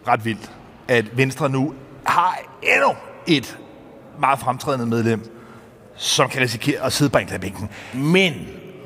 ret 0.09 0.25
vildt, 0.25 0.51
at 0.89 1.17
Venstre 1.17 1.49
nu 1.49 1.75
har 2.05 2.39
endnu 2.63 2.95
et 3.29 3.59
meget 4.21 4.39
fremtrædende 4.39 4.87
medlem, 4.87 5.33
som 5.97 6.29
kan 6.29 6.43
risikere 6.43 6.85
at 6.85 6.93
sidde 6.93 7.11
på 7.11 7.19
bænken. 7.41 7.69
Men, 7.95 8.33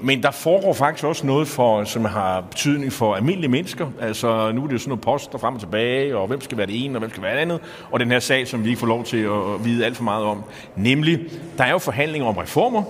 men 0.02 0.22
der 0.22 0.30
foregår 0.30 0.72
faktisk 0.72 1.04
også 1.04 1.26
noget, 1.26 1.48
for, 1.48 1.84
som 1.84 2.04
har 2.04 2.40
betydning 2.40 2.92
for 2.92 3.14
almindelige 3.14 3.50
mennesker. 3.50 3.86
Altså, 4.00 4.52
nu 4.52 4.62
er 4.62 4.66
det 4.66 4.72
jo 4.72 4.78
sådan 4.78 4.88
noget 4.88 5.00
post 5.00 5.32
der 5.32 5.38
frem 5.38 5.54
og 5.54 5.60
tilbage, 5.60 6.16
og 6.16 6.26
hvem 6.26 6.40
skal 6.40 6.58
være 6.58 6.66
det 6.66 6.84
ene, 6.84 6.96
og 6.96 6.98
hvem 6.98 7.10
skal 7.10 7.22
være 7.22 7.34
det 7.34 7.40
andet. 7.40 7.60
Og 7.90 8.00
den 8.00 8.10
her 8.10 8.20
sag, 8.20 8.48
som 8.48 8.64
vi 8.64 8.68
ikke 8.68 8.80
får 8.80 8.86
lov 8.86 9.04
til 9.04 9.16
at 9.16 9.64
vide 9.64 9.84
alt 9.84 9.96
for 9.96 10.04
meget 10.04 10.24
om. 10.24 10.42
Nemlig, 10.76 11.20
der 11.58 11.64
er 11.64 11.70
jo 11.70 11.78
forhandlinger 11.78 12.28
om 12.28 12.36
reformer, 12.36 12.82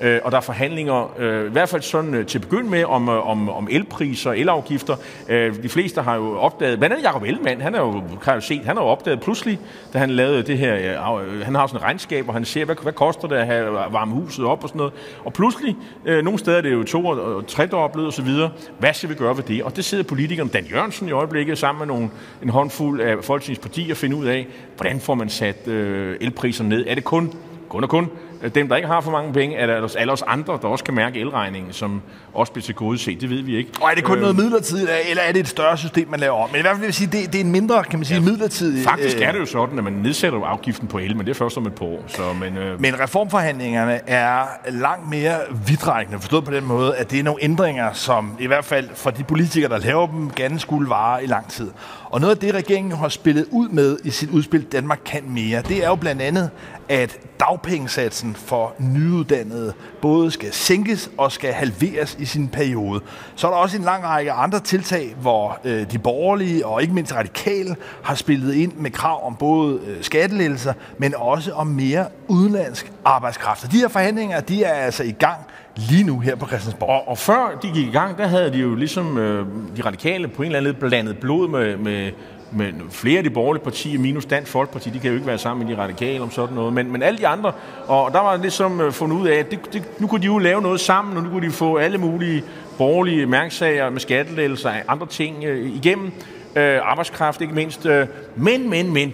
øh, 0.00 0.20
og 0.24 0.32
der 0.32 0.36
er 0.36 0.42
forhandlinger, 0.42 1.14
øh, 1.18 1.46
i 1.46 1.50
hvert 1.50 1.68
fald 1.68 1.82
sådan 1.82 2.14
øh, 2.14 2.26
til 2.26 2.38
begynd 2.38 2.68
med, 2.68 2.84
om, 2.84 3.08
øh, 3.08 3.28
om, 3.28 3.48
om 3.48 3.68
elpriser 3.70 4.30
og 4.30 4.38
elafgifter. 4.38 4.96
Øh, 5.28 5.62
de 5.62 5.68
fleste 5.68 6.02
har 6.02 6.14
jo 6.14 6.38
opdaget, 6.38 6.78
blandt 6.78 6.92
andet 6.92 7.06
Jacob 7.06 7.22
Ellemann, 7.22 7.60
han 7.60 7.74
har 7.74 7.80
jo, 7.80 8.02
kan 8.22 8.34
jo 8.34 8.40
set, 8.40 8.64
han 8.64 8.76
har 8.76 8.84
jo 8.84 8.88
opdaget 8.88 9.20
pludselig, 9.20 9.58
da 9.92 9.98
han 9.98 10.10
lavede 10.10 10.42
det 10.42 10.58
her, 10.58 10.74
øh, 10.74 11.36
øh 11.36 11.44
han 11.44 11.54
har 11.54 11.66
sådan 11.66 11.76
et 11.76 11.82
regnskab, 11.82 12.28
og 12.28 12.34
han 12.34 12.44
ser, 12.44 12.64
hvad, 12.64 12.76
hvad 12.82 12.92
koster 12.92 13.28
det 13.28 13.36
at 13.36 13.46
have 13.46 13.68
øh, 13.68 13.92
varme 13.92 14.12
huset 14.12 14.44
op 14.44 14.62
og 14.62 14.68
sådan 14.68 14.78
noget. 14.78 14.92
Og 15.24 15.32
pludselig, 15.32 15.76
øh, 16.04 16.24
nogle 16.24 16.38
steder 16.38 16.56
er 16.56 16.60
det 16.60 16.72
jo 16.72 16.84
to 16.84 17.06
og 17.06 17.46
tredoblet 17.46 18.06
og 18.06 18.12
så 18.12 18.22
videre. 18.22 18.50
Hvad 18.78 18.94
skal 18.94 19.08
vi 19.08 19.14
gøre 19.14 19.36
ved 19.36 19.44
det? 19.44 19.62
Og 19.62 19.76
det 19.76 19.84
sidder 19.84 20.04
politikeren 20.04 20.48
Dan 20.48 20.64
Jørgensen 20.64 21.08
i 21.08 21.12
øjeblikket 21.12 21.58
sammen 21.58 21.78
med 21.78 21.94
nogle, 21.94 22.10
en 22.42 22.48
håndfuld 22.48 23.00
af 23.00 23.24
folketingspartier 23.24 23.94
og 23.94 23.96
finde 23.96 24.16
ud 24.16 24.26
af, 24.26 24.46
hvordan 24.76 25.00
får 25.00 25.14
man 25.14 25.28
sat 25.28 25.68
øh, 25.68 26.16
elpriserne 26.20 26.68
ned? 26.68 26.84
Er 26.88 26.94
det 26.94 27.04
kun 27.04 27.32
kun 27.74 27.82
og 27.82 27.88
kun 27.88 28.10
dem, 28.48 28.68
der 28.68 28.76
ikke 28.76 28.88
har 28.88 29.00
for 29.00 29.10
mange 29.10 29.32
penge, 29.32 29.56
er 29.56 29.66
der 29.66 29.88
alle 29.98 30.12
os 30.12 30.22
andre, 30.22 30.58
der 30.62 30.68
også 30.68 30.84
kan 30.84 30.94
mærke 30.94 31.20
elregningen, 31.20 31.72
som 31.72 32.02
også 32.34 32.52
bliver 32.52 32.62
til 32.62 32.74
gode 32.74 32.98
set. 32.98 33.20
Det 33.20 33.30
ved 33.30 33.42
vi 33.42 33.56
ikke. 33.56 33.70
Og 33.80 33.90
er 33.90 33.94
det 33.94 34.04
kun 34.04 34.16
øh, 34.16 34.20
noget 34.20 34.36
midlertidigt, 34.36 34.90
eller 35.10 35.22
er 35.22 35.32
det 35.32 35.40
et 35.40 35.48
større 35.48 35.78
system, 35.78 36.08
man 36.08 36.20
laver 36.20 36.34
om? 36.34 36.50
Men 36.50 36.58
i 36.58 36.60
hvert 36.60 36.72
fald 36.72 36.80
vil 36.80 36.86
jeg 36.86 36.94
sige, 36.94 37.06
det, 37.12 37.32
det 37.32 37.40
er 37.40 37.44
en 37.44 37.52
mindre, 37.52 37.84
kan 37.84 37.98
man 37.98 38.06
sige, 38.06 38.18
ja, 38.18 38.24
midlertidigt... 38.24 38.88
Faktisk 38.88 39.20
er 39.20 39.32
det 39.32 39.38
jo 39.38 39.46
sådan, 39.46 39.78
at 39.78 39.84
man 39.84 39.92
nedsætter 39.92 40.44
afgiften 40.44 40.88
på 40.88 40.98
el, 40.98 41.16
men 41.16 41.26
det 41.26 41.30
er 41.30 41.34
først 41.34 41.56
om 41.56 41.66
et 41.66 41.74
par 41.74 41.86
år. 41.86 42.04
Så, 42.06 42.22
men, 42.40 42.56
øh... 42.56 42.80
men 42.80 43.00
reformforhandlingerne 43.00 44.00
er 44.06 44.44
langt 44.70 45.10
mere 45.10 45.36
vidtrækkende, 45.66 46.20
forstået 46.20 46.44
på 46.44 46.50
den 46.50 46.64
måde, 46.64 46.96
at 46.96 47.10
det 47.10 47.18
er 47.18 47.22
nogle 47.22 47.44
ændringer, 47.44 47.92
som 47.92 48.36
i 48.40 48.46
hvert 48.46 48.64
fald 48.64 48.88
for 48.94 49.10
de 49.10 49.24
politikere, 49.24 49.70
der 49.70 49.78
laver 49.78 50.06
dem, 50.06 50.30
gerne 50.30 50.60
skulle 50.60 50.90
vare 50.90 51.24
i 51.24 51.26
lang 51.26 51.48
tid. 51.48 51.70
Og 52.10 52.20
noget 52.20 52.34
af 52.34 52.40
det, 52.40 52.54
regeringen 52.54 52.92
har 52.92 53.08
spillet 53.08 53.46
ud 53.50 53.68
med 53.68 53.98
i 54.04 54.10
sit 54.10 54.30
udspil 54.30 54.62
Danmark 54.62 55.00
kan 55.04 55.22
mere, 55.26 55.62
det 55.62 55.84
er 55.84 55.88
jo 55.88 55.94
blandt 55.94 56.22
andet, 56.22 56.50
at 56.88 57.18
dagpengesatsen 57.40 58.33
for 58.36 58.74
nyuddannede 58.78 59.72
både 60.00 60.30
skal 60.30 60.52
sænkes 60.52 61.10
og 61.18 61.32
skal 61.32 61.52
halveres 61.52 62.16
i 62.20 62.24
sin 62.24 62.48
periode. 62.48 63.00
Så 63.34 63.46
er 63.46 63.50
der 63.50 63.58
også 63.58 63.76
en 63.76 63.84
lang 63.84 64.04
række 64.04 64.32
andre 64.32 64.60
tiltag, 64.60 65.14
hvor 65.20 65.58
øh, 65.64 65.90
de 65.92 65.98
borgerlige 65.98 66.66
og 66.66 66.82
ikke 66.82 66.94
mindst 66.94 67.14
radikale 67.14 67.76
har 68.02 68.14
spillet 68.14 68.54
ind 68.54 68.72
med 68.76 68.90
krav 68.90 69.26
om 69.26 69.36
både 69.36 69.80
øh, 69.86 70.02
skattelettelser, 70.02 70.72
men 70.98 71.14
også 71.16 71.52
om 71.52 71.66
mere 71.66 72.06
udenlandsk 72.28 72.92
arbejdskraft. 73.04 73.64
Og 73.64 73.72
de 73.72 73.76
her 73.76 73.88
forhandlinger, 73.88 74.40
de 74.40 74.64
er 74.64 74.72
altså 74.72 75.02
i 75.02 75.12
gang 75.12 75.38
lige 75.76 76.04
nu 76.04 76.20
her 76.20 76.36
på 76.36 76.46
Christiansborg. 76.46 76.88
Og, 76.88 77.08
og 77.08 77.18
før 77.18 77.58
de 77.62 77.70
gik 77.70 77.86
i 77.86 77.90
gang, 77.90 78.18
der 78.18 78.26
havde 78.26 78.52
de 78.52 78.58
jo 78.58 78.74
ligesom 78.74 79.18
øh, 79.18 79.46
de 79.76 79.82
radikale 79.82 80.28
på 80.28 80.42
en 80.42 80.46
eller 80.46 80.58
anden 80.58 80.88
blandet 80.88 81.18
blod 81.18 81.48
med, 81.48 81.76
med 81.76 82.10
men 82.52 82.82
flere 82.90 83.18
af 83.18 83.24
de 83.24 83.30
borgerlige 83.30 83.64
partier, 83.64 83.98
minus 83.98 84.24
Dansk 84.24 84.52
Folkeparti, 84.52 84.90
de 84.90 84.98
kan 84.98 85.10
jo 85.10 85.14
ikke 85.14 85.26
være 85.26 85.38
sammen 85.38 85.66
med 85.66 85.76
de 85.76 85.82
radikale 85.82 86.20
om 86.20 86.30
sådan 86.30 86.54
noget, 86.54 86.72
men, 86.72 86.92
men 86.92 87.02
alle 87.02 87.18
de 87.18 87.26
andre, 87.26 87.52
og 87.86 88.12
der 88.12 88.20
var 88.20 88.36
ligesom 88.36 88.80
øh, 88.80 88.92
fundet 88.92 89.16
ud 89.16 89.26
af, 89.26 89.36
at 89.36 89.50
det, 89.50 89.58
det, 89.72 89.82
nu 89.98 90.06
kunne 90.06 90.20
de 90.20 90.26
jo 90.26 90.38
lave 90.38 90.62
noget 90.62 90.80
sammen, 90.80 91.16
og 91.16 91.22
nu 91.22 91.30
kunne 91.30 91.46
de 91.46 91.52
få 91.52 91.76
alle 91.76 91.98
mulige 91.98 92.44
borgerlige 92.78 93.26
mærksager 93.26 93.90
med 93.90 94.00
skattelettelser 94.00 94.68
og 94.68 94.76
andre 94.88 95.06
ting 95.06 95.44
øh, 95.44 95.76
igennem, 95.76 96.12
øh, 96.56 96.78
arbejdskraft 96.82 97.40
ikke 97.40 97.54
mindst, 97.54 97.86
øh, 97.86 98.06
men, 98.36 98.70
men, 98.70 98.92
men, 98.92 99.12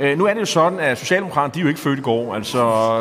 øh, 0.00 0.18
nu 0.18 0.26
er 0.26 0.34
det 0.34 0.40
jo 0.40 0.46
sådan, 0.46 0.78
at 0.78 0.98
Socialdemokraterne, 0.98 1.54
de 1.54 1.58
er 1.58 1.62
jo 1.62 1.68
ikke 1.68 1.80
født 1.80 1.98
i 1.98 2.02
går, 2.02 2.34
altså, 2.34 2.58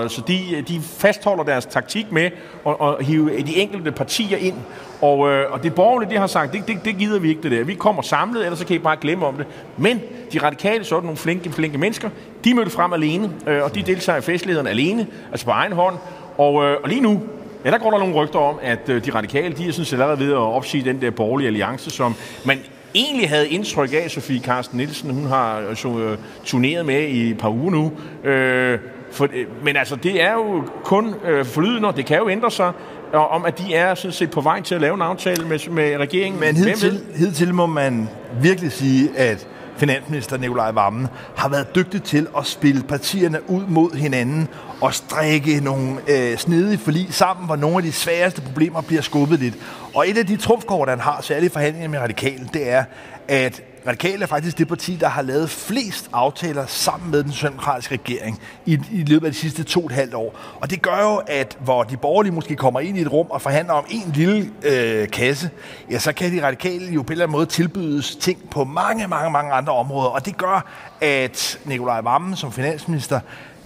så 0.10 0.22
de, 0.28 0.64
de 0.68 0.82
fastholder 0.82 1.44
deres 1.44 1.66
taktik 1.66 2.12
med 2.12 2.32
at, 2.68 2.76
at 2.82 3.06
hive 3.06 3.42
de 3.42 3.58
enkelte 3.58 3.92
partier 3.92 4.38
ind 4.38 4.56
og, 5.02 5.30
øh, 5.30 5.52
og 5.52 5.64
det 5.64 5.76
borgerlige, 5.76 6.10
de 6.10 6.18
har 6.18 6.28
sagt, 6.28 6.54
det, 6.54 6.68
det, 6.68 6.86
det 6.86 6.98
gider 6.98 7.20
vi 7.20 7.30
ikke 7.30 7.42
det 7.42 7.52
der. 7.52 7.64
Vi 7.64 7.74
kommer 7.74 8.02
samlet, 8.02 8.44
ellers 8.44 8.60
så 8.60 8.66
kan 8.66 8.76
I 8.76 8.80
bare 8.80 8.98
glemme 9.02 9.26
om 9.26 9.36
det. 9.36 9.46
Men 9.78 10.02
de 10.34 10.40
radikale, 10.40 10.84
sådan 10.84 11.04
nogle 11.04 11.18
flinke, 11.18 11.52
flinke 11.52 11.78
mennesker, 11.78 12.10
de 12.44 12.54
mødte 12.54 12.72
frem 12.72 12.94
alene, 12.94 13.32
øh, 13.48 13.64
og 13.64 13.76
de 13.76 13.82
deltager 13.82 14.18
i 14.18 14.22
festlederen 14.22 14.68
alene, 14.68 15.08
altså 15.32 15.46
på 15.46 15.52
egen 15.52 15.72
hånd. 15.72 15.96
Og, 16.38 16.64
øh, 16.64 16.78
og 16.84 16.90
lige 16.90 17.02
nu, 17.02 17.22
ja, 17.66 17.72
der 17.72 17.78
går 17.78 17.92
der 17.92 18.00
nogle 18.00 18.16
rygter 18.16 18.40
om, 18.40 18.56
at 18.62 18.90
øh, 18.90 19.06
de 19.06 19.12
radikale, 19.12 19.56
de 19.56 19.68
er 19.68 19.72
sådan 19.72 19.86
set 19.86 19.94
allerede 19.94 20.20
ved 20.20 20.32
at 20.32 20.38
opsige 20.38 20.86
den 20.86 21.02
der 21.02 21.12
borgerlige 21.12 21.48
alliance, 21.48 21.90
som 21.92 22.16
man 22.46 22.60
egentlig 22.96 23.30
havde 23.30 23.50
indtryk 23.50 23.94
af, 23.94 24.12
Sofie 24.12 24.40
Carsten 24.40 24.78
Nielsen, 24.78 25.14
hun 25.14 25.26
har 25.26 25.60
øh, 25.60 26.12
øh 26.12 26.18
turneret 26.46 26.86
med 26.86 27.02
i 27.02 27.30
et 27.30 27.38
par 27.38 27.50
uger 27.50 27.72
nu. 27.72 27.92
Øh, 28.30 28.80
for, 29.12 29.28
øh, 29.34 29.46
men 29.64 29.76
altså, 29.76 29.96
det 29.96 30.22
er 30.22 30.34
jo 30.34 30.64
kun 30.84 31.16
øh, 31.26 31.46
forlydende, 31.46 31.88
og 31.88 31.98
det 31.98 32.06
kan 32.06 32.18
jo 32.18 32.30
ændre 32.30 32.52
sig 32.52 32.72
og 33.14 33.28
om, 33.30 33.46
at 33.46 33.58
de 33.58 33.74
er 33.74 33.96
sådan 33.96 34.12
set 34.12 34.32
på 34.32 34.42
vej 34.42 34.62
til 34.62 34.76
at 34.76 34.82
lave 34.82 34.96
en 34.96 35.02
aftale 35.02 35.48
med, 35.48 35.70
med 35.70 35.98
regeringen. 35.98 36.40
Men 36.40 36.56
hidtil, 36.56 37.02
hidtil 37.16 37.54
må 37.54 37.66
man 37.66 38.10
virkelig 38.42 38.72
sige, 38.72 39.18
at 39.18 39.48
finansminister 39.78 40.38
Nikolaj 40.38 40.72
Vammen 40.72 41.08
har 41.36 41.50
været 41.50 41.76
dygtig 41.76 42.04
til 42.04 42.28
at 42.38 42.46
spille 42.46 42.84
partierne 42.84 43.50
ud 43.50 43.64
mod 43.68 43.98
hinanden 43.98 44.48
at 44.86 44.94
strikke 44.94 45.60
nogle 45.64 45.98
øh, 46.08 46.38
snedige 46.38 46.78
forlig 46.78 47.08
sammen, 47.10 47.46
hvor 47.46 47.56
nogle 47.56 47.78
af 47.78 47.84
de 47.84 47.92
sværeste 47.92 48.42
problemer 48.42 48.82
bliver 48.82 49.02
skubbet 49.02 49.40
lidt. 49.40 49.56
Og 49.96 50.10
et 50.10 50.18
af 50.18 50.28
de 50.28 50.38
trumfkort, 50.38 50.90
han 50.90 51.00
har, 51.00 51.22
særligt 51.22 51.52
i 51.52 51.54
forhandlinger 51.54 51.90
med 51.90 52.00
radikale, 52.00 52.50
det 52.54 52.70
er, 52.70 52.84
at 53.28 53.62
Radikale 53.88 54.24
er 54.24 54.28
faktisk 54.28 54.58
det 54.58 54.68
parti, 54.68 54.96
der 54.96 55.08
har 55.08 55.22
lavet 55.22 55.50
flest 55.50 56.10
aftaler 56.14 56.66
sammen 56.66 57.12
med 57.12 57.24
den 57.24 57.32
socialdemokratiske 57.32 57.94
regering 57.94 58.40
i, 58.66 58.80
i 58.92 59.04
løbet 59.04 59.28
af 59.28 59.34
de 59.34 59.38
sidste 59.38 59.64
to 59.64 59.80
og 59.80 59.86
et 59.86 59.92
halvt 59.92 60.14
år. 60.14 60.36
Og 60.62 60.70
det 60.70 60.82
gør 60.82 61.02
jo, 61.02 61.22
at 61.28 61.58
hvor 61.60 61.84
de 61.84 61.98
borgerlige 61.98 62.34
måske 62.34 62.56
kommer 62.56 62.80
ind 62.80 62.98
i 62.98 63.02
et 63.02 63.12
rum 63.12 63.28
og 63.30 63.42
forhandler 63.42 63.74
om 63.74 63.86
en 63.90 64.12
lille 64.14 64.52
øh, 64.64 65.10
kasse, 65.10 65.50
ja, 65.92 66.00
så 66.00 66.14
kan 66.14 66.32
de 66.32 66.46
radikale 66.46 66.86
jo 66.86 67.02
på 67.02 67.08
en 67.08 67.12
eller 67.12 67.26
anden 67.26 67.38
måde 67.38 67.46
tilbydes 67.46 68.16
ting 68.16 68.50
på 68.50 68.64
mange, 68.64 69.08
mange, 69.08 69.32
mange 69.32 69.52
andre 69.52 69.74
områder. 69.74 70.10
Og 70.10 70.26
det 70.26 70.38
gør, 70.38 70.66
at 71.02 71.60
Nikolaj 71.66 72.02
Vammen 72.02 72.36
som 72.36 72.52
finansminister 72.52 73.20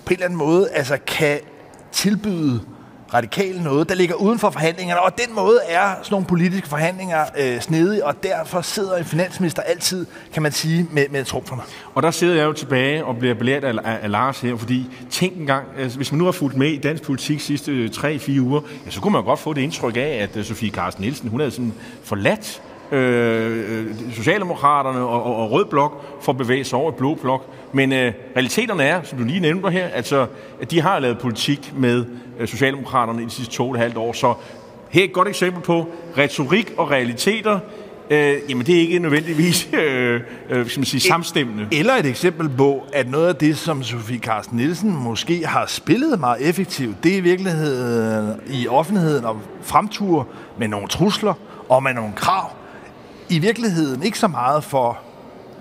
på 0.06 0.10
en 0.10 0.14
eller 0.14 0.26
anden 0.26 0.40
måde 0.40 0.70
altså 0.70 0.98
kan 1.08 1.40
tilbyde 1.92 2.62
radikale 3.14 3.64
noget, 3.64 3.90
der 3.90 3.96
ligger 3.96 4.16
uden 4.16 4.40
for 4.40 4.50
forhandlingerne, 4.50 5.02
og 5.02 5.18
den 5.18 5.36
måde 5.36 5.60
er 5.68 5.96
sådan 6.02 6.08
nogle 6.12 6.28
politiske 6.28 6.68
forhandlinger 6.68 7.26
øh, 7.40 7.62
snedige, 7.62 8.06
og 8.06 8.24
derfor 8.24 8.62
sidder 8.62 8.98
en 8.98 9.06
finansminister 9.06 9.62
altid, 9.62 10.06
kan 10.34 10.44
man 10.44 10.52
sige, 10.52 10.88
med, 10.92 11.06
med 11.10 11.26
trumferne. 11.26 11.62
Og 11.96 12.04
der 12.04 12.12
sidder 12.12 12.36
jeg 12.36 12.46
jo 12.46 12.54
tilbage 12.54 13.06
og 13.06 13.18
bliver 13.18 13.34
belært 13.34 13.64
af, 13.64 13.74
af, 13.84 14.00
af 14.04 14.12
Lars 14.12 14.40
her, 14.40 14.58
fordi 14.58 14.90
tænk 15.10 15.38
engang, 15.38 15.68
altså, 15.78 15.98
hvis 15.98 16.12
man 16.12 16.20
nu 16.20 16.26
har 16.26 16.32
fulgt 16.32 16.58
med 16.58 16.68
i 16.68 16.78
dansk 16.78 17.04
politik 17.04 17.42
sidste 17.42 17.72
øh, 17.72 17.90
3-4 17.96 18.40
uger, 18.40 18.62
ja, 18.86 18.92
så 18.92 19.02
kunne 19.02 19.14
man 19.14 19.24
godt 19.24 19.40
få 19.40 19.54
det 19.54 19.62
indtryk 19.62 19.98
af, 19.98 20.20
at 20.22 20.38
øh, 20.38 20.46
Sofie 20.46 20.72
Carsten 20.72 21.02
Nielsen, 21.02 21.30
hun 21.30 21.40
havde 21.40 21.52
sådan 21.52 21.74
forladt 22.04 22.62
øh, 22.92 23.86
Socialdemokraterne 24.14 25.00
og, 25.00 25.24
og, 25.24 25.36
og 25.36 25.52
Rød 25.52 25.66
Blok 25.66 26.22
for 26.22 26.32
at 26.32 26.38
bevæge 26.38 26.64
sig 26.64 26.80
over 26.80 26.92
i 26.92 26.96
Blå 26.98 27.16
Blok. 27.16 27.46
Men 27.74 27.94
øh, 27.94 28.14
realiteterne 28.36 28.84
er, 28.84 29.04
som 29.04 29.18
du 29.18 29.24
lige 29.24 29.40
nævnte 29.40 29.70
her, 29.70 29.88
altså, 29.88 30.28
at 30.62 30.72
de 30.72 30.82
har 30.82 31.00
lavet 31.00 31.20
politik 31.20 31.74
med 31.78 32.06
øh, 32.40 32.48
Socialdemokraterne 32.48 33.22
i 33.22 33.26
de 33.26 33.30
sidste 33.30 33.54
to 33.54 33.70
og 33.70 33.76
et 33.76 33.80
halvt 33.80 33.98
år. 33.98 34.14
Så 34.14 34.34
her 34.90 35.02
er 35.02 35.06
et 35.06 35.14
godt 35.14 35.28
eksempel 35.28 35.62
på 35.62 35.88
retorik 36.18 36.74
og 36.78 36.92
realiteter. 36.92 37.60
Øh, 38.10 38.36
jamen, 38.50 38.66
det 38.66 38.76
er 38.76 38.80
ikke 38.80 39.00
nødvendigvis 39.00 39.70
øh, 39.74 40.22
øh, 40.50 40.68
skal 40.68 40.80
man 40.80 40.86
sige, 40.86 41.02
samstemmende. 41.02 41.68
Eller 41.72 41.94
et 41.94 42.06
eksempel 42.06 42.50
på, 42.50 42.84
at 42.94 43.12
noget 43.12 43.28
af 43.28 43.36
det, 43.36 43.58
som 43.58 43.84
Sofie 43.84 44.20
Carsten 44.20 44.58
Nielsen 44.58 45.04
måske 45.04 45.46
har 45.48 45.66
spillet 45.66 46.20
meget 46.20 46.50
effektivt, 46.50 47.04
det 47.04 47.14
er 47.14 47.18
i 47.18 47.22
virkeligheden 47.22 48.42
i 48.48 48.68
offentligheden 48.68 49.26
om 49.26 49.40
fremtur 49.62 50.28
med 50.58 50.68
nogle 50.68 50.88
trusler 50.88 51.34
og 51.70 51.84
med 51.84 51.94
nogle 51.94 52.14
krav. 52.16 52.52
I 53.34 53.40
virkeligheden 53.40 54.04
ikke 54.04 54.20
så 54.20 54.28
meget 54.28 54.64
for 54.64 55.00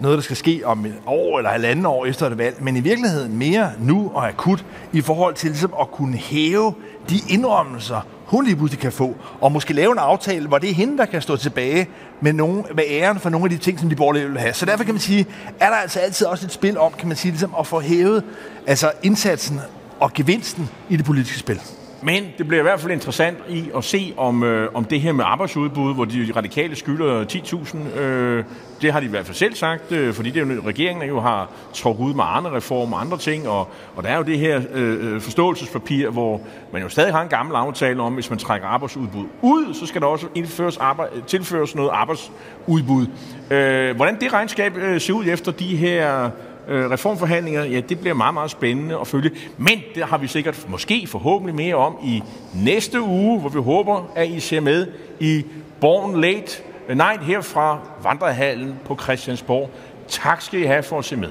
noget, 0.00 0.16
der 0.16 0.22
skal 0.22 0.36
ske 0.36 0.62
om 0.64 0.86
et 0.86 0.94
år 1.06 1.38
eller 1.38 1.50
halvanden 1.50 1.86
år 1.86 2.06
efter 2.06 2.26
et 2.26 2.38
valg, 2.38 2.56
men 2.60 2.76
i 2.76 2.80
virkeligheden 2.80 3.38
mere 3.38 3.70
nu 3.80 4.10
og 4.14 4.28
akut 4.28 4.64
i 4.92 5.00
forhold 5.00 5.34
til 5.34 5.50
ligesom 5.50 5.74
at 5.80 5.90
kunne 5.90 6.16
hæve 6.16 6.74
de 7.10 7.18
indrømmelser, 7.28 8.06
hun 8.26 8.44
lige 8.44 8.56
pludselig 8.56 8.80
kan 8.80 8.92
få, 8.92 9.16
og 9.40 9.52
måske 9.52 9.72
lave 9.72 9.92
en 9.92 9.98
aftale, 9.98 10.48
hvor 10.48 10.58
det 10.58 10.70
er 10.70 10.74
hende, 10.74 10.98
der 10.98 11.04
kan 11.04 11.22
stå 11.22 11.36
tilbage 11.36 11.88
med, 12.20 12.32
nogen, 12.32 12.64
med 12.74 12.84
æren 12.88 13.20
for 13.20 13.30
nogle 13.30 13.44
af 13.44 13.50
de 13.50 13.58
ting, 13.58 13.80
som 13.80 13.88
de 13.88 13.96
borgerlige 13.96 14.28
vil 14.28 14.38
have. 14.38 14.54
Så 14.54 14.66
derfor 14.66 14.84
kan 14.84 14.94
man 14.94 15.00
sige, 15.00 15.26
er 15.60 15.68
der 15.68 15.76
altså 15.76 16.00
altid 16.00 16.26
også 16.26 16.46
et 16.46 16.52
spil 16.52 16.78
om, 16.78 16.92
kan 16.98 17.08
man 17.08 17.16
sige, 17.16 17.32
ligesom 17.32 17.54
at 17.58 17.66
få 17.66 17.80
hævet 17.80 18.24
altså 18.66 18.92
indsatsen 19.02 19.60
og 20.00 20.12
gevinsten 20.12 20.70
i 20.88 20.96
det 20.96 21.04
politiske 21.04 21.38
spil. 21.38 21.60
Men 22.04 22.24
det 22.38 22.48
bliver 22.48 22.60
i 22.60 22.62
hvert 22.62 22.80
fald 22.80 22.92
interessant 22.92 23.38
i 23.48 23.70
at 23.76 23.84
se, 23.84 24.14
om, 24.16 24.42
øh, 24.42 24.68
om 24.74 24.84
det 24.84 25.00
her 25.00 25.12
med 25.12 25.24
arbejdsudbud, 25.24 25.94
hvor 25.94 26.04
de 26.04 26.32
radikale 26.36 26.76
skylder 26.76 27.24
10.000, 27.24 27.98
øh, 27.98 28.44
det 28.82 28.92
har 28.92 29.00
de 29.00 29.06
i 29.06 29.08
hvert 29.08 29.26
fald 29.26 29.34
selv 29.34 29.54
sagt, 29.54 29.92
øh, 29.92 30.14
fordi 30.14 30.30
det 30.30 30.42
er 30.42 30.54
jo, 30.54 30.62
regeringen 30.66 31.08
jo 31.08 31.20
har 31.20 31.50
trukket 31.74 32.04
ud 32.04 32.14
med 32.14 32.24
andre 32.26 32.56
reformer 32.56 32.96
og 32.96 33.00
andre 33.00 33.18
ting, 33.18 33.48
og, 33.48 33.68
og 33.96 34.02
der 34.02 34.08
er 34.08 34.16
jo 34.16 34.22
det 34.22 34.38
her 34.38 34.60
øh, 34.72 35.14
øh, 35.14 35.20
forståelsespapir, 35.20 36.10
hvor 36.10 36.40
man 36.72 36.82
jo 36.82 36.88
stadig 36.88 37.12
har 37.12 37.22
en 37.22 37.28
gammel 37.28 37.56
aftale 37.56 38.02
om, 38.02 38.14
hvis 38.14 38.30
man 38.30 38.38
trækker 38.38 38.68
arbejdsudbud 38.68 39.24
ud, 39.42 39.74
så 39.74 39.86
skal 39.86 40.00
der 40.00 40.06
også 40.06 40.26
indføres 40.34 40.76
arbejde, 40.76 41.22
tilføres 41.26 41.74
noget 41.74 41.90
arbejdsudbud. 41.92 43.06
Øh, 43.50 43.96
hvordan 43.96 44.20
det 44.20 44.32
regnskab 44.32 44.76
øh, 44.76 45.00
ser 45.00 45.12
ud 45.12 45.24
efter 45.26 45.52
de 45.52 45.76
her 45.76 46.30
øh, 46.68 46.90
reformforhandlinger, 46.90 47.64
ja, 47.64 47.80
det 47.80 48.00
bliver 48.00 48.14
meget, 48.14 48.34
meget 48.34 48.50
spændende 48.50 48.98
at 49.00 49.06
følge. 49.06 49.30
Men 49.58 49.82
det 49.94 50.04
har 50.04 50.18
vi 50.18 50.26
sikkert 50.26 50.66
måske 50.68 51.06
forhåbentlig 51.06 51.54
mere 51.54 51.74
om 51.74 51.96
i 52.04 52.22
næste 52.54 53.00
uge, 53.00 53.40
hvor 53.40 53.48
vi 53.48 53.60
håber, 53.60 54.12
at 54.14 54.28
I 54.28 54.40
ser 54.40 54.60
med 54.60 54.86
i 55.20 55.44
Born 55.80 56.20
Late 56.20 56.62
øh, 56.88 56.96
Night 56.96 57.24
her 57.24 57.40
fra 57.40 57.80
Vandrehallen 58.02 58.74
på 58.84 58.98
Christiansborg. 59.02 59.70
Tak 60.08 60.42
skal 60.42 60.60
I 60.60 60.64
have 60.64 60.82
for 60.82 60.98
at 60.98 61.04
se 61.04 61.16
med. 61.16 61.30